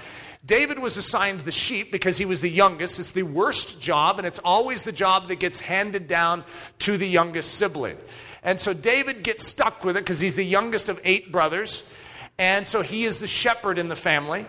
David 0.45 0.78
was 0.78 0.97
assigned 0.97 1.41
the 1.41 1.53
sheep 1.53 1.93
because 1.93 2.16
he 2.16 2.24
was 2.24 2.41
the 2.41 2.51
youngest. 2.51 2.99
It's 2.99 3.12
the 3.12 3.24
worst 3.24 3.82
job, 3.82 4.18
and 4.18 4.26
it's 4.26 4.38
always 4.38 4.84
the 4.84 4.93
job 4.93 5.28
that 5.28 5.36
gets 5.36 5.61
handed 5.61 6.07
down 6.07 6.45
to 6.80 6.97
the 6.97 7.07
youngest 7.07 7.55
sibling. 7.55 7.99
And 8.43 8.59
so 8.59 8.72
David 8.72 9.22
gets 9.22 9.47
stuck 9.47 9.84
with 9.84 9.97
it 9.97 10.01
because 10.01 10.20
he's 10.20 10.36
the 10.36 10.45
youngest 10.45 10.88
of 10.88 10.99
eight 11.05 11.30
brothers. 11.30 11.93
And 12.38 12.66
so 12.66 12.80
he 12.80 13.05
is 13.05 13.20
the 13.20 13.26
shepherd 13.26 13.78
in 13.78 13.88
the 13.88 13.97
family. 13.97 14.47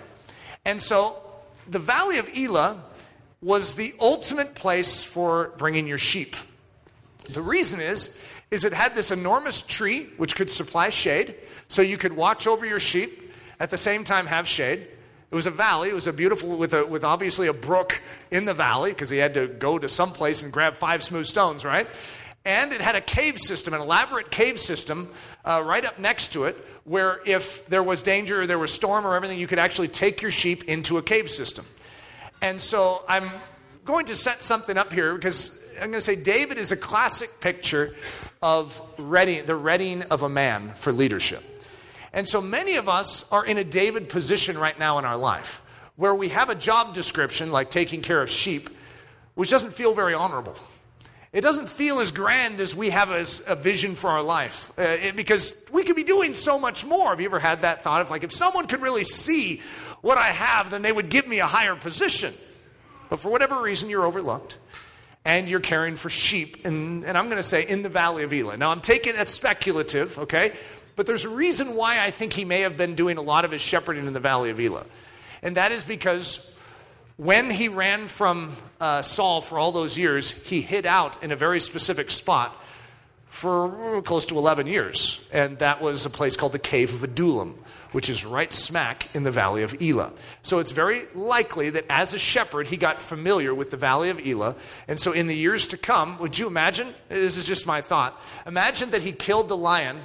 And 0.64 0.82
so 0.82 1.18
the 1.68 1.80
Valley 1.80 2.18
of 2.20 2.30
Elah 2.36 2.82
was 3.42 3.76
the 3.76 3.94
ultimate 4.00 4.56
place 4.56 5.04
for 5.04 5.54
bringing 5.58 5.88
your 5.88 5.98
sheep. 5.98 6.36
The 7.30 7.42
reason 7.42 7.82
is 7.82 8.22
is 8.50 8.66
it 8.66 8.74
had 8.74 8.96
this 8.96 9.12
enormous 9.12 9.62
tree 9.62 10.10
which 10.18 10.36
could 10.36 10.52
supply 10.52 10.90
shade 10.90 11.36
so 11.70 11.82
you 11.82 11.98
could 11.98 12.14
watch 12.14 12.48
over 12.48 12.66
your 12.66 12.82
sheep 12.82 13.32
at 13.62 13.70
the 13.70 13.78
same 13.78 14.04
time 14.04 14.26
have 14.28 14.46
shade. 14.46 14.86
It 15.32 15.36
was 15.36 15.48
a 15.48 15.52
valley. 15.52 15.90
It 15.90 15.96
was 15.96 16.08
a 16.08 16.14
beautiful, 16.14 16.58
with, 16.58 16.74
a, 16.74 16.86
with 16.86 17.06
obviously 17.06 17.48
a 17.48 17.54
brook 17.54 18.02
in 18.32 18.44
the 18.44 18.54
valley 18.54 18.92
because 18.92 19.10
he 19.10 19.18
had 19.18 19.34
to 19.36 19.48
go 19.48 19.80
to 19.80 19.88
some 19.88 20.12
place 20.12 20.44
and 20.44 20.52
grab 20.52 20.74
five 20.74 21.02
smooth 21.02 21.26
stones, 21.26 21.64
right? 21.64 21.88
And 22.44 22.74
it 22.74 22.82
had 22.82 22.96
a 22.96 23.02
cave 23.02 23.38
system, 23.38 23.74
an 23.74 23.80
elaborate 23.80 24.30
cave 24.30 24.60
system 24.60 25.08
uh, 25.46 25.64
right 25.66 25.86
up 25.86 26.00
next 26.00 26.34
to 26.34 26.46
it, 26.46 26.58
where 26.84 27.22
if 27.26 27.66
there 27.68 27.84
was 27.84 28.04
danger 28.04 28.42
or 28.42 28.48
there 28.48 28.60
was 28.60 28.74
storm 28.74 29.08
or 29.08 29.16
everything, 29.16 29.40
you 29.40 29.48
could 29.48 29.60
actually 29.60 29.88
take 29.88 30.22
your 30.22 30.32
sheep 30.32 30.66
into 30.66 30.98
a 30.98 31.02
cave 31.02 31.30
system. 31.30 31.66
And 32.42 32.60
so 32.60 33.04
I'm 33.08 33.30
going 33.86 34.08
to 34.08 34.16
set 34.16 34.42
something 34.42 34.78
up 34.78 34.92
here 34.92 35.14
because 35.16 35.72
I'm 35.76 35.92
going 35.92 35.94
to 35.94 36.02
say 36.02 36.22
David 36.22 36.58
is 36.58 36.74
a 36.74 36.78
classic 36.78 37.30
picture 37.40 37.96
of 38.42 38.82
ready, 38.98 39.42
the 39.42 39.56
readying 39.56 40.04
of 40.04 40.24
a 40.24 40.30
man 40.30 40.74
for 40.76 40.92
leadership. 40.92 41.44
And 42.14 42.28
so 42.28 42.42
many 42.42 42.76
of 42.76 42.90
us 42.90 43.32
are 43.32 43.46
in 43.46 43.58
a 43.58 43.64
David 43.64 44.10
position 44.10 44.58
right 44.58 44.78
now 44.78 45.00
in 45.00 45.06
our 45.06 45.18
life 45.18 45.62
where 45.96 46.16
we 46.16 46.30
have 46.30 46.50
a 46.50 46.56
job 46.56 46.94
description 46.94 47.52
like 47.52 47.70
taking 47.70 48.02
care 48.02 48.22
of 48.22 48.30
sheep, 48.30 48.70
which 49.36 49.50
doesn't 49.50 49.74
feel 49.74 49.94
very 49.94 50.14
honorable. 50.14 50.56
It 51.32 51.42
doesn't 51.42 51.70
feel 51.70 52.00
as 52.00 52.12
grand 52.12 52.60
as 52.60 52.76
we 52.76 52.90
have 52.90 53.10
as 53.12 53.46
a 53.48 53.56
vision 53.56 53.96
for 53.96 54.10
our 54.10 54.22
life 54.22 54.74
uh, 54.78 54.82
it, 54.82 55.16
because 55.16 55.66
we 55.72 55.84
could 55.84 55.96
be 55.96 56.04
doing 56.04 56.34
so 56.34 56.60
much 56.60 56.86
more. 56.86 57.12
Have 57.12 57.22
you 57.22 57.28
ever 57.28 57.40
had 57.40 57.62
that 57.62 57.84
thought 57.84 58.02
of 58.02 58.10
like, 58.10 58.24
if 58.24 58.34
someone 58.34 58.68
could 58.68 58.82
really 58.82 59.06
see 59.06 59.62
what 60.02 60.18
I 60.18 60.28
have, 60.28 60.72
then 60.72 60.82
they 60.82 60.92
would 60.92 61.10
give 61.10 61.28
me 61.28 61.40
a 61.40 61.46
higher 61.46 61.76
position? 61.76 62.34
But 63.10 63.20
for 63.20 63.32
whatever 63.32 63.62
reason, 63.62 63.90
you're 63.90 64.06
overlooked 64.06 64.58
and 65.24 65.50
you're 65.50 65.60
caring 65.60 65.96
for 65.96 66.10
sheep, 66.10 66.66
and, 66.66 67.06
and 67.06 67.16
I'm 67.16 67.26
going 67.26 67.38
to 67.38 67.44
say 67.44 67.68
in 67.68 67.84
the 67.84 67.90
valley 67.90 68.24
of 68.24 68.34
Elah. 68.34 68.58
Now, 68.58 68.72
I'm 68.72 68.82
taking 68.82 69.16
it 69.16 69.28
speculative, 69.28 70.18
okay? 70.18 70.54
But 71.02 71.08
there's 71.08 71.26
a 71.26 71.30
reason 71.30 71.76
why 71.76 72.00
I 72.00 72.12
think 72.12 72.32
he 72.32 72.46
may 72.46 72.62
have 72.62 72.78
been 72.78 72.94
doing 72.94 73.18
a 73.18 73.24
lot 73.24 73.44
of 73.44 73.50
his 73.50 73.60
shepherding 73.60 74.06
in 74.06 74.14
the 74.14 74.20
valley 74.20 74.52
of 74.52 74.60
Elah. 74.60 74.86
And 75.42 75.58
that 75.58 75.72
is 75.72 75.84
because 75.84 76.56
when 77.18 77.50
he 77.50 77.70
ran 77.70 78.08
from 78.08 78.52
uh, 78.80 79.02
Saul 79.02 79.42
for 79.42 79.58
all 79.58 79.72
those 79.72 79.98
years, 79.98 80.30
he 80.48 80.62
hid 80.62 80.86
out 80.86 81.24
in 81.24 81.32
a 81.32 81.36
very 81.36 81.60
specific 81.60 82.12
spot 82.12 82.56
for 83.32 84.04
close 84.04 84.28
to 84.28 84.38
11 84.38 84.68
years. 84.68 85.28
And 85.34 85.58
that 85.58 85.82
was 85.82 86.06
a 86.06 86.10
place 86.12 86.38
called 86.38 86.52
the 86.52 86.60
Cave 86.60 86.94
of 86.94 87.04
Adullam, 87.04 87.56
which 87.94 88.08
is 88.08 88.24
right 88.24 88.54
smack 88.54 89.10
in 89.16 89.24
the 89.24 89.32
valley 89.32 89.64
of 89.64 89.82
Elah. 89.82 90.14
So 90.44 90.60
it's 90.60 90.72
very 90.72 91.06
likely 91.16 91.72
that 91.72 91.86
as 91.90 92.14
a 92.14 92.20
shepherd, 92.20 92.68
he 92.68 92.78
got 92.78 93.02
familiar 93.02 93.56
with 93.56 93.72
the 93.72 93.78
valley 93.78 94.12
of 94.12 94.24
Elah. 94.24 94.56
And 94.88 95.00
so 95.00 95.14
in 95.14 95.26
the 95.26 95.36
years 95.36 95.66
to 95.70 95.78
come, 95.78 96.20
would 96.20 96.38
you 96.38 96.46
imagine? 96.46 96.90
This 97.10 97.38
is 97.38 97.46
just 97.46 97.66
my 97.66 97.82
thought. 97.82 98.22
Imagine 98.46 98.92
that 98.92 99.02
he 99.02 99.12
killed 99.12 99.48
the 99.48 99.58
lion 99.58 100.00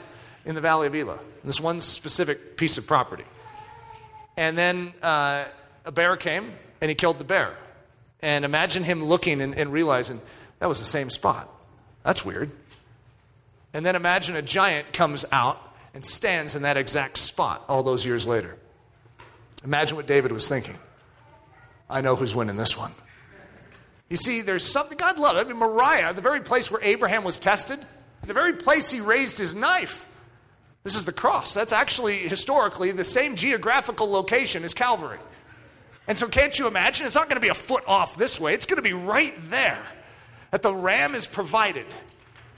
in 0.46 0.54
the 0.54 0.60
valley 0.60 0.86
of 0.86 0.94
Elah, 0.94 1.18
this 1.44 1.60
one 1.60 1.80
specific 1.80 2.56
piece 2.56 2.78
of 2.78 2.86
property. 2.86 3.24
And 4.36 4.56
then 4.56 4.94
uh, 5.02 5.44
a 5.84 5.92
bear 5.92 6.16
came 6.16 6.52
and 6.80 6.88
he 6.88 6.94
killed 6.94 7.18
the 7.18 7.24
bear. 7.24 7.54
And 8.20 8.44
imagine 8.44 8.84
him 8.84 9.04
looking 9.04 9.42
and, 9.42 9.54
and 9.54 9.72
realizing 9.72 10.20
that 10.60 10.68
was 10.68 10.78
the 10.78 10.84
same 10.84 11.10
spot. 11.10 11.50
That's 12.04 12.24
weird. 12.24 12.50
And 13.74 13.84
then 13.84 13.96
imagine 13.96 14.36
a 14.36 14.42
giant 14.42 14.92
comes 14.92 15.24
out 15.32 15.60
and 15.92 16.04
stands 16.04 16.54
in 16.54 16.62
that 16.62 16.76
exact 16.76 17.18
spot 17.18 17.64
all 17.68 17.82
those 17.82 18.06
years 18.06 18.26
later. 18.26 18.56
Imagine 19.64 19.96
what 19.96 20.06
David 20.06 20.32
was 20.32 20.48
thinking. 20.48 20.78
I 21.90 22.00
know 22.00 22.16
who's 22.16 22.34
winning 22.34 22.56
this 22.56 22.76
one. 22.76 22.92
You 24.08 24.16
see, 24.16 24.40
there's 24.40 24.64
something 24.64 24.96
God 24.96 25.18
loved. 25.18 25.38
I 25.38 25.44
mean, 25.44 25.56
Moriah, 25.56 26.12
the 26.12 26.22
very 26.22 26.40
place 26.40 26.70
where 26.70 26.82
Abraham 26.82 27.24
was 27.24 27.38
tested, 27.38 27.80
the 28.22 28.34
very 28.34 28.52
place 28.52 28.90
he 28.90 29.00
raised 29.00 29.38
his 29.38 29.54
knife. 29.54 30.08
This 30.86 30.94
is 30.94 31.04
the 31.04 31.12
cross. 31.12 31.52
That's 31.52 31.72
actually 31.72 32.18
historically 32.18 32.92
the 32.92 33.02
same 33.02 33.34
geographical 33.34 34.08
location 34.08 34.62
as 34.62 34.72
Calvary. 34.72 35.18
And 36.06 36.16
so, 36.16 36.28
can't 36.28 36.56
you 36.56 36.68
imagine? 36.68 37.08
It's 37.08 37.16
not 37.16 37.28
going 37.28 37.38
to 37.38 37.44
be 37.44 37.48
a 37.48 37.54
foot 37.54 37.82
off 37.88 38.14
this 38.16 38.38
way, 38.38 38.54
it's 38.54 38.66
going 38.66 38.76
to 38.80 38.88
be 38.88 38.92
right 38.92 39.34
there 39.50 39.82
that 40.52 40.62
the 40.62 40.72
ram 40.72 41.16
is 41.16 41.26
provided. 41.26 41.86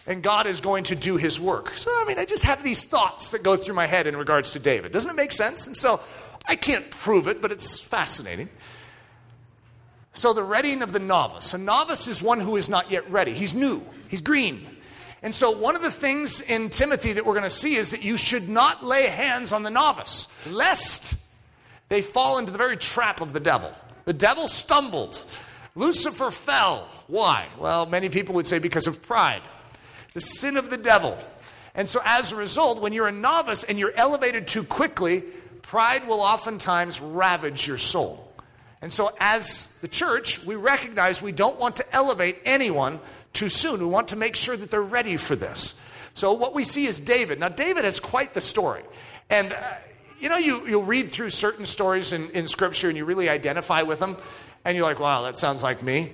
and 0.07 0.23
God 0.23 0.47
is 0.47 0.61
going 0.61 0.85
to 0.85 0.95
do 0.95 1.17
his 1.17 1.41
work. 1.41 1.71
So, 1.71 1.91
I 1.91 2.05
mean, 2.07 2.19
I 2.19 2.27
just 2.27 2.45
have 2.45 2.63
these 2.63 2.85
thoughts 2.85 3.31
that 3.31 3.43
go 3.43 3.57
through 3.57 3.75
my 3.75 3.87
head 3.87 4.07
in 4.07 4.15
regards 4.15 4.51
to 4.51 4.59
David. 4.59 4.93
Doesn't 4.93 5.11
it 5.11 5.17
make 5.17 5.33
sense? 5.33 5.67
And 5.67 5.75
so 5.75 5.99
I 6.47 6.55
can't 6.55 6.91
prove 6.91 7.29
it, 7.29 7.41
but 7.41 7.51
it's 7.51 7.81
fascinating. 7.81 8.51
So, 10.13 10.35
the 10.35 10.43
readying 10.43 10.83
of 10.83 10.93
the 10.93 10.99
novice. 10.99 11.55
A 11.55 11.59
novice 11.59 12.07
is 12.09 12.23
one 12.23 12.41
who 12.41 12.57
is 12.57 12.69
not 12.69 12.91
yet 12.91 13.11
ready. 13.11 13.33
He's 13.33 13.55
new, 13.55 13.83
he's 14.11 14.21
green. 14.21 14.67
And 15.23 15.35
so, 15.35 15.51
one 15.51 15.75
of 15.75 15.83
the 15.83 15.91
things 15.91 16.41
in 16.41 16.71
Timothy 16.71 17.15
that 17.15 17.27
we're 17.27 17.33
going 17.33 17.43
to 17.43 17.51
see 17.51 17.75
is 17.75 17.91
that 17.91 18.05
you 18.05 18.17
should 18.17 18.49
not 18.49 18.85
lay 18.85 19.09
hands 19.09 19.53
on 19.53 19.65
the 19.65 19.71
novice, 19.71 20.33
lest 20.47 21.33
they 21.89 22.03
fall 22.03 22.39
into 22.39 22.53
the 22.53 22.59
very 22.59 22.77
trap 22.77 23.21
of 23.21 23.33
the 23.33 23.41
devil. 23.41 23.73
The 24.05 24.13
devil 24.13 24.47
stumbled. 24.47 25.25
Lucifer 25.75 26.31
fell. 26.31 26.89
Why? 27.09 27.49
Well, 27.59 27.87
many 27.87 28.09
people 28.09 28.35
would 28.37 28.47
say 28.47 28.59
because 28.59 28.87
of 28.87 29.03
pride, 29.03 29.43
the 30.15 30.21
sin 30.21 30.57
of 30.57 30.71
the 30.71 30.77
devil. 30.77 31.19
And 31.75 31.89
so, 31.89 32.01
as 32.05 32.33
a 32.33 32.37
result, 32.37 32.81
when 32.81 32.93
you're 32.93 33.09
a 33.09 33.13
novice 33.13 33.65
and 33.65 33.79
you're 33.79 33.95
elevated 33.97 34.47
too 34.47 34.63
quickly, 34.63 35.23
pride 35.63 36.07
will 36.07 36.21
oftentimes 36.21 37.01
ravage 37.01 37.67
your 37.67 37.77
soul. 37.77 38.33
And 38.81 38.93
so, 38.93 39.11
as 39.19 39.77
the 39.81 39.89
church, 39.89 40.45
we 40.45 40.55
recognize 40.55 41.21
we 41.21 41.33
don't 41.33 41.59
want 41.59 41.77
to 41.77 41.95
elevate 41.95 42.39
anyone 42.45 43.01
too 43.39 43.49
soon. 43.49 43.81
We 43.81 43.87
want 43.87 44.09
to 44.09 44.17
make 44.17 44.35
sure 44.35 44.57
that 44.57 44.71
they're 44.71 44.83
ready 44.83 45.17
for 45.17 45.37
this. 45.37 45.81
So, 46.15 46.33
what 46.33 46.55
we 46.55 46.65
see 46.65 46.87
is 46.87 46.99
David. 46.99 47.39
Now, 47.39 47.49
David 47.49 47.85
has 47.85 48.01
quite 48.01 48.35
the 48.35 48.41
story. 48.41 48.83
And, 49.31 49.53
uh, 49.53 49.75
you 50.19 50.29
know, 50.29 50.37
you, 50.37 50.67
you'll 50.67 50.83
read 50.83 51.13
through 51.13 51.31
certain 51.31 51.65
stories 51.65 52.13
in, 52.13 52.29
in 52.31 52.49
Scripture 52.49 52.89
and 52.89 52.97
you 52.97 53.05
really 53.05 53.29
identify 53.29 53.83
with 53.83 54.01
them. 54.01 54.17
And 54.65 54.77
you're 54.77 54.87
like, 54.87 54.99
wow, 54.99 55.23
that 55.23 55.37
sounds 55.37 55.63
like 55.63 55.83
me. 55.83 56.13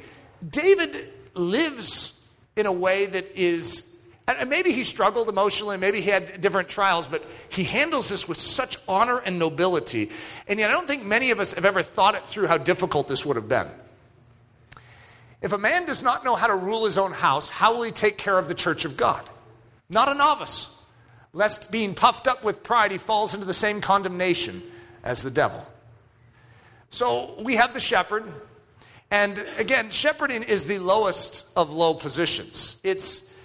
David 0.48 1.08
lives 1.34 2.28
in 2.56 2.66
a 2.66 2.72
way 2.72 3.06
that 3.06 3.34
is 3.34 3.94
and 4.26 4.48
maybe 4.48 4.72
he 4.72 4.84
struggled 4.84 5.28
emotionally, 5.28 5.76
maybe 5.76 6.00
he 6.00 6.08
had 6.08 6.40
different 6.40 6.68
trials, 6.70 7.06
but 7.06 7.22
he 7.50 7.62
handles 7.62 8.08
this 8.08 8.26
with 8.26 8.40
such 8.40 8.78
honor 8.88 9.18
and 9.18 9.38
nobility. 9.38 10.10
And 10.48 10.58
yet, 10.58 10.70
I 10.70 10.72
don't 10.72 10.86
think 10.86 11.04
many 11.04 11.30
of 11.30 11.40
us 11.40 11.52
have 11.52 11.66
ever 11.66 11.82
thought 11.82 12.14
it 12.14 12.26
through 12.26 12.46
how 12.46 12.56
difficult 12.56 13.06
this 13.06 13.26
would 13.26 13.36
have 13.36 13.50
been. 13.50 13.68
If 15.44 15.52
a 15.52 15.58
man 15.58 15.84
does 15.84 16.02
not 16.02 16.24
know 16.24 16.36
how 16.36 16.46
to 16.46 16.56
rule 16.56 16.86
his 16.86 16.96
own 16.96 17.12
house, 17.12 17.50
how 17.50 17.74
will 17.74 17.82
he 17.82 17.92
take 17.92 18.16
care 18.16 18.38
of 18.38 18.48
the 18.48 18.54
church 18.54 18.86
of 18.86 18.96
God? 18.96 19.28
Not 19.90 20.08
a 20.08 20.14
novice, 20.14 20.82
lest 21.34 21.70
being 21.70 21.94
puffed 21.94 22.26
up 22.26 22.42
with 22.42 22.62
pride, 22.62 22.92
he 22.92 22.96
falls 22.96 23.34
into 23.34 23.44
the 23.44 23.52
same 23.52 23.82
condemnation 23.82 24.62
as 25.02 25.22
the 25.22 25.30
devil. 25.30 25.62
So 26.88 27.34
we 27.42 27.56
have 27.56 27.74
the 27.74 27.80
shepherd. 27.80 28.24
And 29.10 29.38
again, 29.58 29.90
shepherding 29.90 30.44
is 30.44 30.66
the 30.66 30.78
lowest 30.78 31.52
of 31.58 31.74
low 31.74 31.92
positions. 31.92 32.80
It's 32.82 33.38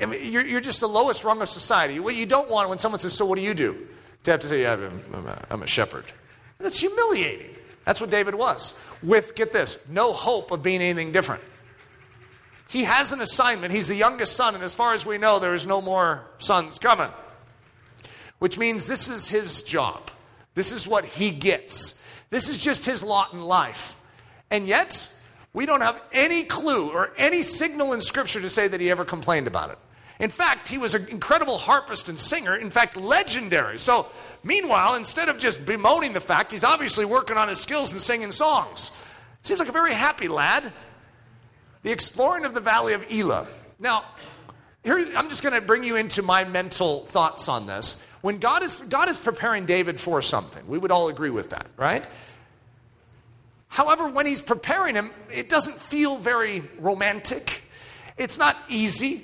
I 0.00 0.06
mean, 0.06 0.32
you're, 0.32 0.46
you're, 0.46 0.62
just 0.62 0.80
the 0.80 0.88
lowest 0.88 1.24
rung 1.24 1.42
of 1.42 1.50
society. 1.50 2.00
What 2.00 2.16
you 2.16 2.24
don't 2.24 2.48
want 2.50 2.70
when 2.70 2.78
someone 2.78 2.98
says, 2.98 3.12
So 3.12 3.26
what 3.26 3.36
do 3.36 3.44
you 3.44 3.52
do? 3.52 3.86
To 4.24 4.30
have 4.30 4.40
to 4.40 4.46
say, 4.46 4.62
yeah, 4.62 4.72
I'm, 5.12 5.26
a, 5.26 5.46
I'm 5.50 5.62
a 5.62 5.66
shepherd. 5.66 6.06
That's 6.56 6.80
humiliating. 6.80 7.54
That's 7.90 8.00
what 8.00 8.10
David 8.10 8.36
was. 8.36 8.78
With, 9.02 9.34
get 9.34 9.52
this, 9.52 9.88
no 9.88 10.12
hope 10.12 10.52
of 10.52 10.62
being 10.62 10.80
anything 10.80 11.10
different. 11.10 11.42
He 12.68 12.84
has 12.84 13.10
an 13.10 13.20
assignment. 13.20 13.72
He's 13.72 13.88
the 13.88 13.96
youngest 13.96 14.36
son, 14.36 14.54
and 14.54 14.62
as 14.62 14.76
far 14.76 14.94
as 14.94 15.04
we 15.04 15.18
know, 15.18 15.40
there 15.40 15.54
is 15.54 15.66
no 15.66 15.82
more 15.82 16.24
sons 16.38 16.78
coming. 16.78 17.08
Which 18.38 18.58
means 18.58 18.86
this 18.86 19.10
is 19.10 19.28
his 19.28 19.64
job. 19.64 20.08
This 20.54 20.70
is 20.70 20.86
what 20.86 21.04
he 21.04 21.32
gets. 21.32 22.06
This 22.30 22.48
is 22.48 22.62
just 22.62 22.86
his 22.86 23.02
lot 23.02 23.32
in 23.32 23.40
life. 23.40 23.98
And 24.52 24.68
yet, 24.68 25.12
we 25.52 25.66
don't 25.66 25.80
have 25.80 26.00
any 26.12 26.44
clue 26.44 26.92
or 26.92 27.12
any 27.16 27.42
signal 27.42 27.92
in 27.92 28.00
Scripture 28.00 28.40
to 28.40 28.48
say 28.48 28.68
that 28.68 28.80
he 28.80 28.88
ever 28.92 29.04
complained 29.04 29.48
about 29.48 29.70
it. 29.70 29.78
In 30.20 30.30
fact, 30.30 30.68
he 30.68 30.76
was 30.76 30.94
an 30.94 31.08
incredible 31.08 31.56
harpist 31.56 32.10
and 32.10 32.18
singer, 32.18 32.54
in 32.54 32.70
fact, 32.70 32.96
legendary. 32.96 33.78
So, 33.78 34.06
meanwhile, 34.44 34.94
instead 34.94 35.30
of 35.30 35.38
just 35.38 35.66
bemoaning 35.66 36.12
the 36.12 36.20
fact, 36.20 36.52
he's 36.52 36.62
obviously 36.62 37.06
working 37.06 37.38
on 37.38 37.48
his 37.48 37.58
skills 37.58 37.92
and 37.92 38.00
singing 38.00 38.30
songs. 38.30 39.02
Seems 39.42 39.58
like 39.58 39.70
a 39.70 39.72
very 39.72 39.94
happy 39.94 40.28
lad. 40.28 40.72
The 41.82 41.90
exploring 41.90 42.44
of 42.44 42.52
the 42.52 42.60
Valley 42.60 42.92
of 42.92 43.10
Elah. 43.10 43.46
Now, 43.78 44.04
here, 44.84 44.98
I'm 45.16 45.30
just 45.30 45.42
going 45.42 45.54
to 45.54 45.62
bring 45.62 45.84
you 45.84 45.96
into 45.96 46.22
my 46.22 46.44
mental 46.44 47.06
thoughts 47.06 47.48
on 47.48 47.66
this. 47.66 48.06
When 48.20 48.38
God 48.38 48.62
is, 48.62 48.74
God 48.74 49.08
is 49.08 49.16
preparing 49.16 49.64
David 49.64 49.98
for 49.98 50.20
something, 50.20 50.66
we 50.68 50.76
would 50.76 50.90
all 50.90 51.08
agree 51.08 51.30
with 51.30 51.50
that, 51.50 51.66
right? 51.78 52.06
However, 53.68 54.08
when 54.08 54.26
he's 54.26 54.42
preparing 54.42 54.96
him, 54.96 55.12
it 55.32 55.48
doesn't 55.48 55.76
feel 55.76 56.18
very 56.18 56.62
romantic. 56.78 57.62
It's 58.18 58.38
not 58.38 58.58
easy. 58.68 59.22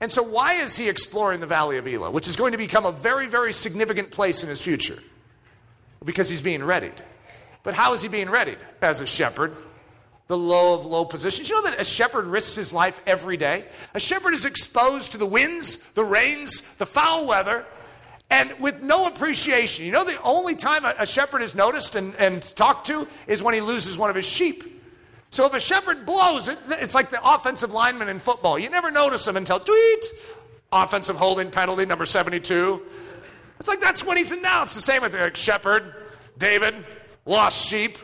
And 0.00 0.12
so, 0.12 0.22
why 0.22 0.54
is 0.54 0.76
he 0.76 0.88
exploring 0.88 1.40
the 1.40 1.46
Valley 1.46 1.78
of 1.78 1.86
Elah, 1.86 2.10
which 2.10 2.28
is 2.28 2.36
going 2.36 2.52
to 2.52 2.58
become 2.58 2.84
a 2.84 2.92
very, 2.92 3.26
very 3.26 3.52
significant 3.52 4.10
place 4.10 4.42
in 4.42 4.48
his 4.48 4.60
future? 4.60 4.98
Because 6.04 6.28
he's 6.28 6.42
being 6.42 6.62
readied. 6.62 6.92
But 7.62 7.74
how 7.74 7.94
is 7.94 8.02
he 8.02 8.08
being 8.08 8.28
readied? 8.28 8.58
As 8.82 9.00
a 9.00 9.06
shepherd, 9.06 9.56
the 10.28 10.36
low 10.36 10.74
of 10.74 10.84
low 10.84 11.04
positions. 11.04 11.48
You 11.48 11.56
know 11.56 11.70
that 11.70 11.80
a 11.80 11.84
shepherd 11.84 12.26
risks 12.26 12.56
his 12.56 12.72
life 12.72 13.00
every 13.06 13.36
day? 13.36 13.64
A 13.94 14.00
shepherd 14.00 14.34
is 14.34 14.44
exposed 14.44 15.12
to 15.12 15.18
the 15.18 15.26
winds, 15.26 15.90
the 15.92 16.04
rains, 16.04 16.74
the 16.74 16.86
foul 16.86 17.26
weather, 17.26 17.64
and 18.30 18.52
with 18.60 18.82
no 18.82 19.06
appreciation. 19.06 19.86
You 19.86 19.92
know, 19.92 20.04
the 20.04 20.20
only 20.22 20.56
time 20.56 20.84
a, 20.84 21.06
shepherd 21.06 21.42
is 21.42 21.54
noticed 21.54 21.94
and, 21.94 22.14
and 22.16 22.42
talked 22.42 22.88
to 22.88 23.06
is 23.26 23.42
when 23.42 23.54
he 23.54 23.60
loses 23.60 23.96
one 23.96 24.10
of 24.10 24.16
his 24.16 24.26
sheep. 24.26 24.75
So 25.30 25.46
if 25.46 25.54
a 25.54 25.60
shepherd 25.60 26.06
blows 26.06 26.48
it, 26.48 26.58
it's 26.70 26.94
like 26.94 27.10
the 27.10 27.20
offensive 27.22 27.72
lineman 27.72 28.08
in 28.08 28.18
football. 28.18 28.58
You 28.58 28.70
never 28.70 28.90
notice 28.90 29.26
him 29.26 29.36
until 29.36 29.58
tweet, 29.58 30.04
offensive 30.72 31.16
holding 31.16 31.50
penalty 31.50 31.84
number 31.84 32.04
72. 32.04 32.82
It's 33.58 33.68
like 33.68 33.80
that's 33.80 34.04
when 34.04 34.16
he's 34.16 34.32
announced. 34.32 34.74
The 34.74 34.80
same 34.80 35.02
with 35.02 35.12
the 35.12 35.34
shepherd, 35.34 35.94
David, 36.38 36.74
lost 37.24 37.66
sheep. 37.66 37.98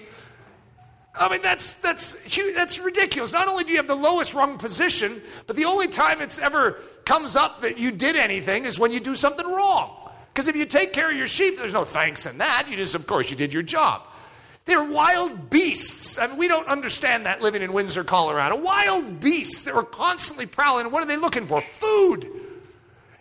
I 1.14 1.28
mean, 1.28 1.42
that's, 1.42 1.74
that's, 1.76 2.14
that's 2.54 2.78
ridiculous. 2.78 3.32
Not 3.32 3.46
only 3.46 3.64
do 3.64 3.70
you 3.70 3.76
have 3.76 3.86
the 3.86 3.94
lowest 3.94 4.32
rung 4.32 4.56
position, 4.56 5.20
but 5.46 5.56
the 5.56 5.66
only 5.66 5.88
time 5.88 6.22
it's 6.22 6.38
ever 6.38 6.80
comes 7.04 7.36
up 7.36 7.60
that 7.60 7.78
you 7.78 7.92
did 7.92 8.16
anything 8.16 8.64
is 8.64 8.78
when 8.78 8.92
you 8.92 9.00
do 9.00 9.14
something 9.14 9.46
wrong. 9.46 10.10
Because 10.32 10.48
if 10.48 10.56
you 10.56 10.64
take 10.64 10.94
care 10.94 11.10
of 11.10 11.16
your 11.16 11.26
sheep, 11.26 11.58
there's 11.58 11.74
no 11.74 11.84
thanks 11.84 12.24
in 12.24 12.38
that. 12.38 12.66
You 12.70 12.76
just, 12.76 12.94
of 12.94 13.06
course, 13.06 13.30
you 13.30 13.36
did 13.36 13.52
your 13.52 13.62
job. 13.62 14.02
They're 14.64 14.84
wild 14.84 15.50
beasts. 15.50 16.18
I 16.18 16.28
mean, 16.28 16.36
we 16.36 16.48
don't 16.48 16.68
understand 16.68 17.26
that 17.26 17.42
living 17.42 17.62
in 17.62 17.72
Windsor, 17.72 18.04
Colorado. 18.04 18.56
Wild 18.56 19.20
beasts 19.20 19.64
that 19.64 19.74
are 19.74 19.82
constantly 19.82 20.46
prowling. 20.46 20.90
What 20.90 21.02
are 21.02 21.06
they 21.06 21.16
looking 21.16 21.46
for? 21.46 21.60
Food. 21.60 22.28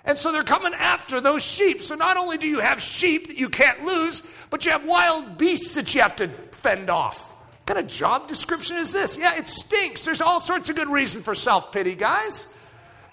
And 0.06 0.18
so 0.18 0.32
they're 0.32 0.44
coming 0.44 0.74
after 0.74 1.20
those 1.20 1.44
sheep. 1.44 1.82
So 1.82 1.96
not 1.96 2.18
only 2.18 2.38
do 2.38 2.48
you 2.48 2.60
have 2.60 2.82
sheep 2.82 3.28
that 3.28 3.38
you 3.38 3.50
can't 3.50 3.84
lose, 3.84 4.28
but 4.50 4.66
you 4.66 4.72
have 4.72 4.86
wild 4.86 5.38
beasts 5.38 5.76
that 5.76 5.94
you 5.94 6.02
have 6.02 6.16
to 6.18 6.28
fend 6.28 6.90
off. 6.90 7.32
What 7.32 7.76
kind 7.76 7.80
of 7.80 7.88
job 7.88 8.28
description 8.28 8.78
is 8.78 8.94
this? 8.94 9.18
Yeah, 9.18 9.36
it 9.36 9.48
stinks. 9.48 10.06
There's 10.06 10.22
all 10.22 10.40
sorts 10.40 10.70
of 10.70 10.76
good 10.76 10.90
reason 10.90 11.22
for 11.22 11.34
self 11.34 11.72
pity, 11.72 11.96
guys. 11.96 12.56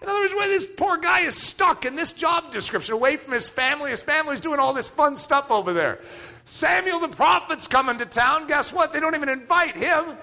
In 0.01 0.09
other 0.09 0.21
words, 0.21 0.35
where 0.35 0.49
this 0.49 0.67
poor 0.67 0.97
guy 0.97 1.21
is 1.21 1.35
stuck 1.35 1.85
in 1.85 1.97
this 1.97 2.13
job 2.13 2.53
description, 2.53 2.95
away 2.95 3.17
from 3.17 3.33
his 3.33 3.51
family. 3.51 3.91
His 3.91 4.03
family's 4.03 4.41
doing 4.41 4.61
all 4.61 4.73
this 4.73 4.89
fun 4.89 5.17
stuff 5.17 5.51
over 5.51 5.73
there. 5.73 5.99
Samuel 6.49 6.99
the 7.01 7.09
prophet's 7.09 7.69
coming 7.69 7.99
to 7.99 8.07
town. 8.07 8.47
Guess 8.47 8.73
what? 8.73 8.95
They 8.95 9.01
don't 9.01 9.15
even 9.15 9.29
invite 9.29 9.77
him, 9.77 10.17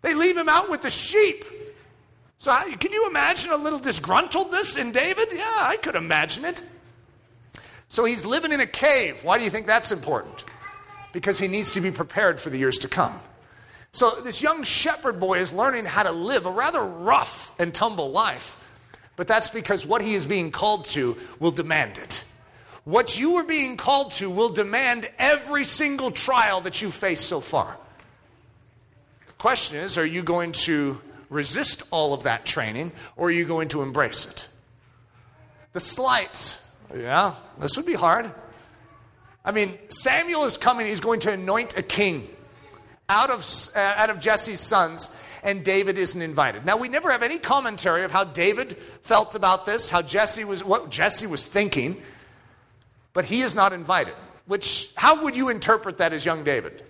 they 0.00 0.14
leave 0.14 0.36
him 0.36 0.48
out 0.48 0.70
with 0.70 0.82
the 0.82 0.90
sheep. 0.90 1.44
So, 2.38 2.52
how, 2.52 2.64
can 2.76 2.92
you 2.92 3.06
imagine 3.10 3.50
a 3.50 3.56
little 3.56 3.80
disgruntledness 3.80 4.80
in 4.80 4.92
David? 4.92 5.28
Yeah, 5.32 5.42
I 5.44 5.76
could 5.76 5.94
imagine 5.94 6.46
it. 6.46 6.62
So, 7.88 8.06
he's 8.06 8.24
living 8.24 8.52
in 8.52 8.60
a 8.60 8.66
cave. 8.66 9.24
Why 9.24 9.36
do 9.36 9.44
you 9.44 9.50
think 9.50 9.66
that's 9.66 9.92
important? 9.92 10.46
Because 11.12 11.38
he 11.38 11.48
needs 11.48 11.72
to 11.72 11.82
be 11.82 11.90
prepared 11.90 12.40
for 12.40 12.48
the 12.48 12.56
years 12.56 12.78
to 12.78 12.88
come. 12.88 13.20
So, 13.92 14.22
this 14.22 14.40
young 14.40 14.62
shepherd 14.62 15.20
boy 15.20 15.40
is 15.40 15.52
learning 15.52 15.84
how 15.84 16.04
to 16.04 16.12
live 16.12 16.46
a 16.46 16.50
rather 16.50 16.82
rough 16.82 17.58
and 17.60 17.74
tumble 17.74 18.10
life. 18.10 18.56
But 19.16 19.28
that's 19.28 19.50
because 19.50 19.84
what 19.84 20.00
he 20.00 20.14
is 20.14 20.24
being 20.24 20.50
called 20.50 20.86
to 20.86 21.18
will 21.40 21.50
demand 21.50 21.98
it. 21.98 22.24
What 22.84 23.18
you 23.18 23.36
are 23.36 23.44
being 23.44 23.76
called 23.76 24.12
to 24.12 24.30
will 24.30 24.48
demand 24.48 25.08
every 25.18 25.64
single 25.64 26.10
trial 26.10 26.60
that 26.62 26.80
you 26.80 26.90
face 26.90 27.20
so 27.20 27.40
far. 27.40 27.76
The 29.26 29.32
question 29.34 29.78
is 29.78 29.98
are 29.98 30.06
you 30.06 30.22
going 30.22 30.52
to 30.52 31.00
resist 31.28 31.84
all 31.90 32.14
of 32.14 32.24
that 32.24 32.44
training 32.44 32.92
or 33.16 33.28
are 33.28 33.32
you 33.32 33.44
going 33.44 33.68
to 33.68 33.82
embrace 33.82 34.26
it? 34.30 34.48
The 35.72 35.80
slight, 35.80 36.60
yeah, 36.94 37.34
this 37.58 37.76
would 37.76 37.86
be 37.86 37.94
hard. 37.94 38.30
I 39.44 39.52
mean, 39.52 39.78
Samuel 39.88 40.44
is 40.44 40.58
coming, 40.58 40.86
he's 40.86 41.00
going 41.00 41.20
to 41.20 41.32
anoint 41.32 41.78
a 41.78 41.82
king 41.82 42.28
out 43.08 43.30
of, 43.30 43.46
uh, 43.76 43.78
out 43.78 44.10
of 44.10 44.20
Jesse's 44.20 44.60
sons 44.60 45.16
and 45.42 45.64
David 45.64 45.96
isn't 45.96 46.20
invited. 46.20 46.66
Now 46.66 46.76
we 46.76 46.88
never 46.88 47.10
have 47.10 47.22
any 47.22 47.38
commentary 47.38 48.04
of 48.04 48.10
how 48.10 48.24
David 48.24 48.76
felt 49.02 49.34
about 49.34 49.64
this, 49.66 49.90
how 49.90 50.02
Jesse 50.02 50.44
was 50.44 50.62
what 50.64 50.90
Jesse 50.90 51.26
was 51.26 51.46
thinking 51.46 52.02
but 53.20 53.26
he 53.26 53.42
is 53.42 53.54
not 53.54 53.74
invited. 53.74 54.14
Which, 54.46 54.94
how 54.96 55.24
would 55.24 55.36
you 55.36 55.50
interpret 55.50 55.98
that 55.98 56.14
as 56.14 56.24
young 56.24 56.42
David? 56.42 56.82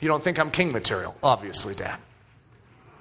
You 0.00 0.08
don't 0.08 0.20
think 0.20 0.40
I'm 0.40 0.50
king 0.50 0.72
material, 0.72 1.14
obviously, 1.22 1.72
Dad. 1.72 2.00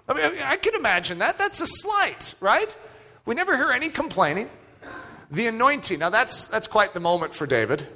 I 0.07 0.13
mean, 0.13 0.43
I 0.43 0.55
can 0.57 0.75
imagine 0.75 1.17
that. 1.17 1.39
That's 1.39 1.59
a 1.59 1.65
slight, 1.65 2.36
right? 2.39 2.77
We 3.25 3.34
never 3.34 3.57
hear 3.57 3.71
any 3.71 3.89
complaining. 3.89 4.47
The 5.32 5.47
anointing. 5.47 5.97
Now 5.97 6.11
that's 6.11 6.47
that's 6.49 6.67
quite 6.67 6.93
the 6.93 6.99
moment 6.99 7.34
for 7.34 7.47
David. 7.47 7.88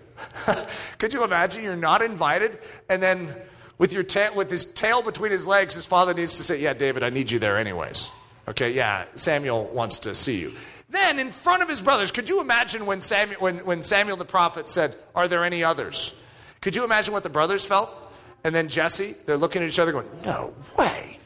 Could 0.98 1.14
you 1.14 1.24
imagine 1.24 1.64
you're 1.64 1.76
not 1.76 2.02
invited 2.02 2.58
and 2.90 3.04
then 3.04 3.36
with 3.78 3.94
your 3.94 4.02
ta- 4.02 4.34
with 4.36 4.50
his 4.50 4.66
tail 4.66 5.04
between 5.04 5.30
his 5.32 5.46
legs 5.46 5.76
his 5.76 5.86
father 5.86 6.16
needs 6.16 6.38
to 6.38 6.44
say, 6.44 6.60
"Yeah, 6.60 6.74
David, 6.74 7.04
I 7.04 7.12
need 7.12 7.30
you 7.30 7.38
there 7.38 7.60
anyways." 7.60 8.12
Okay, 8.48 8.72
yeah, 8.72 9.06
Samuel 9.14 9.66
wants 9.66 10.00
to 10.00 10.16
see 10.16 10.40
you. 10.40 10.54
Then 10.94 11.20
in 11.20 11.32
front 11.32 11.64
of 11.64 11.70
his 11.70 11.82
brothers, 11.82 12.12
could 12.12 12.30
you 12.30 12.40
imagine 12.40 12.86
when 12.86 13.02
Samuel 13.02 13.42
when, 13.42 13.58
when 13.66 13.84
Samuel 13.84 14.16
the 14.16 14.26
prophet 14.26 14.70
said, 14.70 14.96
"Are 15.16 15.28
there 15.28 15.44
any 15.44 15.64
others?" 15.64 16.16
Could 16.62 16.76
you 16.76 16.86
imagine 16.86 17.14
what 17.14 17.24
the 17.24 17.30
brothers 17.30 17.66
felt? 17.66 17.90
And 18.46 18.56
then 18.56 18.70
Jesse, 18.70 19.16
they're 19.26 19.36
looking 19.36 19.62
at 19.64 19.68
each 19.68 19.80
other 19.80 19.92
going, 19.92 20.08
"No 20.24 20.54
way." 20.78 21.20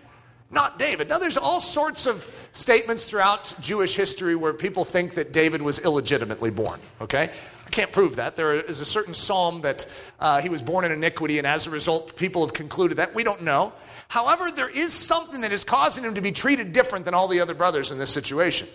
not 0.50 0.80
David. 0.80 1.10
Now, 1.10 1.20
there's 1.20 1.38
all 1.38 1.60
sorts 1.60 2.08
of 2.08 2.26
statements 2.52 3.10
throughout 3.10 3.54
Jewish 3.60 3.96
history 3.96 4.36
where 4.36 4.54
people 4.54 4.86
think 4.86 5.16
that 5.16 5.34
David 5.34 5.62
was 5.62 5.80
illegitimately 5.80 6.52
born, 6.52 6.80
okay? 7.02 7.30
I 7.66 7.70
can't 7.70 7.92
prove 7.92 8.16
that. 8.16 8.38
There 8.38 8.54
is 8.54 8.80
a 8.80 8.86
certain 8.86 9.14
psalm 9.14 9.62
that 9.62 9.86
uh, 10.20 10.40
he 10.40 10.48
was 10.48 10.62
born 10.62 10.86
in 10.86 10.92
iniquity, 10.94 11.38
and 11.38 11.46
as 11.46 11.68
a 11.68 11.70
result, 11.70 12.16
people 12.16 12.46
have 12.46 12.54
concluded 12.54 12.98
that. 12.98 13.14
We 13.14 13.24
don't 13.24 13.44
know. 13.44 13.74
However, 14.08 14.50
there 14.50 14.70
is 14.70 14.94
something 14.94 15.42
that 15.42 15.52
is 15.52 15.66
causing 15.66 16.06
him 16.06 16.16
to 16.16 16.22
be 16.22 16.32
treated 16.32 16.72
different 16.72 17.04
than 17.04 17.14
all 17.14 17.28
the 17.28 17.42
other 17.42 17.54
brothers 17.54 17.92
in 17.92 18.00
this 18.00 18.10
situation. 18.10 18.70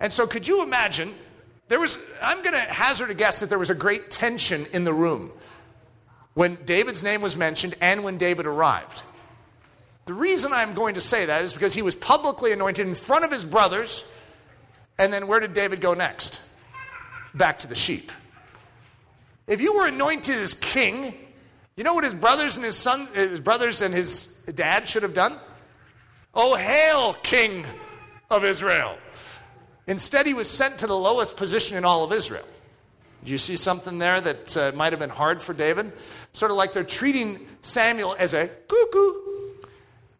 And 0.00 0.10
so, 0.10 0.26
could 0.26 0.48
you 0.48 0.62
imagine? 0.62 1.12
There 1.68 1.78
was, 1.78 2.04
I'm 2.20 2.42
going 2.42 2.54
to 2.54 2.60
hazard 2.60 3.10
a 3.10 3.14
guess 3.14 3.40
that 3.40 3.48
there 3.48 3.58
was 3.58 3.70
a 3.70 3.74
great 3.74 4.10
tension 4.10 4.66
in 4.72 4.82
the 4.82 4.92
room 4.92 5.30
when 6.34 6.56
David's 6.64 7.04
name 7.04 7.20
was 7.20 7.36
mentioned 7.36 7.74
and 7.80 8.02
when 8.02 8.18
David 8.18 8.46
arrived. 8.46 9.02
The 10.06 10.14
reason 10.14 10.52
I'm 10.52 10.74
going 10.74 10.94
to 10.94 11.00
say 11.00 11.26
that 11.26 11.44
is 11.44 11.52
because 11.52 11.74
he 11.74 11.82
was 11.82 11.94
publicly 11.94 12.52
anointed 12.52 12.88
in 12.88 12.94
front 12.94 13.24
of 13.24 13.30
his 13.30 13.44
brothers. 13.44 14.04
And 14.98 15.12
then 15.12 15.28
where 15.28 15.38
did 15.38 15.52
David 15.52 15.80
go 15.80 15.94
next? 15.94 16.42
Back 17.34 17.60
to 17.60 17.68
the 17.68 17.76
sheep. 17.76 18.10
If 19.46 19.60
you 19.60 19.74
were 19.74 19.86
anointed 19.86 20.36
as 20.36 20.54
king, 20.54 21.14
you 21.76 21.84
know 21.84 21.94
what 21.94 22.04
his 22.04 22.14
brothers 22.14 22.56
and 22.56 22.64
his 22.64 22.76
son, 22.76 23.06
his 23.14 23.40
brothers 23.40 23.82
and 23.82 23.94
his 23.94 24.42
dad 24.54 24.88
should 24.88 25.02
have 25.02 25.14
done? 25.14 25.38
Oh, 26.34 26.56
hail, 26.56 27.14
King 27.22 27.64
of 28.30 28.44
Israel. 28.44 28.96
Instead, 29.90 30.26
he 30.26 30.32
was 30.32 30.48
sent 30.48 30.78
to 30.78 30.86
the 30.86 30.96
lowest 30.96 31.36
position 31.36 31.76
in 31.76 31.84
all 31.84 32.04
of 32.04 32.12
Israel. 32.12 32.46
Do 33.24 33.32
you 33.32 33.38
see 33.38 33.56
something 33.56 33.98
there 33.98 34.22
that 34.22 34.56
uh, 34.56 34.72
might 34.74 34.94
have 34.94 35.00
been 35.00 35.10
hard 35.10 35.42
for 35.42 35.52
David? 35.52 35.92
Sort 36.32 36.50
of 36.50 36.56
like 36.56 36.72
they're 36.72 36.84
treating 36.84 37.46
Samuel 37.60 38.16
as 38.18 38.32
a 38.32 38.48
cuckoo 38.68 39.20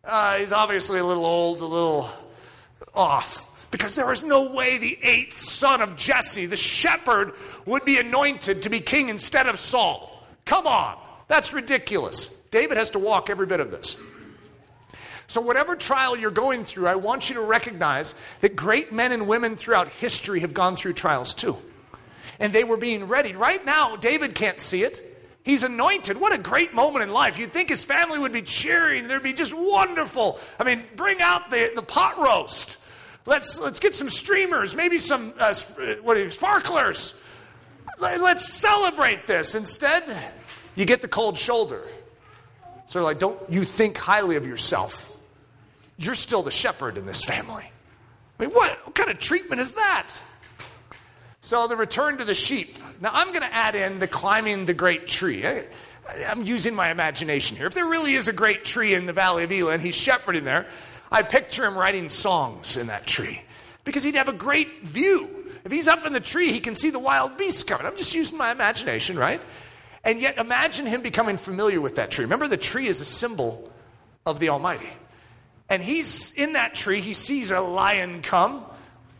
uh, 0.04 0.36
he's 0.36 0.52
obviously 0.52 0.98
a 0.98 1.04
little 1.04 1.24
old, 1.24 1.60
a 1.60 1.66
little 1.66 2.10
off. 2.94 3.46
Because 3.70 3.94
there 3.94 4.10
is 4.12 4.24
no 4.24 4.50
way 4.50 4.78
the 4.78 4.98
eighth 5.02 5.38
son 5.38 5.80
of 5.80 5.94
Jesse, 5.96 6.46
the 6.46 6.56
shepherd, 6.56 7.32
would 7.66 7.84
be 7.84 7.98
anointed 7.98 8.62
to 8.62 8.70
be 8.70 8.80
king 8.80 9.08
instead 9.08 9.46
of 9.46 9.58
Saul. 9.58 10.24
Come 10.44 10.66
on, 10.66 10.98
that's 11.28 11.52
ridiculous. 11.52 12.40
David 12.50 12.76
has 12.76 12.90
to 12.90 12.98
walk 12.98 13.30
every 13.30 13.46
bit 13.46 13.60
of 13.60 13.70
this. 13.70 13.96
So, 15.30 15.40
whatever 15.40 15.76
trial 15.76 16.18
you're 16.18 16.32
going 16.32 16.64
through, 16.64 16.88
I 16.88 16.96
want 16.96 17.28
you 17.28 17.36
to 17.36 17.42
recognize 17.42 18.16
that 18.40 18.56
great 18.56 18.92
men 18.92 19.12
and 19.12 19.28
women 19.28 19.54
throughout 19.54 19.88
history 19.88 20.40
have 20.40 20.52
gone 20.52 20.74
through 20.74 20.94
trials 20.94 21.34
too. 21.34 21.56
And 22.40 22.52
they 22.52 22.64
were 22.64 22.76
being 22.76 23.06
ready. 23.06 23.34
Right 23.34 23.64
now, 23.64 23.94
David 23.94 24.34
can't 24.34 24.58
see 24.58 24.82
it. 24.82 25.00
He's 25.44 25.62
anointed. 25.62 26.20
What 26.20 26.34
a 26.34 26.38
great 26.38 26.74
moment 26.74 27.04
in 27.04 27.12
life. 27.12 27.38
You'd 27.38 27.52
think 27.52 27.68
his 27.68 27.84
family 27.84 28.18
would 28.18 28.32
be 28.32 28.42
cheering. 28.42 29.06
There'd 29.06 29.22
be 29.22 29.32
just 29.32 29.54
wonderful. 29.56 30.40
I 30.58 30.64
mean, 30.64 30.82
bring 30.96 31.20
out 31.20 31.48
the, 31.48 31.70
the 31.76 31.82
pot 31.82 32.18
roast. 32.18 32.84
Let's, 33.24 33.60
let's 33.60 33.78
get 33.78 33.94
some 33.94 34.10
streamers, 34.10 34.74
maybe 34.74 34.98
some 34.98 35.32
uh, 35.38 35.54
what 36.02 36.16
are 36.16 36.24
you, 36.24 36.30
sparklers. 36.32 37.24
Let's 38.00 38.52
celebrate 38.52 39.28
this. 39.28 39.54
Instead, 39.54 40.12
you 40.74 40.86
get 40.86 41.02
the 41.02 41.08
cold 41.08 41.38
shoulder. 41.38 41.84
Sort 42.86 43.02
of 43.02 43.06
like, 43.06 43.20
don't 43.20 43.38
you 43.48 43.62
think 43.62 43.96
highly 43.96 44.34
of 44.34 44.44
yourself. 44.44 45.09
You're 46.00 46.14
still 46.14 46.42
the 46.42 46.50
shepherd 46.50 46.96
in 46.96 47.04
this 47.04 47.22
family. 47.22 47.70
I 48.38 48.42
mean, 48.42 48.50
what, 48.52 48.70
what 48.86 48.94
kind 48.94 49.10
of 49.10 49.18
treatment 49.18 49.60
is 49.60 49.72
that? 49.72 50.08
So 51.42 51.68
the 51.68 51.76
return 51.76 52.16
to 52.18 52.24
the 52.24 52.34
sheep. 52.34 52.78
Now 53.02 53.10
I'm 53.12 53.28
going 53.28 53.42
to 53.42 53.54
add 53.54 53.74
in 53.74 53.98
the 53.98 54.08
climbing 54.08 54.64
the 54.64 54.72
great 54.72 55.06
tree. 55.06 55.46
I, 55.46 55.64
am 56.24 56.44
using 56.44 56.74
my 56.74 56.90
imagination 56.90 57.58
here. 57.58 57.66
If 57.66 57.74
there 57.74 57.84
really 57.84 58.12
is 58.12 58.28
a 58.28 58.32
great 58.32 58.64
tree 58.64 58.94
in 58.94 59.04
the 59.04 59.12
Valley 59.12 59.44
of 59.44 59.52
Elah 59.52 59.72
and 59.72 59.82
he's 59.82 59.94
shepherding 59.94 60.44
there, 60.44 60.66
I 61.12 61.22
picture 61.22 61.66
him 61.66 61.76
writing 61.76 62.08
songs 62.08 62.78
in 62.78 62.86
that 62.86 63.06
tree 63.06 63.42
because 63.84 64.02
he'd 64.02 64.16
have 64.16 64.28
a 64.28 64.34
great 64.34 64.82
view. 64.82 65.28
If 65.66 65.72
he's 65.72 65.86
up 65.86 66.06
in 66.06 66.14
the 66.14 66.20
tree, 66.20 66.50
he 66.50 66.60
can 66.60 66.74
see 66.74 66.88
the 66.88 66.98
wild 66.98 67.36
beasts 67.36 67.62
coming. 67.62 67.86
I'm 67.86 67.96
just 67.98 68.14
using 68.14 68.38
my 68.38 68.52
imagination, 68.52 69.18
right? 69.18 69.42
And 70.02 70.18
yet 70.18 70.38
imagine 70.38 70.86
him 70.86 71.02
becoming 71.02 71.36
familiar 71.36 71.82
with 71.82 71.96
that 71.96 72.10
tree. 72.10 72.24
Remember, 72.24 72.48
the 72.48 72.56
tree 72.56 72.86
is 72.86 73.02
a 73.02 73.04
symbol 73.04 73.70
of 74.24 74.40
the 74.40 74.48
Almighty. 74.48 74.88
And 75.70 75.82
he's 75.82 76.32
in 76.32 76.54
that 76.54 76.74
tree, 76.74 77.00
he 77.00 77.14
sees 77.14 77.50
a 77.52 77.60
lion 77.60 78.20
come. 78.22 78.64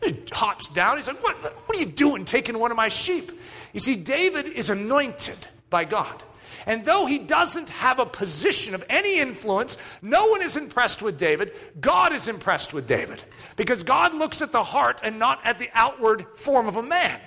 He 0.03 0.17
hops 0.31 0.69
down. 0.69 0.97
He's 0.97 1.07
like, 1.07 1.23
what, 1.23 1.37
what 1.37 1.77
are 1.77 1.79
you 1.79 1.85
doing 1.85 2.25
taking 2.25 2.59
one 2.59 2.71
of 2.71 2.77
my 2.77 2.89
sheep? 2.89 3.31
You 3.73 3.79
see, 3.79 3.95
David 3.95 4.47
is 4.47 4.69
anointed 4.69 5.47
by 5.69 5.85
God. 5.85 6.23
And 6.65 6.85
though 6.85 7.05
he 7.05 7.17
doesn't 7.17 7.69
have 7.69 7.99
a 7.99 8.05
position 8.05 8.75
of 8.75 8.83
any 8.89 9.19
influence, 9.19 9.77
no 10.01 10.27
one 10.27 10.41
is 10.41 10.57
impressed 10.57 11.01
with 11.01 11.17
David. 11.17 11.53
God 11.79 12.13
is 12.13 12.27
impressed 12.27 12.73
with 12.73 12.87
David. 12.87 13.23
Because 13.55 13.83
God 13.83 14.13
looks 14.13 14.41
at 14.41 14.51
the 14.51 14.63
heart 14.63 15.01
and 15.03 15.17
not 15.17 15.39
at 15.43 15.57
the 15.57 15.69
outward 15.73 16.25
form 16.37 16.67
of 16.67 16.75
a 16.75 16.83
man. 16.83 17.19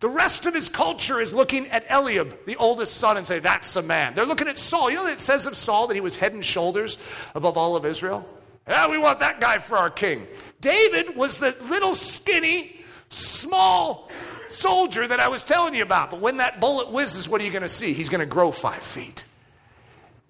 The 0.00 0.08
rest 0.08 0.46
of 0.46 0.54
his 0.54 0.68
culture 0.68 1.18
is 1.18 1.32
looking 1.32 1.66
at 1.68 1.90
Eliab, 1.90 2.44
the 2.44 2.56
oldest 2.56 2.98
son, 2.98 3.16
and 3.16 3.26
say, 3.26 3.38
That's 3.38 3.74
a 3.76 3.82
man. 3.82 4.14
They're 4.14 4.26
looking 4.26 4.48
at 4.48 4.58
Saul. 4.58 4.90
You 4.90 4.96
know 4.96 5.06
that 5.06 5.14
it 5.14 5.20
says 5.20 5.46
of 5.46 5.56
Saul 5.56 5.86
that 5.86 5.94
he 5.94 6.00
was 6.00 6.16
head 6.16 6.34
and 6.34 6.44
shoulders 6.44 6.98
above 7.34 7.56
all 7.56 7.74
of 7.74 7.86
Israel? 7.86 8.28
Yeah, 8.66 8.90
we 8.90 8.98
want 8.98 9.20
that 9.20 9.40
guy 9.40 9.58
for 9.58 9.76
our 9.76 9.90
king. 9.90 10.26
David 10.60 11.16
was 11.16 11.38
the 11.38 11.54
little 11.68 11.94
skinny, 11.94 12.80
small 13.10 14.10
soldier 14.48 15.06
that 15.06 15.20
I 15.20 15.28
was 15.28 15.42
telling 15.42 15.74
you 15.74 15.82
about. 15.82 16.10
But 16.10 16.20
when 16.20 16.38
that 16.38 16.60
bullet 16.60 16.90
whizzes, 16.90 17.28
what 17.28 17.40
are 17.40 17.44
you 17.44 17.50
going 17.50 17.62
to 17.62 17.68
see? 17.68 17.92
He's 17.92 18.08
going 18.08 18.20
to 18.20 18.26
grow 18.26 18.50
five 18.50 18.82
feet. 18.82 19.26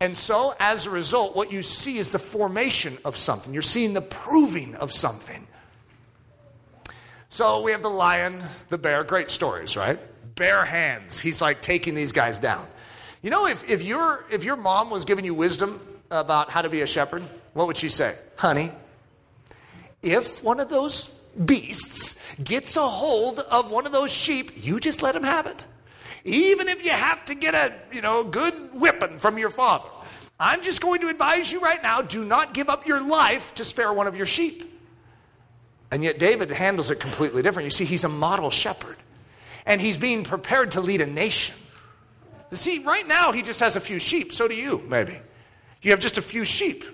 And 0.01 0.17
so, 0.17 0.55
as 0.59 0.87
a 0.87 0.91
result, 0.91 1.37
what 1.37 1.53
you 1.53 1.63
see 1.63 1.99
is 1.99 2.11
the 2.11 2.19
formation 2.19 2.99
of 3.05 3.17
something. 3.17 3.53
You're 3.53 3.63
seeing 3.63 3.95
the 3.95 4.03
proving 4.03 4.75
of 4.75 4.93
something. 4.93 5.47
So, 7.29 7.63
we 7.63 7.71
have 7.71 7.83
the 7.83 7.91
lion, 7.91 8.43
the 8.69 8.79
bear, 8.79 9.05
great 9.05 9.31
stories, 9.31 9.77
right? 9.77 9.99
Bare 10.35 10.65
hands. 10.65 11.21
He's 11.21 11.41
like 11.41 11.63
taking 11.63 11.95
these 11.95 12.11
guys 12.11 12.41
down. 12.41 12.67
You 13.23 13.31
know, 13.31 13.47
if, 13.47 13.69
if, 13.71 13.85
your, 13.85 14.25
if 14.31 14.45
your 14.45 14.57
mom 14.57 14.91
was 14.91 15.05
giving 15.05 15.25
you 15.25 15.33
wisdom 15.33 15.81
about 16.11 16.51
how 16.51 16.61
to 16.61 16.69
be 16.69 16.83
a 16.83 16.87
shepherd, 16.87 17.23
what 17.55 17.67
would 17.67 17.77
she 17.77 17.89
say? 17.89 18.15
Honey, 18.37 18.71
if 20.03 20.45
one 20.45 20.61
of 20.61 20.69
those 20.69 21.21
beasts 21.45 22.21
gets 22.37 22.77
a 22.77 22.87
hold 22.87 23.39
of 23.39 23.71
one 23.71 23.87
of 23.87 23.93
those 23.93 24.13
sheep, 24.13 24.53
you 24.63 24.79
just 24.79 25.03
let 25.03 25.17
him 25.17 25.23
have 25.23 25.47
it. 25.47 25.67
Even 26.25 26.69
if 26.69 26.85
you 26.85 26.91
have 26.91 27.25
to 27.27 27.35
get 27.35 27.55
a, 27.55 27.73
you 27.93 28.03
know, 28.03 28.25
good 28.25 28.55
whipping 28.73 29.19
from 29.19 29.39
your 29.39 29.51
father. 29.51 29.89
I'm 30.39 30.63
just 30.63 30.83
going 30.83 31.01
to 31.03 31.09
advise 31.09 31.53
you 31.53 31.61
right 31.61 31.83
now, 31.83 32.03
do 32.03 32.25
not 32.25 32.55
give 32.55 32.69
up 32.69 32.87
your 32.87 33.01
life 33.01 33.55
to 33.55 33.65
spare 33.65 33.93
one 33.93 34.07
of 34.07 34.17
your 34.17 34.27
sheep. 34.27 34.71
And 35.91 36.03
yet 36.03 36.19
David 36.19 36.51
handles 36.51 36.91
it 36.91 36.99
completely 36.99 37.43
different. 37.43 37.65
You 37.65 37.71
see, 37.71 37.85
he's 37.85 38.05
a 38.05 38.09
model 38.09 38.51
shepherd. 38.51 38.97
And 39.65 39.81
he's 39.81 39.97
being 39.97 40.25
prepared 40.25 40.73
to 40.73 40.81
lead 40.81 41.01
a 41.01 41.07
nation. 41.07 41.57
See, 42.51 42.81
right 42.81 43.07
now 43.07 43.33
he 43.33 43.43
just 43.43 43.61
has 43.61 43.77
a 43.77 43.81
few 43.81 43.99
sheep. 43.99 44.33
So 44.33 44.49
do 44.49 44.55
you, 44.55 44.83
maybe. 44.89 45.19
You 45.83 45.93
have 45.93 46.01
just 46.01 46.19
a 46.19 46.23
few 46.23 46.45
sheep. 46.45 46.85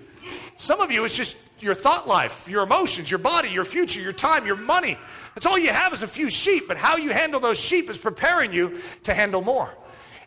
Some 0.55 0.81
of 0.81 0.91
you, 0.91 1.05
it's 1.05 1.17
just 1.17 1.49
your 1.61 1.73
thought 1.73 2.07
life, 2.07 2.47
your 2.49 2.63
emotions, 2.63 3.09
your 3.09 3.19
body, 3.19 3.49
your 3.49 3.65
future, 3.65 4.01
your 4.01 4.13
time, 4.13 4.45
your 4.45 4.55
money. 4.55 4.97
That's 5.35 5.45
all 5.45 5.57
you 5.57 5.71
have 5.71 5.93
is 5.93 6.03
a 6.03 6.07
few 6.07 6.29
sheep, 6.29 6.67
but 6.67 6.77
how 6.77 6.97
you 6.97 7.11
handle 7.11 7.39
those 7.39 7.59
sheep 7.59 7.89
is 7.89 7.97
preparing 7.97 8.51
you 8.53 8.79
to 9.03 9.13
handle 9.13 9.41
more. 9.41 9.75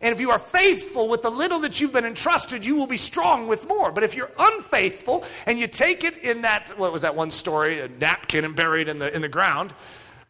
And 0.00 0.12
if 0.12 0.20
you 0.20 0.30
are 0.30 0.38
faithful 0.38 1.08
with 1.08 1.22
the 1.22 1.30
little 1.30 1.60
that 1.60 1.80
you've 1.80 1.92
been 1.92 2.04
entrusted, 2.04 2.64
you 2.64 2.76
will 2.76 2.86
be 2.86 2.96
strong 2.96 3.46
with 3.46 3.66
more. 3.66 3.90
But 3.90 4.04
if 4.04 4.14
you're 4.14 4.30
unfaithful 4.38 5.24
and 5.46 5.58
you 5.58 5.66
take 5.66 6.04
it 6.04 6.18
in 6.18 6.42
that, 6.42 6.78
what 6.78 6.92
was 6.92 7.02
that 7.02 7.14
one 7.14 7.30
story, 7.30 7.80
a 7.80 7.88
napkin 7.88 8.44
and 8.44 8.54
buried 8.54 8.88
in 8.88 8.98
the, 8.98 9.14
in 9.14 9.22
the 9.22 9.28
ground, 9.28 9.72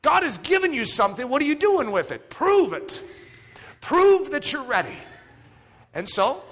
God 0.03 0.23
has 0.23 0.39
given 0.39 0.73
you 0.73 0.85
something. 0.85 1.29
What 1.29 1.43
are 1.43 1.47
you 1.47 1.57
doing 1.57 1.91
with 1.91 2.13
it? 2.13 2.31
Prove 2.31 2.73
it. 2.73 3.03
Prove 3.81 4.31
that 4.31 4.53
you're 4.53 4.65
ready. 4.65 4.97
And 5.93 6.09
so, 6.09 6.43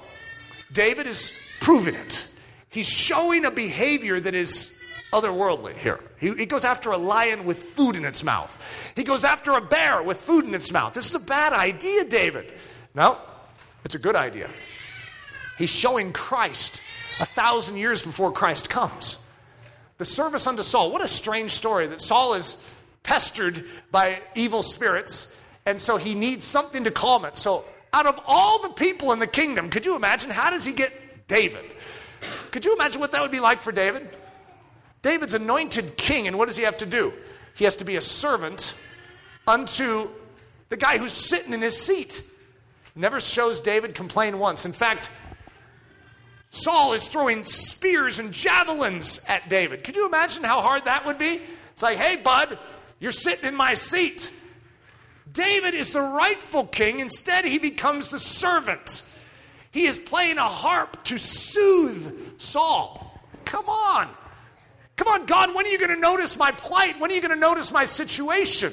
David 0.73 1.07
is 1.07 1.39
proving 1.61 1.95
it. 1.95 2.29
He's 2.73 2.89
showing 2.89 3.45
a 3.45 3.51
behavior 3.51 4.19
that 4.19 4.35
is 4.35 4.81
otherworldly 5.13 5.77
here. 5.77 6.01
He, 6.19 6.35
he, 6.35 6.47
goes 6.47 6.65
after 6.65 6.91
a 6.91 6.97
lion 6.97 7.45
with 7.45 7.63
food 7.63 7.97
in 7.97 8.05
its 8.05 8.25
mouth. 8.25 8.93
He 8.97 9.05
goes 9.05 9.25
after 9.25 9.53
a 9.53 9.61
bear 9.61 10.03
with 10.03 10.21
food 10.21 10.47
in 10.47 10.55
its 10.55 10.73
mouth. 10.73 10.95
This 10.95 11.11
is 11.11 11.15
a 11.15 11.27
bad 11.27 11.53
idea, 11.53 12.05
David. 12.05 12.51
No, 12.95 13.19
it's 13.85 13.95
a 13.95 13.99
good 13.99 14.17
idea. 14.17 14.49
He's 15.59 15.71
showing 15.71 16.15
Christ 16.15 16.81
a 17.21 17.27
thousand 17.27 17.77
years 17.77 18.03
before 18.03 18.33
Christ 18.33 18.71
comes. 18.71 19.19
the 19.99 20.05
service 20.07 20.47
unto 20.47 20.63
Saul. 20.63 20.91
What 20.91 21.05
a 21.05 21.09
strange 21.09 21.51
story 21.51 21.87
that 21.87 22.01
Saul 22.01 22.35
is 22.35 22.69
pestered 23.03 23.65
by 23.91 24.21
evil 24.35 24.63
spirits, 24.63 25.39
and 25.67 25.79
so 25.79 25.99
he 25.99 26.15
needs 26.15 26.45
something 26.45 26.85
to 26.85 26.91
calm 26.91 27.25
it. 27.25 27.37
So, 27.37 27.65
out 27.93 28.07
of 28.07 28.19
all 28.27 28.63
the 28.63 28.71
people 28.71 29.13
in 29.13 29.19
the 29.19 29.27
kingdom, 29.27 29.69
could 29.69 29.85
you 29.85 29.95
imagine 29.95 30.31
how 30.31 30.51
does 30.51 30.65
he 30.65 30.73
get 30.73 30.93
David? 31.29 31.65
Could 32.53 32.65
you 32.65 32.75
imagine 32.75 33.01
what 33.01 33.11
that 33.13 33.23
would 33.23 33.33
be 33.33 33.41
like 33.41 33.63
for 33.63 33.73
David? 33.73 34.09
David's 35.01 35.35
anointed 35.35 35.97
king, 35.97 36.29
and 36.29 36.39
what 36.39 36.47
does 36.47 36.57
he 36.57 36.63
have 36.63 36.79
to 36.79 36.87
do? 36.87 37.13
He 37.57 37.65
has 37.65 37.77
to 37.77 37.85
be 37.85 37.97
a 37.97 38.01
servant 38.01 38.79
unto 39.47 40.09
the 40.69 40.77
guy 40.77 40.99
who's 40.99 41.13
sitting 41.13 41.53
in 41.53 41.61
his 41.61 41.77
seat. 41.77 42.23
Never 42.95 43.19
shows 43.19 43.61
David 43.61 43.95
complain 43.95 44.39
once. 44.39 44.65
In 44.65 44.73
fact, 44.73 45.11
Saul 46.51 46.93
is 46.93 47.09
throwing 47.09 47.43
spears 47.45 48.19
and 48.19 48.33
javelins 48.33 49.25
at 49.29 49.49
David. 49.49 49.83
Could 49.83 49.97
you 49.97 50.07
imagine 50.07 50.45
how 50.45 50.61
hard 50.61 50.85
that 50.85 51.07
would 51.07 51.19
be? 51.19 51.41
It's 51.73 51.83
like, 51.83 51.97
hey, 51.97 52.17
bud, 52.17 52.59
you're 53.01 53.11
sitting 53.11 53.49
in 53.49 53.57
my 53.57 53.73
seat. 53.75 54.31
David 55.33 55.73
is 55.73 55.95
the 55.95 56.03
rightful 56.03 56.67
king. 56.67 57.01
Instead, 57.01 57.47
he 57.47 57.59
becomes 57.59 58.11
the 58.11 58.19
servant. 58.19 59.09
He 59.73 59.87
is 59.87 59.99
playing 59.99 60.39
a 60.39 60.43
harp 60.43 61.03
to 61.05 61.19
soothe 61.19 62.39
Saul. 62.39 63.21
Come 63.45 63.69
on. 63.69 64.09
Come 64.97 65.09
on, 65.09 65.27
God, 65.27 65.55
when 65.55 65.67
are 65.67 65.69
you 65.71 65.79
going 65.79 65.95
to 65.95 66.01
notice 66.01 66.39
my 66.39 66.53
plight? 66.53 67.01
When 67.01 67.11
are 67.11 67.15
you 67.15 67.23
going 67.23 67.35
to 67.35 67.41
notice 67.41 67.73
my 67.73 67.87
situation? 67.87 68.73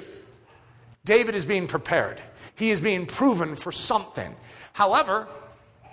David 1.06 1.34
is 1.36 1.46
being 1.46 1.68
prepared. 1.68 2.22
He 2.56 2.70
is 2.70 2.82
being 2.82 3.06
proven 3.06 3.56
for 3.56 3.72
something. 3.72 4.36
However, 4.74 5.28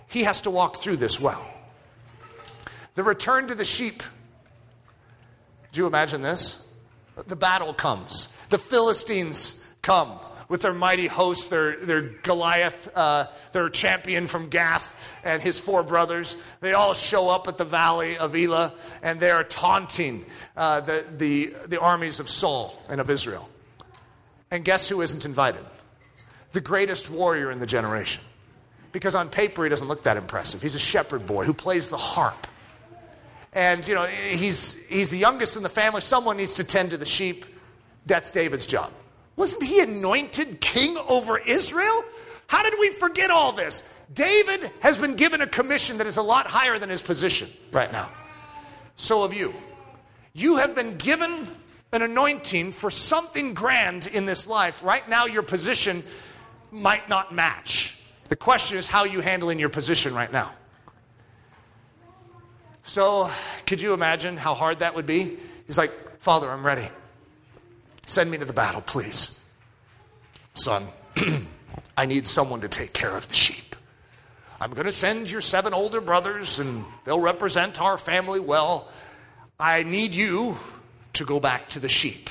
he 0.08 0.24
has 0.24 0.40
to 0.42 0.50
walk 0.50 0.76
through 0.76 0.96
this 0.96 1.20
well. 1.20 1.42
The 2.94 3.04
return 3.04 3.46
to 3.46 3.54
the 3.54 3.64
sheep. 3.64 4.02
Do 5.70 5.80
you 5.80 5.86
imagine 5.86 6.22
this? 6.22 6.68
The 7.28 7.36
battle 7.36 7.72
comes. 7.72 8.34
The 8.50 8.58
Philistines 8.58 9.64
come 9.82 10.18
with 10.48 10.62
their 10.62 10.72
mighty 10.72 11.06
host, 11.06 11.50
their, 11.50 11.76
their 11.76 12.02
Goliath, 12.02 12.90
uh, 12.96 13.26
their 13.52 13.68
champion 13.68 14.26
from 14.26 14.48
Gath, 14.48 15.12
and 15.24 15.42
his 15.42 15.58
four 15.58 15.82
brothers. 15.82 16.36
They 16.60 16.72
all 16.72 16.94
show 16.94 17.28
up 17.28 17.48
at 17.48 17.58
the 17.58 17.64
valley 17.64 18.16
of 18.16 18.36
Elah, 18.36 18.72
and 19.02 19.18
they 19.18 19.30
are 19.30 19.44
taunting 19.44 20.24
uh, 20.56 20.80
the, 20.80 21.04
the, 21.16 21.54
the 21.66 21.80
armies 21.80 22.20
of 22.20 22.28
Saul 22.28 22.80
and 22.88 23.00
of 23.00 23.10
Israel. 23.10 23.48
And 24.50 24.64
guess 24.64 24.88
who 24.88 25.00
isn't 25.00 25.24
invited? 25.24 25.64
The 26.52 26.60
greatest 26.60 27.10
warrior 27.10 27.50
in 27.50 27.58
the 27.58 27.66
generation. 27.66 28.22
Because 28.92 29.14
on 29.14 29.28
paper, 29.28 29.64
he 29.64 29.68
doesn't 29.68 29.88
look 29.88 30.04
that 30.04 30.16
impressive. 30.16 30.62
He's 30.62 30.76
a 30.76 30.80
shepherd 30.80 31.26
boy 31.26 31.44
who 31.44 31.52
plays 31.52 31.88
the 31.88 31.96
harp. 31.96 32.46
And, 33.52 33.86
you 33.86 33.94
know, 33.94 34.04
he's, 34.04 34.80
he's 34.86 35.10
the 35.10 35.18
youngest 35.18 35.56
in 35.56 35.62
the 35.62 35.68
family. 35.68 36.00
Someone 36.00 36.36
needs 36.36 36.54
to 36.54 36.64
tend 36.64 36.90
to 36.90 36.96
the 36.96 37.04
sheep. 37.04 37.44
That's 38.06 38.30
David's 38.30 38.66
job. 38.66 38.92
Wasn't 39.36 39.62
he 39.62 39.80
anointed 39.80 40.60
king 40.60 40.96
over 41.08 41.38
Israel? 41.38 42.04
How 42.48 42.62
did 42.62 42.74
we 42.80 42.90
forget 42.92 43.30
all 43.30 43.52
this? 43.52 43.92
David 44.12 44.70
has 44.80 44.98
been 44.98 45.14
given 45.14 45.40
a 45.40 45.46
commission 45.46 45.98
that 45.98 46.06
is 46.06 46.16
a 46.16 46.22
lot 46.22 46.46
higher 46.46 46.78
than 46.78 46.88
his 46.88 47.02
position 47.02 47.48
right 47.72 47.92
now. 47.92 48.08
So 48.94 49.22
have 49.22 49.36
you. 49.36 49.54
You 50.32 50.56
have 50.56 50.74
been 50.74 50.96
given 50.96 51.48
an 51.92 52.02
anointing 52.02 52.72
for 52.72 52.90
something 52.90 53.54
grand 53.54 54.06
in 54.06 54.26
this 54.26 54.48
life. 54.48 54.82
Right 54.82 55.08
now, 55.08 55.26
your 55.26 55.42
position 55.42 56.04
might 56.70 57.08
not 57.08 57.34
match. 57.34 58.00
The 58.28 58.36
question 58.36 58.78
is 58.78 58.88
how 58.88 59.04
you 59.04 59.20
handling 59.20 59.58
your 59.58 59.68
position 59.68 60.14
right 60.14 60.30
now. 60.30 60.52
So, 62.82 63.30
could 63.66 63.80
you 63.80 63.94
imagine 63.94 64.36
how 64.36 64.54
hard 64.54 64.80
that 64.80 64.94
would 64.94 65.06
be? 65.06 65.38
He's 65.66 65.78
like, 65.78 65.90
Father, 66.20 66.50
I'm 66.50 66.64
ready. 66.64 66.88
Send 68.06 68.30
me 68.30 68.38
to 68.38 68.44
the 68.44 68.52
battle, 68.52 68.80
please. 68.80 69.44
Son, 70.54 70.84
I 71.96 72.06
need 72.06 72.26
someone 72.26 72.62
to 72.62 72.68
take 72.68 72.92
care 72.92 73.14
of 73.14 73.28
the 73.28 73.34
sheep. 73.34 73.76
I'm 74.60 74.70
going 74.70 74.86
to 74.86 74.92
send 74.92 75.30
your 75.30 75.42
seven 75.42 75.74
older 75.74 76.00
brothers, 76.00 76.58
and 76.58 76.84
they'll 77.04 77.20
represent 77.20 77.80
our 77.80 77.98
family 77.98 78.40
well. 78.40 78.88
I 79.60 79.82
need 79.82 80.14
you 80.14 80.56
to 81.14 81.24
go 81.24 81.40
back 81.40 81.68
to 81.70 81.80
the 81.80 81.88
sheep. 81.88 82.30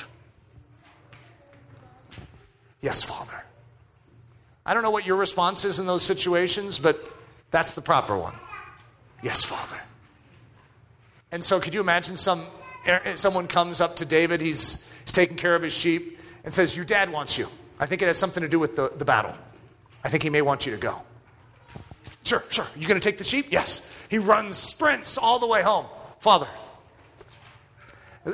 Yes, 2.81 3.03
Father. 3.03 3.43
I 4.65 4.73
don't 4.73 4.81
know 4.81 4.91
what 4.91 5.05
your 5.05 5.17
response 5.17 5.65
is 5.65 5.79
in 5.79 5.85
those 5.85 6.03
situations, 6.03 6.79
but 6.79 6.99
that's 7.51 7.75
the 7.75 7.81
proper 7.81 8.17
one. 8.17 8.33
Yes, 9.21 9.43
Father. 9.43 9.79
And 11.31 11.43
so, 11.43 11.59
could 11.59 11.73
you 11.73 11.81
imagine 11.81 12.15
some, 12.15 12.43
er, 12.87 13.01
someone 13.15 13.47
comes 13.47 13.81
up 13.81 13.97
to 13.97 14.05
David, 14.05 14.41
he's, 14.41 14.89
he's 15.05 15.13
taking 15.13 15.37
care 15.37 15.55
of 15.55 15.61
his 15.61 15.73
sheep, 15.73 16.19
and 16.43 16.53
says, 16.53 16.75
Your 16.75 16.85
dad 16.85 17.09
wants 17.11 17.37
you. 17.37 17.47
I 17.79 17.85
think 17.85 18.01
it 18.01 18.05
has 18.05 18.17
something 18.17 18.41
to 18.41 18.49
do 18.49 18.59
with 18.59 18.75
the, 18.75 18.89
the 18.89 19.05
battle. 19.05 19.33
I 20.03 20.09
think 20.09 20.23
he 20.23 20.29
may 20.29 20.41
want 20.41 20.65
you 20.65 20.71
to 20.71 20.77
go. 20.77 21.01
Sure, 22.23 22.43
sure. 22.49 22.65
You 22.75 22.87
going 22.87 22.99
to 22.99 23.07
take 23.07 23.17
the 23.17 23.23
sheep? 23.23 23.47
Yes. 23.49 23.91
He 24.09 24.17
runs, 24.17 24.55
sprints 24.55 25.17
all 25.17 25.39
the 25.39 25.47
way 25.47 25.61
home. 25.61 25.85
Father. 26.19 26.47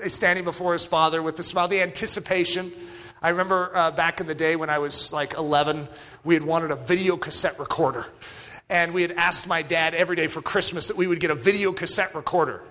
Standing 0.08 0.46
before 0.46 0.74
his 0.74 0.86
father 0.86 1.22
with 1.22 1.36
the 1.36 1.44
smile, 1.44 1.68
the 1.68 1.82
anticipation. 1.82 2.72
I 3.22 3.30
remember 3.30 3.76
uh, 3.76 3.92
back 3.92 4.22
in 4.22 4.28
the 4.28 4.36
day 4.36 4.56
when 4.56 4.70
I 4.70 4.80
was 4.80 5.12
like 5.12 5.34
11, 5.34 5.90
we 6.24 6.34
had 6.34 6.44
wanted 6.44 6.72
a 6.72 6.76
video 6.76 7.18
cassette 7.18 7.60
recorder. 7.60 8.06
And 8.70 8.94
we 8.94 9.02
had 9.02 9.12
asked 9.12 9.50
my 9.50 9.62
dad 9.62 9.94
every 9.94 10.16
day 10.16 10.28
for 10.28 10.42
Christmas 10.42 10.88
that 10.88 10.96
we 10.96 11.06
would 11.06 11.20
get 11.20 11.30
a 11.30 11.36
video 11.36 11.74
cassette 11.74 12.16
recorder. 12.16 12.62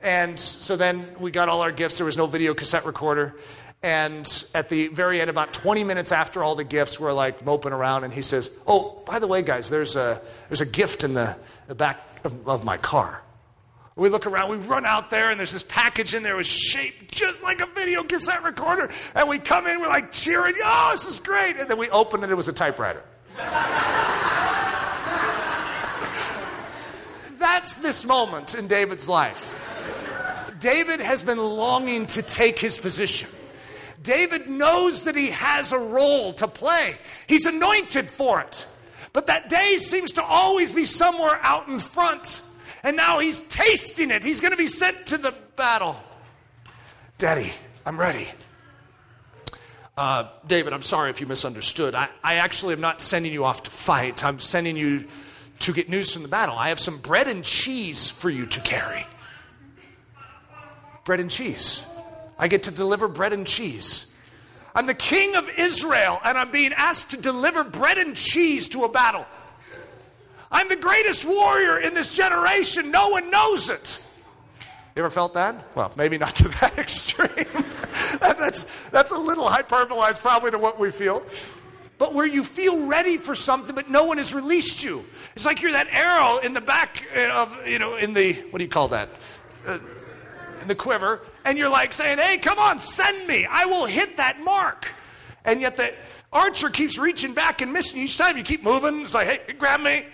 And 0.00 0.38
so 0.38 0.76
then 0.76 1.06
we 1.18 1.30
got 1.30 1.48
all 1.48 1.60
our 1.60 1.72
gifts. 1.72 1.98
There 1.98 2.04
was 2.04 2.16
no 2.16 2.26
video 2.26 2.54
cassette 2.54 2.86
recorder. 2.86 3.34
And 3.82 4.26
at 4.54 4.68
the 4.68 4.88
very 4.88 5.20
end, 5.20 5.30
about 5.30 5.52
20 5.52 5.84
minutes 5.84 6.10
after 6.10 6.42
all 6.42 6.56
the 6.56 6.64
gifts, 6.64 6.98
we're 6.98 7.12
like 7.12 7.44
moping 7.44 7.72
around, 7.72 8.02
and 8.04 8.12
he 8.12 8.22
says, 8.22 8.58
Oh, 8.66 9.02
by 9.06 9.20
the 9.20 9.28
way, 9.28 9.42
guys, 9.42 9.70
there's 9.70 9.94
a, 9.94 10.20
there's 10.48 10.60
a 10.60 10.66
gift 10.66 11.04
in 11.04 11.14
the, 11.14 11.36
the 11.68 11.76
back 11.76 12.00
of, 12.24 12.48
of 12.48 12.64
my 12.64 12.76
car. 12.76 13.22
We 13.94 14.08
look 14.08 14.26
around, 14.26 14.50
we 14.50 14.56
run 14.58 14.84
out 14.84 15.10
there, 15.10 15.30
and 15.30 15.38
there's 15.38 15.52
this 15.52 15.62
package 15.62 16.14
in 16.14 16.22
there 16.22 16.36
was 16.36 16.46
shaped 16.46 17.12
just 17.12 17.42
like 17.42 17.60
a 17.60 17.66
video 17.66 18.02
cassette 18.04 18.42
recorder. 18.44 18.90
And 19.14 19.28
we 19.28 19.38
come 19.38 19.66
in, 19.66 19.80
we're 19.80 19.88
like 19.88 20.12
cheering, 20.12 20.54
oh, 20.62 20.88
this 20.92 21.06
is 21.06 21.20
great. 21.20 21.56
And 21.56 21.68
then 21.68 21.78
we 21.78 21.88
open 21.90 22.20
it, 22.20 22.24
and 22.24 22.32
it 22.32 22.36
was 22.36 22.48
a 22.48 22.52
typewriter. 22.52 23.02
That's 27.38 27.76
this 27.76 28.04
moment 28.04 28.56
in 28.56 28.66
David's 28.68 29.08
life. 29.08 29.58
David 30.60 31.00
has 31.00 31.22
been 31.22 31.38
longing 31.38 32.06
to 32.06 32.22
take 32.22 32.58
his 32.58 32.78
position. 32.78 33.28
David 34.02 34.48
knows 34.48 35.04
that 35.04 35.16
he 35.16 35.30
has 35.30 35.72
a 35.72 35.78
role 35.78 36.32
to 36.34 36.48
play, 36.48 36.96
he's 37.26 37.46
anointed 37.46 38.06
for 38.06 38.40
it. 38.40 38.66
But 39.12 39.26
that 39.26 39.48
day 39.48 39.78
seems 39.78 40.12
to 40.12 40.22
always 40.22 40.70
be 40.70 40.84
somewhere 40.84 41.40
out 41.42 41.66
in 41.68 41.78
front. 41.78 42.42
And 42.84 42.96
now 42.96 43.18
he's 43.18 43.42
tasting 43.42 44.10
it. 44.10 44.22
He's 44.22 44.38
going 44.38 44.52
to 44.52 44.56
be 44.56 44.68
sent 44.68 45.06
to 45.06 45.18
the 45.18 45.34
battle. 45.56 45.96
Daddy, 47.16 47.50
I'm 47.84 47.98
ready. 47.98 48.28
Uh, 49.96 50.28
David, 50.46 50.72
I'm 50.72 50.82
sorry 50.82 51.10
if 51.10 51.20
you 51.20 51.26
misunderstood. 51.26 51.96
I, 51.96 52.08
I 52.22 52.36
actually 52.36 52.74
am 52.74 52.80
not 52.80 53.02
sending 53.02 53.32
you 53.32 53.44
off 53.44 53.64
to 53.64 53.70
fight. 53.70 54.24
I'm 54.24 54.38
sending 54.38 54.76
you 54.76 55.08
to 55.60 55.72
get 55.72 55.88
news 55.88 56.12
from 56.12 56.22
the 56.22 56.28
battle. 56.28 56.56
I 56.56 56.68
have 56.68 56.78
some 56.78 56.98
bread 56.98 57.26
and 57.26 57.42
cheese 57.42 58.08
for 58.08 58.30
you 58.30 58.46
to 58.46 58.60
carry. 58.60 59.04
Bread 61.08 61.20
and 61.20 61.30
cheese. 61.30 61.86
I 62.38 62.48
get 62.48 62.64
to 62.64 62.70
deliver 62.70 63.08
bread 63.08 63.32
and 63.32 63.46
cheese. 63.46 64.14
I'm 64.74 64.84
the 64.84 64.92
king 64.92 65.36
of 65.36 65.48
Israel, 65.56 66.20
and 66.22 66.36
I'm 66.36 66.50
being 66.50 66.74
asked 66.74 67.12
to 67.12 67.16
deliver 67.16 67.64
bread 67.64 67.96
and 67.96 68.14
cheese 68.14 68.68
to 68.68 68.82
a 68.82 68.90
battle. 68.90 69.24
I'm 70.52 70.68
the 70.68 70.76
greatest 70.76 71.24
warrior 71.24 71.78
in 71.78 71.94
this 71.94 72.14
generation. 72.14 72.90
No 72.90 73.08
one 73.08 73.30
knows 73.30 73.70
it. 73.70 74.06
You 74.60 75.00
ever 75.02 75.08
felt 75.08 75.32
that? 75.32 75.74
Well, 75.74 75.90
maybe 75.96 76.18
not 76.18 76.36
to 76.36 76.48
that 76.60 76.76
extreme. 76.76 77.64
that's, 78.20 78.64
that's 78.90 79.10
a 79.10 79.18
little 79.18 79.46
hyperbolized, 79.46 80.20
probably, 80.20 80.50
to 80.50 80.58
what 80.58 80.78
we 80.78 80.90
feel. 80.90 81.22
But 81.96 82.12
where 82.12 82.26
you 82.26 82.44
feel 82.44 82.86
ready 82.86 83.16
for 83.16 83.34
something, 83.34 83.74
but 83.74 83.88
no 83.88 84.04
one 84.04 84.18
has 84.18 84.34
released 84.34 84.84
you. 84.84 85.06
It's 85.32 85.46
like 85.46 85.62
you're 85.62 85.72
that 85.72 85.88
arrow 85.90 86.40
in 86.40 86.52
the 86.52 86.60
back 86.60 87.02
of, 87.16 87.66
you 87.66 87.78
know, 87.78 87.96
in 87.96 88.12
the, 88.12 88.34
what 88.50 88.58
do 88.58 88.64
you 88.64 88.70
call 88.70 88.88
that? 88.88 89.08
Uh, 89.66 89.78
in 90.68 90.76
the 90.76 90.82
quiver, 90.82 91.22
and 91.46 91.56
you're 91.56 91.70
like 91.70 91.94
saying, 91.94 92.18
hey, 92.18 92.36
come 92.36 92.58
on, 92.58 92.78
send 92.78 93.26
me. 93.26 93.46
I 93.48 93.64
will 93.64 93.86
hit 93.86 94.18
that 94.18 94.38
mark. 94.44 94.92
And 95.46 95.62
yet 95.62 95.78
the 95.78 95.94
archer 96.30 96.68
keeps 96.68 96.98
reaching 96.98 97.32
back 97.32 97.62
and 97.62 97.72
missing 97.72 98.02
each 98.02 98.18
time. 98.18 98.36
You 98.36 98.42
keep 98.42 98.62
moving. 98.62 99.00
It's 99.00 99.14
like, 99.14 99.28
hey, 99.28 99.54
grab 99.54 99.80
me. 99.80 100.04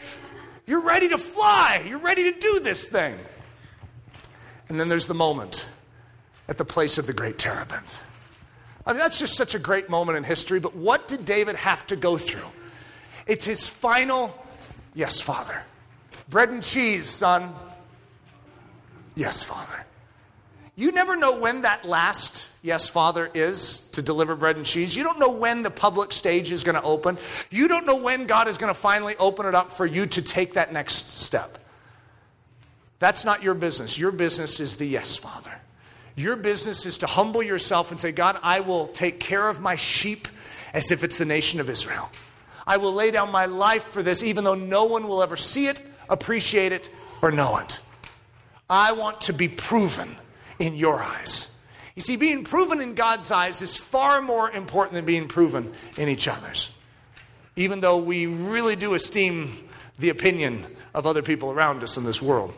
You're 0.64 0.80
ready 0.80 1.09
to 1.09 1.18
fly. 1.18 1.84
You're 1.88 1.98
ready 1.98 2.32
to 2.32 2.38
do 2.38 2.61
this 2.61 2.86
thing. 2.86 3.16
And 4.68 4.78
then 4.78 4.88
there's 4.88 5.07
the 5.07 5.14
moment 5.14 5.68
at 6.46 6.57
the 6.57 6.64
place 6.64 6.98
of 6.98 7.09
the 7.09 7.12
great 7.12 7.36
terebinth. 7.36 8.00
I 8.86 8.92
mean, 8.92 9.00
that's 9.00 9.18
just 9.18 9.34
such 9.34 9.57
a 9.57 9.59
great 9.59 9.90
moment 9.90 10.18
in 10.18 10.22
history, 10.22 10.61
but 10.61 10.76
what 10.76 11.09
did 11.09 11.24
David 11.24 11.57
have 11.57 11.84
to 11.88 11.96
go 11.96 12.16
through? 12.16 12.46
It's 13.26 13.44
his 13.44 13.68
final, 13.68 14.32
yes, 14.94 15.20
Father. 15.20 15.64
Bread 16.28 16.50
and 16.50 16.62
cheese, 16.62 17.07
son. 17.07 17.52
Yes, 19.16 19.42
Father. 19.42 19.84
You 20.77 20.91
never 20.91 21.14
know 21.14 21.39
when 21.39 21.62
that 21.62 21.85
last 21.85 22.51
yes, 22.62 22.89
Father 22.89 23.31
is 23.33 23.91
to 23.91 24.03
deliver 24.03 24.35
bread 24.35 24.57
and 24.57 24.66
cheese. 24.66 24.97
You 24.97 25.05
don't 25.05 25.20
know 25.20 25.31
when 25.31 25.62
the 25.62 25.70
public 25.70 26.12
stage 26.12 26.51
is 26.51 26.64
going 26.64 26.75
to 26.75 26.83
open. 26.83 27.16
You 27.51 27.68
don't 27.68 27.87
know 27.87 28.03
when 28.03 28.27
God 28.27 28.49
is 28.49 28.59
going 28.59 28.72
to 28.72 28.79
finally 28.79 29.14
open 29.16 29.47
it 29.47 29.55
up 29.55 29.70
for 29.70 29.87
you 29.87 30.07
to 30.07 30.22
take 30.22 30.55
that 30.55 30.72
next 30.72 31.20
step. 31.20 31.59
That's 32.99 33.25
not 33.25 33.43
your 33.43 33.55
business. 33.55 33.99
Your 33.99 34.11
business 34.11 34.59
is 34.59 34.77
the 34.77 34.87
yes, 34.87 35.16
Father. 35.16 35.53
Your 36.16 36.37
business 36.37 36.87
is 36.87 36.99
to 36.99 37.07
humble 37.07 37.43
yourself 37.43 37.91
and 37.91 38.01
say, 38.01 38.11
God, 38.11 38.39
I 38.43 38.61
will 38.61 38.89
take 38.89 39.20
care 39.20 39.49
of 39.49 39.61
my 39.61 39.77
sheep 39.77 40.27
as 40.72 40.91
if 40.91 41.05
it's 41.05 41.18
the 41.18 41.25
nation 41.25 41.61
of 41.61 41.68
Israel. 41.68 42.11
I 42.66 42.79
will 42.79 42.93
lay 42.93 43.11
down 43.11 43.31
my 43.31 43.47
life 43.47 43.85
for 43.85 44.03
this, 44.03 44.22
even 44.22 44.43
though 44.43 44.55
no 44.55 44.85
one 44.85 45.07
will 45.07 45.22
ever 45.22 45.37
see 45.37 45.66
it, 45.66 45.83
appreciate 46.09 46.72
it, 46.72 46.89
or 47.20 47.31
know 47.31 47.59
it. 47.59 47.81
I 48.70 48.93
want 48.93 49.20
to 49.22 49.33
be 49.33 49.49
proven 49.49 50.16
in 50.59 50.74
your 50.74 51.02
eyes. 51.02 51.59
You 51.94 52.02
see, 52.02 52.16
being 52.16 52.44
proven 52.44 52.80
in 52.80 52.94
God's 52.94 53.30
eyes 53.30 53.62
is 53.62 53.76
far 53.76 54.20
more 54.20 54.50
important 54.50 54.94
than 54.94 55.05
being 55.05 55.28
proven 55.28 55.72
in 55.96 56.09
each 56.09 56.26
other's. 56.26 56.72
Even 57.57 57.80
though 57.80 57.98
we 57.98 58.26
really 58.26 58.74
do 58.74 58.94
esteem 58.94 59.68
the 59.98 60.09
opinion 60.09 60.66
of 60.92 61.07
other 61.07 61.22
people 61.22 61.50
around 61.50 61.82
us 61.82 61.96
in 61.96 62.05
this 62.05 62.20
world. 62.20 62.52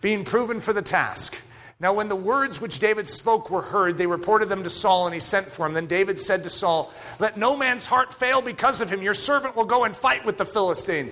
Being 0.00 0.24
proven 0.24 0.60
for 0.60 0.72
the 0.72 0.82
task. 0.82 1.40
Now, 1.80 1.94
when 1.94 2.08
the 2.08 2.16
words 2.16 2.60
which 2.60 2.78
David 2.78 3.08
spoke 3.08 3.50
were 3.50 3.62
heard, 3.62 3.98
they 3.98 4.06
reported 4.06 4.48
them 4.48 4.62
to 4.62 4.70
Saul, 4.70 5.06
and 5.06 5.14
he 5.14 5.20
sent 5.20 5.46
for 5.46 5.66
him. 5.66 5.72
Then 5.72 5.86
David 5.86 6.18
said 6.18 6.44
to 6.44 6.50
Saul, 6.50 6.92
Let 7.18 7.36
no 7.36 7.56
man's 7.56 7.86
heart 7.86 8.12
fail 8.12 8.42
because 8.42 8.80
of 8.80 8.90
him. 8.90 9.02
Your 9.02 9.14
servant 9.14 9.56
will 9.56 9.64
go 9.64 9.84
and 9.84 9.96
fight 9.96 10.24
with 10.24 10.38
the 10.38 10.44
Philistine. 10.44 11.10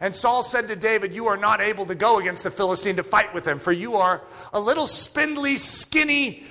And 0.00 0.14
Saul 0.14 0.42
said 0.42 0.68
to 0.68 0.76
David, 0.76 1.14
You 1.14 1.28
are 1.28 1.36
not 1.36 1.60
able 1.60 1.84
to 1.86 1.94
go 1.94 2.18
against 2.18 2.44
the 2.44 2.50
Philistine 2.50 2.96
to 2.96 3.02
fight 3.02 3.34
with 3.34 3.46
him, 3.46 3.58
for 3.58 3.72
you 3.72 3.96
are 3.96 4.22
a 4.52 4.60
little 4.60 4.86
spindly, 4.86 5.58
skinny 5.58 6.44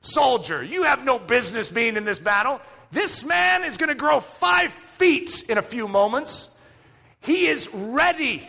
soldier. 0.00 0.62
You 0.62 0.84
have 0.84 1.04
no 1.04 1.18
business 1.18 1.70
being 1.70 1.96
in 1.96 2.04
this 2.04 2.20
battle. 2.20 2.60
This 2.92 3.24
man 3.24 3.64
is 3.64 3.76
going 3.76 3.88
to 3.88 3.94
grow 3.94 4.20
five 4.20 4.70
feet 4.70 5.44
in 5.48 5.58
a 5.58 5.62
few 5.62 5.88
moments. 5.88 6.64
He 7.20 7.46
is 7.46 7.70
ready. 7.72 8.48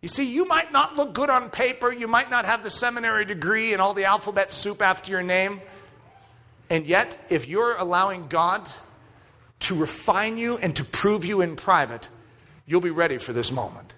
You 0.00 0.08
see, 0.08 0.32
you 0.32 0.46
might 0.46 0.72
not 0.72 0.96
look 0.96 1.12
good 1.12 1.28
on 1.28 1.50
paper, 1.50 1.92
you 1.92 2.08
might 2.08 2.30
not 2.30 2.46
have 2.46 2.62
the 2.62 2.70
seminary 2.70 3.24
degree 3.24 3.72
and 3.72 3.82
all 3.82 3.92
the 3.92 4.04
alphabet 4.04 4.50
soup 4.50 4.80
after 4.80 5.12
your 5.12 5.22
name. 5.22 5.60
And 6.70 6.86
yet, 6.86 7.18
if 7.28 7.48
you're 7.48 7.76
allowing 7.76 8.22
God 8.22 8.70
to 9.60 9.74
refine 9.74 10.38
you 10.38 10.56
and 10.56 10.74
to 10.76 10.84
prove 10.84 11.24
you 11.24 11.42
in 11.42 11.54
private, 11.54 12.08
You'll 12.70 12.80
be 12.80 12.90
ready 12.90 13.18
for 13.18 13.32
this 13.32 13.50
moment. 13.50 13.96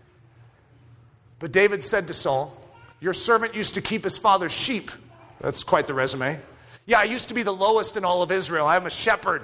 But 1.40 1.52
David 1.52 1.82
said 1.82 2.06
to 2.06 2.14
Saul, 2.14 2.56
Your 3.00 3.12
servant 3.12 3.54
used 3.54 3.74
to 3.74 3.82
keep 3.82 4.02
his 4.02 4.16
father's 4.16 4.50
sheep. 4.50 4.90
That's 5.42 5.62
quite 5.62 5.86
the 5.86 5.92
resume. 5.92 6.40
Yeah, 6.86 7.00
I 7.00 7.04
used 7.04 7.28
to 7.28 7.34
be 7.34 7.42
the 7.42 7.52
lowest 7.52 7.98
in 7.98 8.04
all 8.06 8.22
of 8.22 8.32
Israel. 8.32 8.66
I'm 8.66 8.86
a 8.86 8.90
shepherd. 8.90 9.42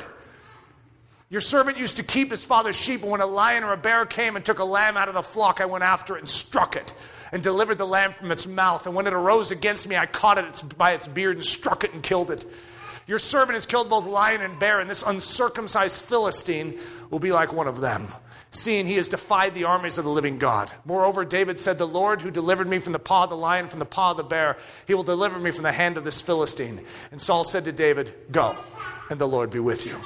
Your 1.28 1.42
servant 1.42 1.76
used 1.76 1.98
to 1.98 2.02
keep 2.02 2.30
his 2.30 2.42
father's 2.42 2.74
sheep, 2.74 3.02
and 3.02 3.10
when 3.10 3.20
a 3.20 3.26
lion 3.26 3.64
or 3.64 3.74
a 3.74 3.76
bear 3.76 4.06
came 4.06 4.34
and 4.34 4.42
took 4.42 4.60
a 4.60 4.64
lamb 4.64 4.96
out 4.96 5.08
of 5.08 5.14
the 5.14 5.22
flock, 5.22 5.60
I 5.60 5.66
went 5.66 5.84
after 5.84 6.16
it 6.16 6.20
and 6.20 6.28
struck 6.28 6.74
it 6.74 6.94
and 7.30 7.42
delivered 7.42 7.76
the 7.76 7.86
lamb 7.86 8.12
from 8.12 8.32
its 8.32 8.46
mouth. 8.46 8.86
And 8.86 8.94
when 8.94 9.06
it 9.06 9.12
arose 9.12 9.50
against 9.50 9.90
me, 9.90 9.96
I 9.96 10.06
caught 10.06 10.38
it 10.38 10.62
by 10.78 10.92
its 10.92 11.06
beard 11.06 11.36
and 11.36 11.44
struck 11.44 11.84
it 11.84 11.92
and 11.92 12.02
killed 12.02 12.30
it. 12.30 12.46
Your 13.06 13.18
servant 13.18 13.56
has 13.56 13.66
killed 13.66 13.90
both 13.90 14.06
lion 14.06 14.40
and 14.40 14.58
bear, 14.58 14.80
and 14.80 14.88
this 14.88 15.02
uncircumcised 15.02 16.02
Philistine 16.02 16.78
will 17.10 17.18
be 17.18 17.30
like 17.30 17.52
one 17.52 17.68
of 17.68 17.82
them 17.82 18.08
seeing 18.50 18.86
he 18.86 18.96
has 18.96 19.08
defied 19.08 19.54
the 19.54 19.64
armies 19.64 19.98
of 19.98 20.04
the 20.04 20.10
living 20.10 20.38
God. 20.38 20.70
Moreover, 20.84 21.24
David 21.24 21.60
said, 21.60 21.78
The 21.78 21.86
Lord 21.86 22.22
who 22.22 22.30
delivered 22.30 22.68
me 22.68 22.78
from 22.78 22.92
the 22.92 22.98
paw 22.98 23.24
of 23.24 23.30
the 23.30 23.36
lion, 23.36 23.68
from 23.68 23.78
the 23.78 23.84
paw 23.84 24.12
of 24.12 24.16
the 24.16 24.22
bear, 24.22 24.56
he 24.86 24.94
will 24.94 25.02
deliver 25.02 25.38
me 25.38 25.50
from 25.50 25.64
the 25.64 25.72
hand 25.72 25.96
of 25.96 26.04
this 26.04 26.22
Philistine. 26.22 26.80
And 27.10 27.20
Saul 27.20 27.44
said 27.44 27.64
to 27.64 27.72
David, 27.72 28.14
Go, 28.30 28.56
and 29.10 29.18
the 29.18 29.28
Lord 29.28 29.50
be 29.50 29.60
with 29.60 29.86
you. 29.86 30.00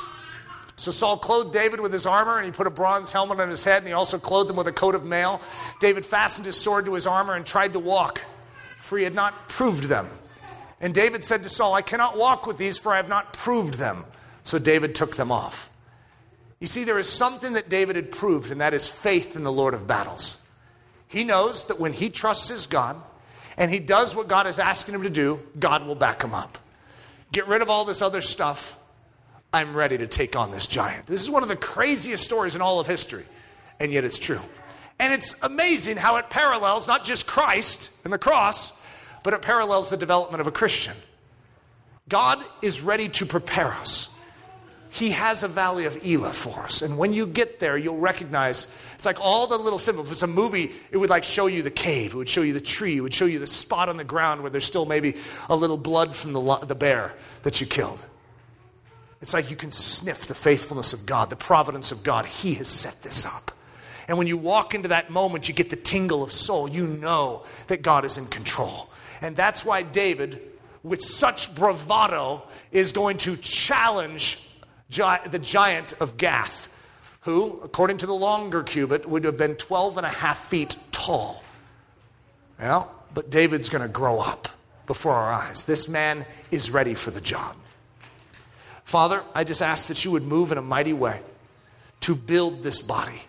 So 0.76 0.90
Saul 0.90 1.16
clothed 1.16 1.52
David 1.52 1.80
with 1.80 1.92
his 1.92 2.06
armor, 2.06 2.38
and 2.38 2.46
he 2.46 2.50
put 2.50 2.66
a 2.66 2.70
bronze 2.70 3.12
helmet 3.12 3.38
on 3.38 3.48
his 3.48 3.64
head, 3.64 3.78
and 3.78 3.86
he 3.86 3.92
also 3.92 4.18
clothed 4.18 4.50
him 4.50 4.56
with 4.56 4.66
a 4.66 4.72
coat 4.72 4.94
of 4.94 5.04
mail. 5.04 5.40
David 5.80 6.04
fastened 6.04 6.46
his 6.46 6.56
sword 6.56 6.86
to 6.86 6.94
his 6.94 7.06
armor 7.06 7.34
and 7.34 7.46
tried 7.46 7.74
to 7.74 7.78
walk, 7.78 8.24
for 8.78 8.98
he 8.98 9.04
had 9.04 9.14
not 9.14 9.48
proved 9.48 9.84
them. 9.84 10.08
And 10.80 10.92
David 10.92 11.22
said 11.22 11.44
to 11.44 11.48
Saul, 11.48 11.74
I 11.74 11.82
cannot 11.82 12.18
walk 12.18 12.46
with 12.46 12.58
these, 12.58 12.78
for 12.78 12.92
I 12.92 12.96
have 12.96 13.08
not 13.08 13.32
proved 13.32 13.74
them. 13.74 14.04
So 14.42 14.58
David 14.58 14.96
took 14.96 15.14
them 15.14 15.30
off. 15.30 15.70
You 16.62 16.68
see, 16.68 16.84
there 16.84 17.00
is 17.00 17.08
something 17.08 17.54
that 17.54 17.68
David 17.68 17.96
had 17.96 18.12
proved, 18.12 18.52
and 18.52 18.60
that 18.60 18.72
is 18.72 18.86
faith 18.86 19.34
in 19.34 19.42
the 19.42 19.50
Lord 19.50 19.74
of 19.74 19.88
battles. 19.88 20.40
He 21.08 21.24
knows 21.24 21.66
that 21.66 21.80
when 21.80 21.92
he 21.92 22.08
trusts 22.08 22.50
his 22.50 22.68
God 22.68 23.02
and 23.56 23.68
he 23.68 23.80
does 23.80 24.14
what 24.14 24.28
God 24.28 24.46
is 24.46 24.60
asking 24.60 24.94
him 24.94 25.02
to 25.02 25.10
do, 25.10 25.40
God 25.58 25.84
will 25.84 25.96
back 25.96 26.22
him 26.22 26.32
up. 26.32 26.60
Get 27.32 27.48
rid 27.48 27.62
of 27.62 27.68
all 27.68 27.84
this 27.84 28.00
other 28.00 28.20
stuff. 28.20 28.78
I'm 29.52 29.74
ready 29.74 29.98
to 29.98 30.06
take 30.06 30.36
on 30.36 30.52
this 30.52 30.68
giant. 30.68 31.08
This 31.08 31.20
is 31.20 31.28
one 31.28 31.42
of 31.42 31.48
the 31.48 31.56
craziest 31.56 32.22
stories 32.22 32.54
in 32.54 32.62
all 32.62 32.78
of 32.78 32.86
history, 32.86 33.24
and 33.80 33.90
yet 33.90 34.04
it's 34.04 34.20
true. 34.20 34.40
And 35.00 35.12
it's 35.12 35.42
amazing 35.42 35.96
how 35.96 36.14
it 36.18 36.30
parallels 36.30 36.86
not 36.86 37.04
just 37.04 37.26
Christ 37.26 37.90
and 38.04 38.12
the 38.12 38.18
cross, 38.18 38.80
but 39.24 39.34
it 39.34 39.42
parallels 39.42 39.90
the 39.90 39.96
development 39.96 40.40
of 40.40 40.46
a 40.46 40.52
Christian. 40.52 40.94
God 42.08 42.38
is 42.62 42.82
ready 42.82 43.08
to 43.08 43.26
prepare 43.26 43.72
us 43.72 44.11
he 44.92 45.12
has 45.12 45.42
a 45.42 45.48
valley 45.48 45.86
of 45.86 45.98
Elah 46.04 46.34
for 46.34 46.60
us. 46.60 46.82
And 46.82 46.98
when 46.98 47.14
you 47.14 47.26
get 47.26 47.60
there, 47.60 47.78
you'll 47.78 47.96
recognize 47.96 48.76
it's 48.94 49.06
like 49.06 49.18
all 49.22 49.46
the 49.46 49.56
little 49.56 49.78
symbols. 49.78 50.08
If 50.08 50.12
it's 50.12 50.22
a 50.22 50.26
movie, 50.26 50.70
it 50.90 50.98
would 50.98 51.08
like 51.08 51.24
show 51.24 51.46
you 51.46 51.62
the 51.62 51.70
cave, 51.70 52.12
it 52.12 52.16
would 52.16 52.28
show 52.28 52.42
you 52.42 52.52
the 52.52 52.60
tree, 52.60 52.98
it 52.98 53.00
would 53.00 53.14
show 53.14 53.24
you 53.24 53.38
the 53.38 53.46
spot 53.46 53.88
on 53.88 53.96
the 53.96 54.04
ground 54.04 54.42
where 54.42 54.50
there's 54.50 54.66
still 54.66 54.84
maybe 54.84 55.16
a 55.48 55.56
little 55.56 55.78
blood 55.78 56.14
from 56.14 56.34
the, 56.34 56.56
the 56.66 56.74
bear 56.74 57.14
that 57.42 57.58
you 57.58 57.66
killed. 57.66 58.04
It's 59.22 59.32
like 59.32 59.50
you 59.50 59.56
can 59.56 59.70
sniff 59.70 60.26
the 60.26 60.34
faithfulness 60.34 60.92
of 60.92 61.06
God, 61.06 61.30
the 61.30 61.36
providence 61.36 61.90
of 61.90 62.02
God. 62.02 62.26
He 62.26 62.52
has 62.54 62.68
set 62.68 63.02
this 63.02 63.24
up. 63.24 63.50
And 64.08 64.18
when 64.18 64.26
you 64.26 64.36
walk 64.36 64.74
into 64.74 64.88
that 64.88 65.08
moment, 65.08 65.48
you 65.48 65.54
get 65.54 65.70
the 65.70 65.76
tingle 65.76 66.22
of 66.22 66.32
soul. 66.32 66.68
You 66.68 66.86
know 66.86 67.44
that 67.68 67.80
God 67.80 68.04
is 68.04 68.18
in 68.18 68.26
control. 68.26 68.90
And 69.22 69.34
that's 69.34 69.64
why 69.64 69.84
David, 69.84 70.42
with 70.82 71.00
such 71.00 71.54
bravado, 71.54 72.42
is 72.72 72.92
going 72.92 73.16
to 73.18 73.36
challenge 73.38 74.50
the 74.92 75.40
giant 75.40 75.94
of 76.00 76.16
Gath, 76.16 76.68
who, 77.20 77.60
according 77.62 77.98
to 77.98 78.06
the 78.06 78.14
longer 78.14 78.62
cubit, 78.62 79.08
would 79.08 79.24
have 79.24 79.36
been 79.36 79.54
12 79.56 79.96
and 79.98 80.06
a 80.06 80.10
half 80.10 80.38
feet 80.38 80.76
tall. 80.90 81.42
Well, 82.58 82.94
but 83.14 83.30
David's 83.30 83.68
going 83.68 83.82
to 83.82 83.92
grow 83.92 84.20
up 84.20 84.48
before 84.86 85.14
our 85.14 85.32
eyes. 85.32 85.64
This 85.64 85.88
man 85.88 86.26
is 86.50 86.70
ready 86.70 86.94
for 86.94 87.10
the 87.10 87.20
job. 87.20 87.56
Father, 88.84 89.22
I 89.34 89.44
just 89.44 89.62
ask 89.62 89.88
that 89.88 90.04
you 90.04 90.10
would 90.10 90.24
move 90.24 90.52
in 90.52 90.58
a 90.58 90.62
mighty 90.62 90.92
way 90.92 91.22
to 92.00 92.14
build 92.14 92.62
this 92.62 92.80
body, 92.80 93.22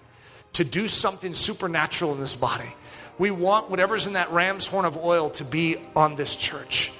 to 0.53 0.64
do 0.64 0.88
something 0.88 1.34
supernatural 1.34 2.14
in 2.14 2.20
this 2.20 2.36
body. 2.36 2.74
We 3.18 3.32
want 3.32 3.70
whatever's 3.70 4.07
in 4.07 4.14
that 4.14 4.32
ram's 4.32 4.66
horn 4.66 4.86
of 4.86 4.97
oil 4.97 5.30
to 5.32 5.45
be 5.45 5.78
on 5.95 6.16
this 6.16 6.36
church. 6.36 6.91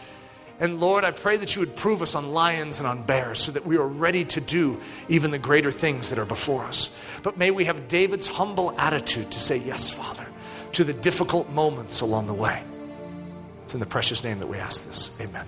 And 0.64 0.80
Lord, 0.80 1.03
I 1.03 1.11
pray 1.11 1.36
that 1.36 1.57
you 1.57 1.59
would 1.59 1.76
prove 1.76 2.01
us 2.01 2.16
on 2.16 2.32
lions 2.32 2.80
and 2.80 2.88
on 2.88 3.03
bears 3.03 3.38
so 3.38 3.51
that 3.51 3.66
we 3.66 3.76
are 3.76 3.86
ready 3.86 4.24
to 4.24 4.39
do 4.39 4.80
even 5.09 5.30
the 5.30 5.38
greater 5.38 5.72
things 5.72 6.09
that 6.09 6.18
are 6.18 6.26
before 6.26 6.64
us. 6.64 6.97
But 7.22 7.38
may 7.38 7.51
we 7.51 7.66
have 7.66 7.89
David's 7.89 8.30
humble 8.30 8.74
attitude 8.80 9.30
to 9.30 9.39
say, 9.41 9.57
Yes, 9.57 9.89
Father, 9.89 10.26
to 10.72 10.86
the 10.86 10.93
difficult 10.93 11.49
moments 11.49 11.99
along 11.99 12.28
the 12.28 12.34
way. 12.34 12.64
It's 13.66 13.74
in 13.74 13.82
the 13.82 13.86
precious 13.86 14.24
name 14.24 14.39
that 14.39 14.47
we 14.47 14.57
ask 14.57 14.88
this. 14.88 15.20
Amen. 15.20 15.45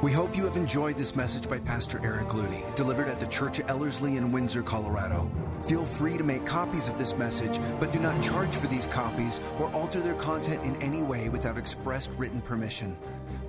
We 0.00 0.10
hope 0.10 0.34
you 0.34 0.46
have 0.46 0.56
enjoyed 0.56 0.96
this 0.96 1.14
message 1.14 1.46
by 1.46 1.58
Pastor 1.58 2.00
Eric 2.02 2.28
Ludy, 2.28 2.74
delivered 2.74 3.08
at 3.08 3.20
the 3.20 3.26
Church 3.26 3.58
of 3.58 3.68
Ellerslie 3.68 4.16
in 4.16 4.32
Windsor, 4.32 4.62
Colorado. 4.62 5.30
Feel 5.68 5.84
free 5.84 6.16
to 6.16 6.24
make 6.24 6.46
copies 6.46 6.88
of 6.88 6.96
this 6.96 7.14
message, 7.14 7.60
but 7.78 7.92
do 7.92 7.98
not 7.98 8.22
charge 8.22 8.56
for 8.56 8.68
these 8.68 8.86
copies 8.86 9.38
or 9.60 9.70
alter 9.72 10.00
their 10.00 10.14
content 10.14 10.64
in 10.64 10.80
any 10.80 11.02
way 11.02 11.28
without 11.28 11.58
expressed 11.58 12.10
written 12.16 12.40
permission. 12.40 12.96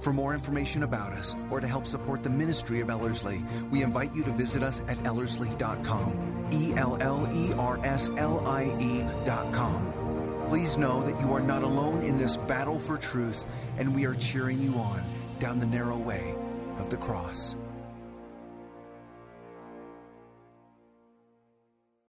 For 0.01 0.11
more 0.11 0.33
information 0.33 0.83
about 0.83 1.13
us 1.13 1.33
or 1.49 1.61
to 1.61 1.67
help 1.67 1.87
support 1.87 2.21
the 2.21 2.29
ministry 2.29 2.81
of 2.81 2.89
Ellerslie, 2.89 3.41
we 3.71 3.83
invite 3.83 4.13
you 4.13 4.25
to 4.25 4.31
visit 4.31 4.63
us 4.63 4.81
at 4.89 5.01
ellerslie.com. 5.05 6.49
E 6.51 6.73
L 6.75 6.97
L 6.99 7.29
E 7.33 7.53
R 7.57 7.79
S 7.85 8.09
L 8.17 8.45
I 8.45 8.63
E.com. 8.81 9.93
Please 10.49 10.77
know 10.77 11.01
that 11.03 11.17
you 11.21 11.31
are 11.31 11.39
not 11.39 11.63
alone 11.63 12.01
in 12.01 12.17
this 12.17 12.35
battle 12.35 12.79
for 12.79 12.97
truth, 12.97 13.45
and 13.77 13.95
we 13.95 14.05
are 14.05 14.15
cheering 14.15 14.59
you 14.61 14.73
on 14.73 15.01
down 15.39 15.57
the 15.57 15.65
narrow 15.65 15.97
way 15.97 16.35
of 16.79 16.89
the 16.89 16.97
cross. 16.97 17.55